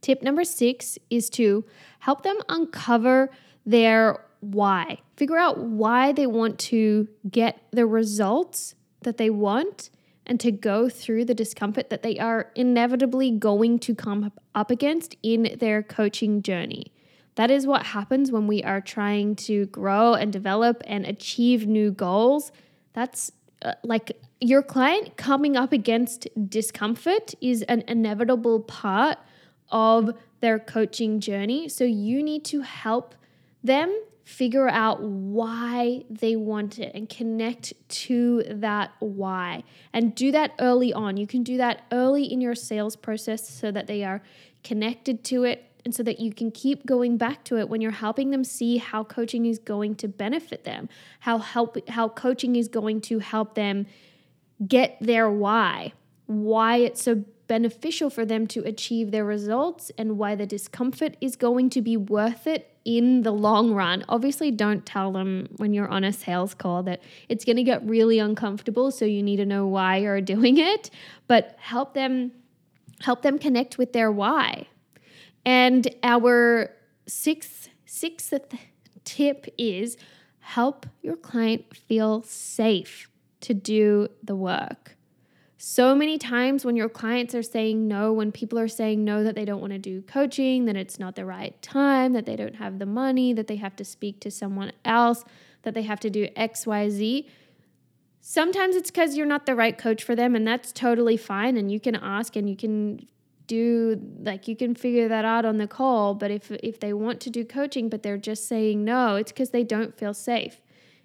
Tip 0.00 0.22
number 0.22 0.44
six 0.44 0.98
is 1.08 1.30
to 1.30 1.64
help 2.00 2.24
them 2.24 2.36
uncover 2.48 3.30
their 3.64 4.24
why. 4.40 4.98
Figure 5.16 5.38
out 5.38 5.58
why 5.58 6.12
they 6.12 6.26
want 6.26 6.58
to 6.58 7.08
get 7.30 7.62
the 7.70 7.86
results 7.86 8.74
that 9.02 9.16
they 9.16 9.30
want 9.30 9.90
and 10.26 10.40
to 10.40 10.50
go 10.50 10.88
through 10.88 11.24
the 11.24 11.34
discomfort 11.34 11.90
that 11.90 12.02
they 12.02 12.18
are 12.18 12.50
inevitably 12.54 13.30
going 13.30 13.78
to 13.80 13.94
come 13.94 14.32
up 14.54 14.70
against 14.70 15.16
in 15.22 15.56
their 15.60 15.82
coaching 15.82 16.42
journey. 16.42 16.92
That 17.36 17.50
is 17.50 17.66
what 17.66 17.86
happens 17.86 18.30
when 18.30 18.46
we 18.46 18.62
are 18.62 18.80
trying 18.80 19.36
to 19.36 19.66
grow 19.66 20.14
and 20.14 20.32
develop 20.32 20.82
and 20.86 21.04
achieve 21.04 21.66
new 21.66 21.90
goals. 21.90 22.52
That's 22.92 23.32
uh, 23.62 23.72
like 23.82 24.12
your 24.40 24.62
client 24.62 25.16
coming 25.16 25.56
up 25.56 25.72
against 25.72 26.28
discomfort 26.48 27.34
is 27.40 27.62
an 27.62 27.82
inevitable 27.88 28.60
part 28.60 29.18
of 29.70 30.16
their 30.40 30.58
coaching 30.58 31.18
journey. 31.20 31.68
So 31.68 31.84
you 31.84 32.22
need 32.22 32.44
to 32.46 32.60
help 32.60 33.14
them 33.62 33.92
figure 34.24 34.68
out 34.68 35.02
why 35.02 36.02
they 36.08 36.34
want 36.34 36.78
it 36.78 36.90
and 36.94 37.08
connect 37.08 37.74
to 37.88 38.42
that 38.48 38.90
why 38.98 39.62
and 39.92 40.14
do 40.14 40.32
that 40.32 40.52
early 40.58 40.92
on. 40.92 41.16
You 41.18 41.26
can 41.26 41.42
do 41.42 41.58
that 41.58 41.82
early 41.92 42.24
in 42.24 42.40
your 42.40 42.54
sales 42.54 42.96
process 42.96 43.48
so 43.48 43.70
that 43.70 43.86
they 43.86 44.02
are 44.02 44.22
connected 44.62 45.24
to 45.24 45.44
it 45.44 45.70
and 45.84 45.94
so 45.94 46.02
that 46.02 46.18
you 46.18 46.32
can 46.32 46.50
keep 46.50 46.86
going 46.86 47.18
back 47.18 47.44
to 47.44 47.58
it 47.58 47.68
when 47.68 47.82
you're 47.82 47.90
helping 47.90 48.30
them 48.30 48.42
see 48.42 48.78
how 48.78 49.04
coaching 49.04 49.44
is 49.44 49.58
going 49.58 49.94
to 49.96 50.08
benefit 50.08 50.64
them, 50.64 50.88
how 51.20 51.36
help 51.36 51.86
how 51.90 52.08
coaching 52.08 52.56
is 52.56 52.68
going 52.68 53.02
to 53.02 53.18
help 53.18 53.54
them 53.54 53.86
get 54.66 54.96
their 55.00 55.30
why, 55.30 55.92
why 56.24 56.76
it's 56.76 57.02
so 57.02 57.22
beneficial 57.46 58.10
for 58.10 58.24
them 58.24 58.46
to 58.48 58.60
achieve 58.60 59.10
their 59.10 59.24
results 59.24 59.90
and 59.98 60.18
why 60.18 60.34
the 60.34 60.46
discomfort 60.46 61.16
is 61.20 61.36
going 61.36 61.70
to 61.70 61.82
be 61.82 61.96
worth 61.96 62.46
it 62.46 62.70
in 62.84 63.22
the 63.22 63.32
long 63.32 63.72
run. 63.72 64.04
Obviously, 64.08 64.50
don't 64.50 64.84
tell 64.84 65.12
them 65.12 65.48
when 65.56 65.72
you're 65.72 65.88
on 65.88 66.04
a 66.04 66.12
sales 66.12 66.54
call 66.54 66.82
that 66.82 67.02
it's 67.28 67.44
going 67.44 67.56
to 67.56 67.62
get 67.62 67.84
really 67.86 68.18
uncomfortable, 68.18 68.90
so 68.90 69.04
you 69.04 69.22
need 69.22 69.36
to 69.36 69.46
know 69.46 69.66
why 69.66 69.98
you're 69.98 70.20
doing 70.34 70.58
it, 70.58 70.90
but 71.26 71.56
help 71.58 71.94
them 71.94 72.32
help 73.00 73.22
them 73.22 73.38
connect 73.38 73.76
with 73.76 73.92
their 73.92 74.10
why. 74.10 74.66
And 75.44 75.88
our 76.02 76.70
sixth 77.06 77.68
sixth 77.86 78.32
tip 79.04 79.46
is 79.58 79.96
help 80.40 80.86
your 81.02 81.16
client 81.16 81.76
feel 81.76 82.22
safe 82.22 83.08
to 83.40 83.54
do 83.54 84.08
the 84.22 84.36
work. 84.36 84.93
So 85.66 85.94
many 85.94 86.18
times 86.18 86.62
when 86.62 86.76
your 86.76 86.90
clients 86.90 87.34
are 87.34 87.42
saying 87.42 87.88
no, 87.88 88.12
when 88.12 88.32
people 88.32 88.58
are 88.58 88.68
saying 88.68 89.02
no, 89.02 89.24
that 89.24 89.34
they 89.34 89.46
don't 89.46 89.62
want 89.62 89.72
to 89.72 89.78
do 89.78 90.02
coaching, 90.02 90.66
that 90.66 90.76
it's 90.76 90.98
not 90.98 91.16
the 91.16 91.24
right 91.24 91.60
time, 91.62 92.12
that 92.12 92.26
they 92.26 92.36
don't 92.36 92.56
have 92.56 92.78
the 92.78 92.84
money, 92.84 93.32
that 93.32 93.46
they 93.46 93.56
have 93.56 93.74
to 93.76 93.84
speak 93.84 94.20
to 94.20 94.30
someone 94.30 94.72
else, 94.84 95.24
that 95.62 95.72
they 95.72 95.80
have 95.80 96.00
to 96.00 96.10
do 96.10 96.28
XYZ. 96.36 97.26
Sometimes 98.20 98.76
it's 98.76 98.90
because 98.90 99.16
you're 99.16 99.24
not 99.24 99.46
the 99.46 99.54
right 99.54 99.78
coach 99.78 100.04
for 100.04 100.14
them, 100.14 100.36
and 100.36 100.46
that's 100.46 100.70
totally 100.70 101.16
fine. 101.16 101.56
And 101.56 101.72
you 101.72 101.80
can 101.80 101.94
ask 101.96 102.36
and 102.36 102.46
you 102.46 102.56
can 102.56 103.08
do 103.46 103.98
like 104.20 104.46
you 104.46 104.56
can 104.56 104.74
figure 104.74 105.08
that 105.08 105.24
out 105.24 105.44
on 105.44 105.58
the 105.58 105.66
call 105.66 106.14
but 106.14 106.30
if 106.30 106.50
if 106.62 106.80
they 106.80 106.94
want 106.94 107.20
to 107.20 107.28
do 107.28 107.44
coaching 107.44 107.90
but 107.90 108.02
they're 108.02 108.16
just 108.16 108.48
saying 108.48 108.82
no 108.82 109.16
it's 109.16 109.30
because 109.30 109.50
they 109.50 109.62
don't 109.62 109.94
feel 109.98 110.14
safe 110.14 110.62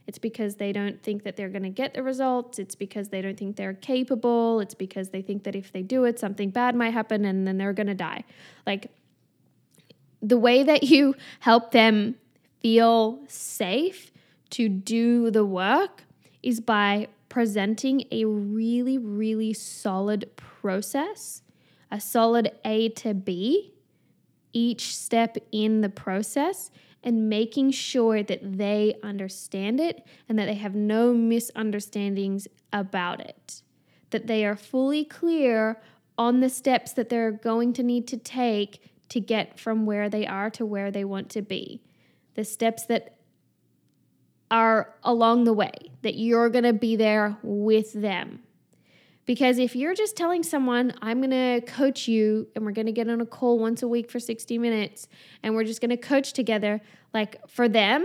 it's 0.10 0.18
because 0.18 0.55
they 0.55 0.72
don't 0.72 1.03
think 1.03 1.22
that 1.22 1.36
they're 1.36 1.49
going 1.49 1.62
to 1.62 1.70
get 1.70 1.93
the 1.93 2.01
results. 2.01 2.57
It's 2.57 2.74
because 2.74 3.10
they 3.10 3.22
don't 3.22 3.38
think 3.38 3.57
they're 3.57 3.76
capable. 3.76 4.60
It's 4.60 4.74
because 4.74 5.10
they 5.10 5.22
think 5.22 5.43
that 5.43 5.55
if 5.55 5.72
they 5.72 5.84
do 5.84 6.03
it, 6.05 6.18
something 6.18 6.49
bad 6.49 6.76
might 6.76 6.95
happen 6.95 7.26
and 7.26 7.45
then 7.45 7.60
they're 7.60 7.74
going 7.74 7.86
to 7.86 7.93
die. 7.93 8.24
Like 8.66 8.89
the 10.20 10.39
way 10.39 10.64
that 10.64 10.82
you 10.82 11.14
help 11.41 11.74
them 11.74 12.16
feel 12.60 13.20
safe 13.28 14.12
to 14.49 14.68
do 14.68 15.30
the 15.30 15.45
work 15.45 16.05
is 16.41 16.60
by 16.60 17.07
presenting 17.30 18.03
a 18.10 18.26
really, 18.26 18.97
really 18.97 19.53
solid 19.53 20.28
process, 20.38 21.43
a 21.91 22.01
solid 22.01 22.51
A 22.66 22.89
to 22.89 23.14
B, 23.14 23.76
each 24.53 24.95
step 24.95 25.38
in 25.51 25.82
the 25.82 25.89
process 25.89 26.72
and 27.04 27.30
making 27.30 27.72
sure 27.72 28.22
that 28.24 28.58
they 28.58 28.95
understand 29.02 29.80
it 29.80 30.06
and 30.28 30.38
that 30.38 30.45
they 30.45 30.56
have 30.56 30.76
no 30.76 31.14
misunderstandings 31.14 32.47
about 32.74 33.20
it. 33.20 33.62
That 34.10 34.28
they 34.28 34.45
are 34.45 34.56
fully 34.56 35.06
clear 35.06 35.82
on 36.18 36.41
the 36.41 36.50
steps 36.50 36.91
that 36.93 37.10
they're 37.10 37.32
going 37.32 37.74
to 37.74 37.84
need 37.84 38.08
to 38.08 38.18
take 38.18 38.82
to 39.10 39.20
get 39.20 39.60
from 39.60 39.86
where 39.86 40.10
they 40.10 40.28
are 40.28 40.50
to 40.52 40.66
where 40.66 40.91
they 40.91 41.04
want 41.04 41.30
to 41.30 41.41
be. 41.41 41.82
The 42.36 42.43
steps 42.43 42.86
that 42.86 43.18
are 44.52 44.95
along 45.04 45.43
the 45.43 45.54
way, 45.54 45.72
that 46.02 46.16
you're 46.16 46.50
going 46.50 46.64
to 46.64 46.74
be 46.74 46.95
there 46.95 47.38
with 47.43 47.93
them. 47.93 48.41
Because 49.30 49.60
if 49.60 49.76
you're 49.76 49.94
just 49.94 50.18
telling 50.18 50.42
someone, 50.42 50.92
I'm 51.04 51.22
going 51.22 51.30
to 51.30 51.62
coach 51.72 52.08
you 52.08 52.48
and 52.56 52.66
we're 52.66 52.72
going 52.72 52.88
to 52.88 52.92
get 52.92 53.08
on 53.08 53.22
a 53.22 53.28
call 53.28 53.60
once 53.60 53.84
a 53.84 53.88
week 53.88 54.10
for 54.10 54.20
60 54.20 54.58
minutes 54.58 55.08
and 55.44 55.54
we're 55.54 55.66
just 55.66 55.82
going 55.82 55.92
to 55.92 55.98
coach 55.98 56.34
together, 56.34 56.82
like 57.14 57.48
for 57.48 57.70
them, 57.70 58.04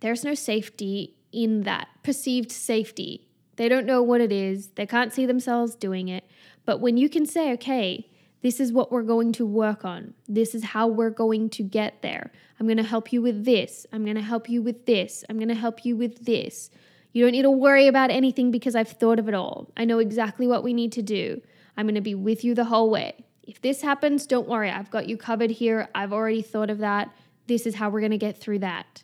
there's 0.00 0.24
no 0.24 0.34
safety 0.34 1.14
in 1.30 1.62
that 1.62 1.86
perceived 2.02 2.50
safety. 2.50 3.28
They 3.54 3.68
don't 3.68 3.86
know 3.86 4.02
what 4.02 4.20
it 4.20 4.32
is, 4.32 4.70
they 4.70 4.84
can't 4.84 5.12
see 5.12 5.26
themselves 5.26 5.76
doing 5.76 6.08
it. 6.08 6.24
But 6.64 6.80
when 6.80 6.96
you 6.96 7.08
can 7.08 7.24
say, 7.24 7.52
okay, 7.52 8.10
this 8.42 8.58
is 8.58 8.72
what 8.72 8.90
we're 8.90 9.02
going 9.02 9.30
to 9.34 9.46
work 9.46 9.84
on. 9.84 10.14
This 10.26 10.56
is 10.56 10.64
how 10.64 10.88
we're 10.88 11.10
going 11.10 11.50
to 11.50 11.62
get 11.62 12.02
there. 12.02 12.32
I'm 12.58 12.66
going 12.66 12.78
to 12.78 12.82
help 12.82 13.12
you 13.12 13.22
with 13.22 13.44
this. 13.44 13.86
I'm 13.92 14.02
going 14.02 14.16
to 14.16 14.22
help 14.22 14.48
you 14.48 14.60
with 14.60 14.86
this. 14.86 15.24
I'm 15.30 15.36
going 15.36 15.50
to 15.50 15.54
help 15.54 15.84
you 15.84 15.96
with 15.96 16.24
this. 16.24 16.68
You 17.16 17.24
don't 17.24 17.32
need 17.32 17.44
to 17.44 17.50
worry 17.50 17.86
about 17.86 18.10
anything 18.10 18.50
because 18.50 18.74
I've 18.74 18.90
thought 18.90 19.18
of 19.18 19.26
it 19.26 19.32
all. 19.32 19.72
I 19.74 19.86
know 19.86 20.00
exactly 20.00 20.46
what 20.46 20.62
we 20.62 20.74
need 20.74 20.92
to 20.92 21.02
do. 21.02 21.40
I'm 21.74 21.86
going 21.86 21.94
to 21.94 22.02
be 22.02 22.14
with 22.14 22.44
you 22.44 22.54
the 22.54 22.66
whole 22.66 22.90
way. 22.90 23.24
If 23.42 23.62
this 23.62 23.80
happens, 23.80 24.26
don't 24.26 24.46
worry. 24.46 24.68
I've 24.68 24.90
got 24.90 25.08
you 25.08 25.16
covered 25.16 25.50
here. 25.50 25.88
I've 25.94 26.12
already 26.12 26.42
thought 26.42 26.68
of 26.68 26.76
that. 26.80 27.10
This 27.46 27.64
is 27.64 27.76
how 27.76 27.88
we're 27.88 28.00
going 28.00 28.10
to 28.10 28.18
get 28.18 28.36
through 28.36 28.58
that. 28.58 29.02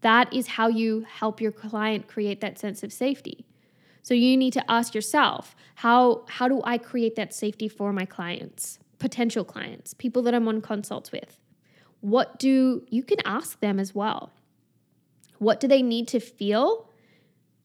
That 0.00 0.32
is 0.32 0.46
how 0.46 0.68
you 0.68 1.04
help 1.06 1.42
your 1.42 1.52
client 1.52 2.08
create 2.08 2.40
that 2.40 2.58
sense 2.58 2.82
of 2.82 2.90
safety. 2.90 3.44
So 4.02 4.14
you 4.14 4.34
need 4.38 4.54
to 4.54 4.70
ask 4.70 4.94
yourself, 4.94 5.54
how 5.74 6.24
how 6.30 6.48
do 6.48 6.62
I 6.64 6.78
create 6.78 7.16
that 7.16 7.34
safety 7.34 7.68
for 7.68 7.92
my 7.92 8.06
clients, 8.06 8.78
potential 8.98 9.44
clients, 9.44 9.92
people 9.92 10.22
that 10.22 10.34
I'm 10.34 10.48
on 10.48 10.62
consults 10.62 11.12
with? 11.12 11.38
What 12.00 12.38
do 12.38 12.86
you 12.88 13.02
can 13.02 13.18
ask 13.26 13.60
them 13.60 13.78
as 13.78 13.94
well? 13.94 14.32
What 15.38 15.60
do 15.60 15.68
they 15.68 15.82
need 15.82 16.08
to 16.08 16.18
feel 16.18 16.88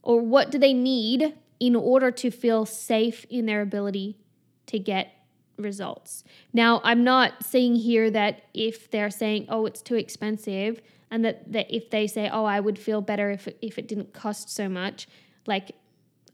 or 0.04 0.22
what 0.22 0.52
do 0.52 0.58
they 0.58 0.74
need 0.74 1.36
in 1.60 1.76
order 1.76 2.10
to 2.10 2.32
feel 2.32 2.66
safe 2.66 3.26
in 3.30 3.46
their 3.46 3.62
ability 3.62 4.18
to 4.66 4.80
get 4.80 5.14
results. 5.58 6.24
Now, 6.54 6.82
I'm 6.84 7.04
not 7.04 7.44
saying 7.46 7.76
here 7.76 8.10
that 8.12 8.44
if 8.54 8.90
they're 8.90 9.12
saying, 9.12 9.46
oh, 9.50 9.66
it's 9.66 9.82
too 9.82 9.96
expensive, 9.96 10.82
and 11.10 11.24
that, 11.26 11.52
that 11.52 11.74
if 11.74 11.90
they 11.90 12.08
say, 12.08 12.30
oh, 12.30 12.46
I 12.46 12.60
would 12.60 12.80
feel 12.80 13.02
better 13.02 13.32
if, 13.32 13.48
if 13.62 13.78
it 13.78 13.88
didn't 13.88 14.14
cost 14.14 14.50
so 14.50 14.68
much, 14.68 15.08
like, 15.46 15.76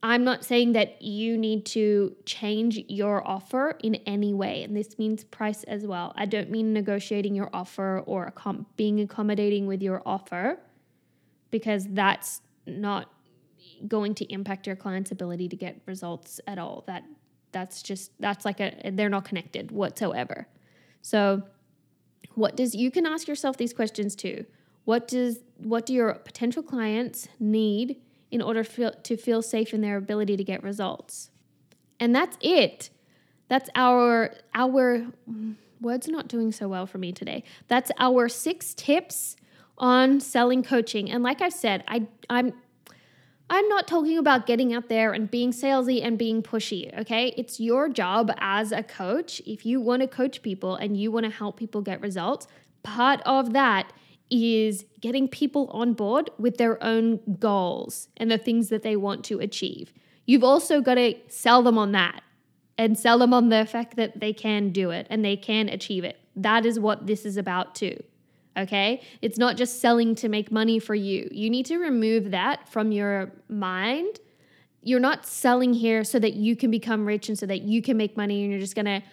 I'm 0.04 0.24
not 0.24 0.46
saying 0.46 0.74
that 0.74 1.02
you 1.02 1.38
need 1.38 1.66
to 1.68 2.16
change 2.26 2.78
your 2.88 3.28
offer 3.28 3.78
in 3.82 3.96
any 4.06 4.34
way. 4.34 4.64
And 4.64 4.78
this 4.78 5.00
means 5.00 5.24
price 5.24 5.64
as 5.64 5.88
well. 5.88 6.14
I 6.16 6.28
don't 6.28 6.52
mean 6.52 6.72
negotiating 6.72 7.34
your 7.34 7.50
offer 7.52 8.04
or 8.06 8.32
being 8.76 9.02
accommodating 9.02 9.66
with 9.66 9.82
your 9.82 10.04
offer 10.06 10.60
because 11.50 11.88
that's 11.90 12.42
not 12.68 13.12
going 13.88 14.16
to 14.16 14.26
impact 14.32 14.68
your 14.68 14.76
client's 14.76 15.12
ability 15.12 15.50
to 15.50 15.56
get 15.56 15.82
results 15.86 16.40
at 16.48 16.58
all. 16.58 16.84
That 16.88 17.04
that's 17.52 17.82
just 17.82 18.12
that's 18.20 18.46
like 18.46 18.60
a 18.60 18.92
they're 18.92 19.10
not 19.10 19.26
connected 19.26 19.72
whatsoever. 19.72 20.48
So 21.02 21.44
what 22.36 22.56
does 22.56 22.76
you 22.76 22.92
can 22.92 23.06
ask 23.06 23.28
yourself 23.28 23.58
these 23.58 23.74
questions 23.74 24.16
too. 24.16 24.46
What 24.86 25.08
does 25.08 25.40
what 25.58 25.86
do 25.86 25.94
your 25.94 26.14
potential 26.14 26.64
clients 26.64 27.28
need 27.40 27.98
in 28.30 28.42
order 28.42 28.64
feel, 28.64 28.92
to 28.92 29.18
feel 29.18 29.42
safe 29.42 29.74
in 29.74 29.82
their 29.82 29.98
ability 29.98 30.38
to 30.38 30.44
get 30.44 30.64
results? 30.64 31.30
And 32.00 32.16
that's 32.16 32.38
it. 32.42 32.90
That's 33.48 33.70
our 33.76 34.34
our 34.54 35.08
words 35.82 36.08
not 36.08 36.28
doing 36.28 36.52
so 36.52 36.68
well 36.68 36.86
for 36.86 36.98
me 36.98 37.12
today. 37.12 37.44
That's 37.68 37.92
our 37.98 38.30
six 38.30 38.74
tips 38.74 39.36
on 39.78 40.20
selling 40.20 40.64
coaching. 40.64 41.10
And 41.10 41.24
like 41.24 41.42
I 41.42 41.50
said, 41.50 41.84
I 41.88 42.08
I'm 42.30 42.54
I'm 43.50 43.68
not 43.70 43.88
talking 43.88 44.18
about 44.18 44.46
getting 44.46 44.74
out 44.74 44.90
there 44.90 45.14
and 45.14 45.32
being 45.32 45.52
salesy 45.52 46.04
and 46.04 46.18
being 46.18 46.44
pushy, 46.44 46.98
okay? 47.00 47.34
It's 47.38 47.60
your 47.60 47.88
job 47.88 48.32
as 48.40 48.74
a 48.74 48.84
coach. 48.84 49.42
If 49.46 49.66
you 49.66 49.80
want 49.80 50.02
to 50.02 50.08
coach 50.08 50.42
people 50.42 50.76
and 50.76 50.98
you 50.98 51.12
want 51.12 51.26
to 51.26 51.32
help 51.32 51.58
people 51.58 51.82
get 51.82 52.02
results, 52.02 52.48
part 52.84 53.22
of 53.26 53.54
that 53.54 53.94
is 54.30 54.84
getting 55.00 55.30
people 55.30 55.70
on 55.72 55.94
board 55.94 56.30
with 56.38 56.58
their 56.58 56.84
own 56.84 57.22
goals 57.40 58.10
and 58.18 58.30
the 58.30 58.38
things 58.38 58.68
that 58.68 58.84
they 58.84 58.98
want 58.98 59.24
to 59.26 59.40
achieve. 59.40 59.94
You've 60.26 60.44
also 60.44 60.82
got 60.82 60.96
to 60.96 61.16
sell 61.30 61.64
them 61.64 61.78
on 61.78 61.94
that 61.94 62.22
and 62.78 63.00
sell 63.00 63.18
them 63.18 63.34
on 63.34 63.48
the 63.48 63.66
fact 63.66 63.96
that 63.96 64.20
they 64.20 64.34
can 64.34 64.72
do 64.72 64.92
it 64.92 65.08
and 65.10 65.24
they 65.24 65.38
can 65.38 65.70
achieve 65.70 66.04
it. 66.04 66.20
That 66.36 66.66
is 66.66 66.82
what 66.82 67.08
this 67.08 67.26
is 67.26 67.38
about, 67.38 67.76
too 67.76 68.04
okay? 68.58 69.02
It's 69.22 69.38
not 69.38 69.58
just 69.58 69.82
selling 69.82 70.16
to 70.16 70.30
make 70.30 70.52
money 70.52 70.80
for 70.80 70.96
you. 70.96 71.28
You 71.32 71.50
need 71.50 71.66
to 71.68 71.78
remove 71.78 72.32
that 72.32 72.68
from 72.68 72.92
your 72.92 73.32
mind. 73.50 74.20
You're 74.82 75.00
not 75.00 75.26
selling 75.26 75.74
here 75.74 76.04
so 76.04 76.20
that 76.20 76.34
you 76.34 76.56
can 76.56 76.72
become 76.72 77.06
rich 77.06 77.30
and 77.30 77.38
so 77.38 77.46
that 77.46 77.62
you 77.62 77.82
can 77.82 77.98
make 77.98 78.18
money 78.18 78.44
and 78.44 78.52
you're 78.52 78.62
just 78.62 78.76
gonna 78.76 79.04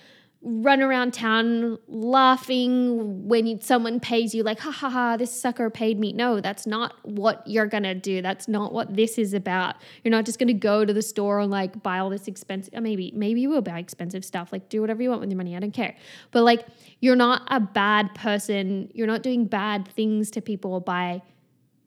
run 0.46 0.82
around 0.82 1.14
town 1.14 1.78
laughing 1.88 3.26
when 3.26 3.58
someone 3.62 3.98
pays 3.98 4.34
you 4.34 4.42
like 4.42 4.58
ha 4.58 4.70
ha 4.70 4.90
ha 4.90 5.16
this 5.16 5.32
sucker 5.32 5.70
paid 5.70 5.98
me. 5.98 6.12
No 6.12 6.38
that's 6.38 6.66
not 6.66 6.94
what 7.02 7.42
you're 7.46 7.66
gonna 7.66 7.94
do. 7.94 8.20
That's 8.20 8.46
not 8.46 8.72
what 8.72 8.94
this 8.94 9.16
is 9.16 9.32
about. 9.32 9.76
You're 10.02 10.10
not 10.10 10.26
just 10.26 10.38
gonna 10.38 10.52
go 10.52 10.84
to 10.84 10.92
the 10.92 11.00
store 11.00 11.40
and 11.40 11.50
like 11.50 11.82
buy 11.82 11.98
all 11.98 12.10
this 12.10 12.28
expensive 12.28 12.74
uh, 12.74 12.82
maybe 12.82 13.10
maybe 13.16 13.40
you 13.40 13.48
will 13.48 13.62
buy 13.62 13.78
expensive 13.78 14.22
stuff. 14.22 14.52
Like 14.52 14.68
do 14.68 14.82
whatever 14.82 15.02
you 15.02 15.08
want 15.08 15.22
with 15.22 15.30
your 15.30 15.38
money. 15.38 15.56
I 15.56 15.60
don't 15.60 15.72
care. 15.72 15.96
But 16.30 16.42
like 16.42 16.66
you're 17.00 17.16
not 17.16 17.42
a 17.48 17.58
bad 17.58 18.14
person. 18.14 18.90
You're 18.92 19.06
not 19.06 19.22
doing 19.22 19.46
bad 19.46 19.88
things 19.88 20.30
to 20.32 20.42
people 20.42 20.80
by 20.80 21.22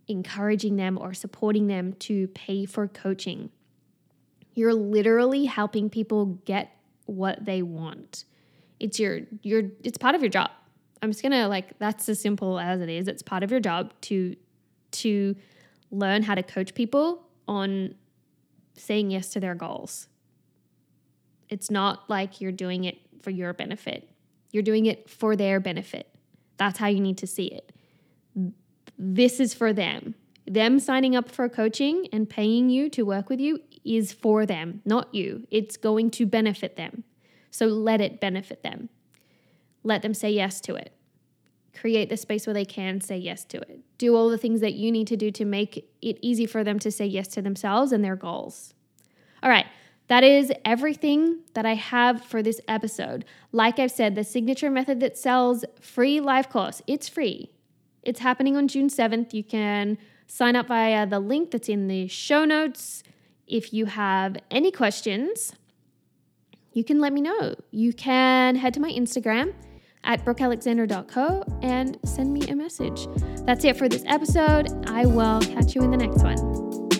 encouraging 0.07 0.77
them 0.77 0.97
or 0.97 1.13
supporting 1.13 1.67
them 1.67 1.93
to 1.93 2.27
pay 2.29 2.65
for 2.65 2.87
coaching. 2.87 3.51
You're 4.55 4.73
literally 4.73 5.45
helping 5.45 5.91
people 5.91 6.25
get 6.45 6.71
what 7.05 7.45
they 7.45 7.61
want 7.61 8.25
it's 8.79 8.99
your 8.99 9.21
your 9.41 9.63
it's 9.83 9.97
part 9.97 10.15
of 10.15 10.21
your 10.21 10.29
job. 10.29 10.51
I'm 11.01 11.11
just 11.11 11.23
gonna 11.23 11.47
like 11.47 11.77
that's 11.79 12.09
as 12.09 12.19
simple 12.19 12.59
as 12.59 12.81
it 12.81 12.89
is. 12.89 13.07
It's 13.07 13.21
part 13.21 13.43
of 13.43 13.51
your 13.51 13.59
job 13.59 13.93
to 14.01 14.35
to 14.91 15.35
learn 15.91 16.23
how 16.23 16.35
to 16.35 16.43
coach 16.43 16.73
people 16.73 17.23
on 17.47 17.95
saying 18.75 19.11
yes 19.11 19.29
to 19.29 19.39
their 19.39 19.55
goals. 19.55 20.07
It's 21.49 21.71
not 21.71 22.09
like 22.09 22.41
you're 22.41 22.51
doing 22.51 22.83
it 22.83 22.97
for 23.21 23.31
your 23.31 23.53
benefit. 23.53 24.09
You're 24.51 24.63
doing 24.63 24.85
it 24.85 25.09
for 25.09 25.35
their 25.35 25.59
benefit. 25.59 26.13
That's 26.57 26.79
how 26.79 26.87
you 26.87 26.99
need 26.99 27.17
to 27.19 27.27
see 27.27 27.45
it. 27.45 27.71
This 28.97 29.39
is 29.39 29.53
for 29.53 29.73
them. 29.73 30.15
Them 30.45 30.79
signing 30.79 31.15
up 31.15 31.29
for 31.29 31.47
coaching 31.49 32.07
and 32.11 32.29
paying 32.29 32.69
you 32.69 32.89
to 32.91 33.03
work 33.03 33.29
with 33.29 33.39
you 33.39 33.59
is 33.83 34.13
for 34.13 34.45
them, 34.45 34.81
not 34.85 35.13
you. 35.13 35.45
It's 35.51 35.77
going 35.77 36.09
to 36.11 36.25
benefit 36.25 36.75
them. 36.75 37.03
So 37.57 37.65
let 37.65 38.01
it 38.01 38.19
benefit 38.19 38.61
them. 38.61 38.89
Let 39.83 40.03
them 40.03 40.13
say 40.13 40.29
yes 40.29 40.61
to 40.61 40.75
it. 40.75 40.93
Create 41.73 42.07
the 42.07 42.15
space 42.15 42.45
where 42.45 42.53
they 42.53 42.65
can 42.65 43.01
say 43.01 43.17
yes 43.17 43.43
to 43.45 43.57
it. 43.57 43.79
Do 43.97 44.15
all 44.15 44.29
the 44.29 44.37
things 44.37 44.61
that 44.61 44.75
you 44.75 44.91
need 44.91 45.07
to 45.07 45.17
do 45.17 45.31
to 45.31 45.43
make 45.43 45.89
it 45.99 46.19
easy 46.21 46.45
for 46.45 46.63
them 46.63 46.77
to 46.77 46.91
say 46.91 47.07
yes 47.07 47.27
to 47.29 47.41
themselves 47.41 47.91
and 47.91 48.03
their 48.03 48.15
goals. 48.15 48.75
All 49.41 49.49
right, 49.49 49.65
that 50.07 50.23
is 50.23 50.51
everything 50.65 51.39
that 51.55 51.65
I 51.65 51.73
have 51.73 52.23
for 52.23 52.43
this 52.43 52.61
episode. 52.67 53.25
Like 53.51 53.79
I've 53.79 53.89
said, 53.89 54.13
the 54.13 54.23
signature 54.23 54.69
method 54.69 54.99
that 54.99 55.17
sells 55.17 55.65
free 55.81 56.19
live 56.19 56.49
course, 56.49 56.83
it's 56.85 57.09
free. 57.09 57.49
It's 58.03 58.19
happening 58.19 58.55
on 58.55 58.67
June 58.67 58.87
7th. 58.87 59.33
You 59.33 59.43
can 59.43 59.97
sign 60.27 60.55
up 60.55 60.67
via 60.67 61.07
the 61.07 61.19
link 61.19 61.49
that's 61.49 61.69
in 61.69 61.87
the 61.87 62.07
show 62.07 62.45
notes. 62.45 63.01
If 63.47 63.73
you 63.73 63.87
have 63.87 64.37
any 64.51 64.69
questions, 64.71 65.53
you 66.77 66.83
can 66.83 66.99
let 66.99 67.11
me 67.11 67.21
know. 67.21 67.55
You 67.71 67.91
can 67.91 68.55
head 68.55 68.71
to 68.75 68.79
my 68.79 68.91
Instagram 68.91 69.51
at 70.03 70.23
brookealexander.co 70.23 71.43
and 71.63 71.97
send 72.05 72.31
me 72.31 72.47
a 72.49 72.55
message. 72.55 73.07
That's 73.47 73.65
it 73.65 73.77
for 73.77 73.89
this 73.89 74.03
episode. 74.05 74.67
I 74.87 75.07
will 75.07 75.41
catch 75.41 75.73
you 75.73 75.81
in 75.81 75.89
the 75.89 75.97
next 75.97 76.21
one. 76.21 76.96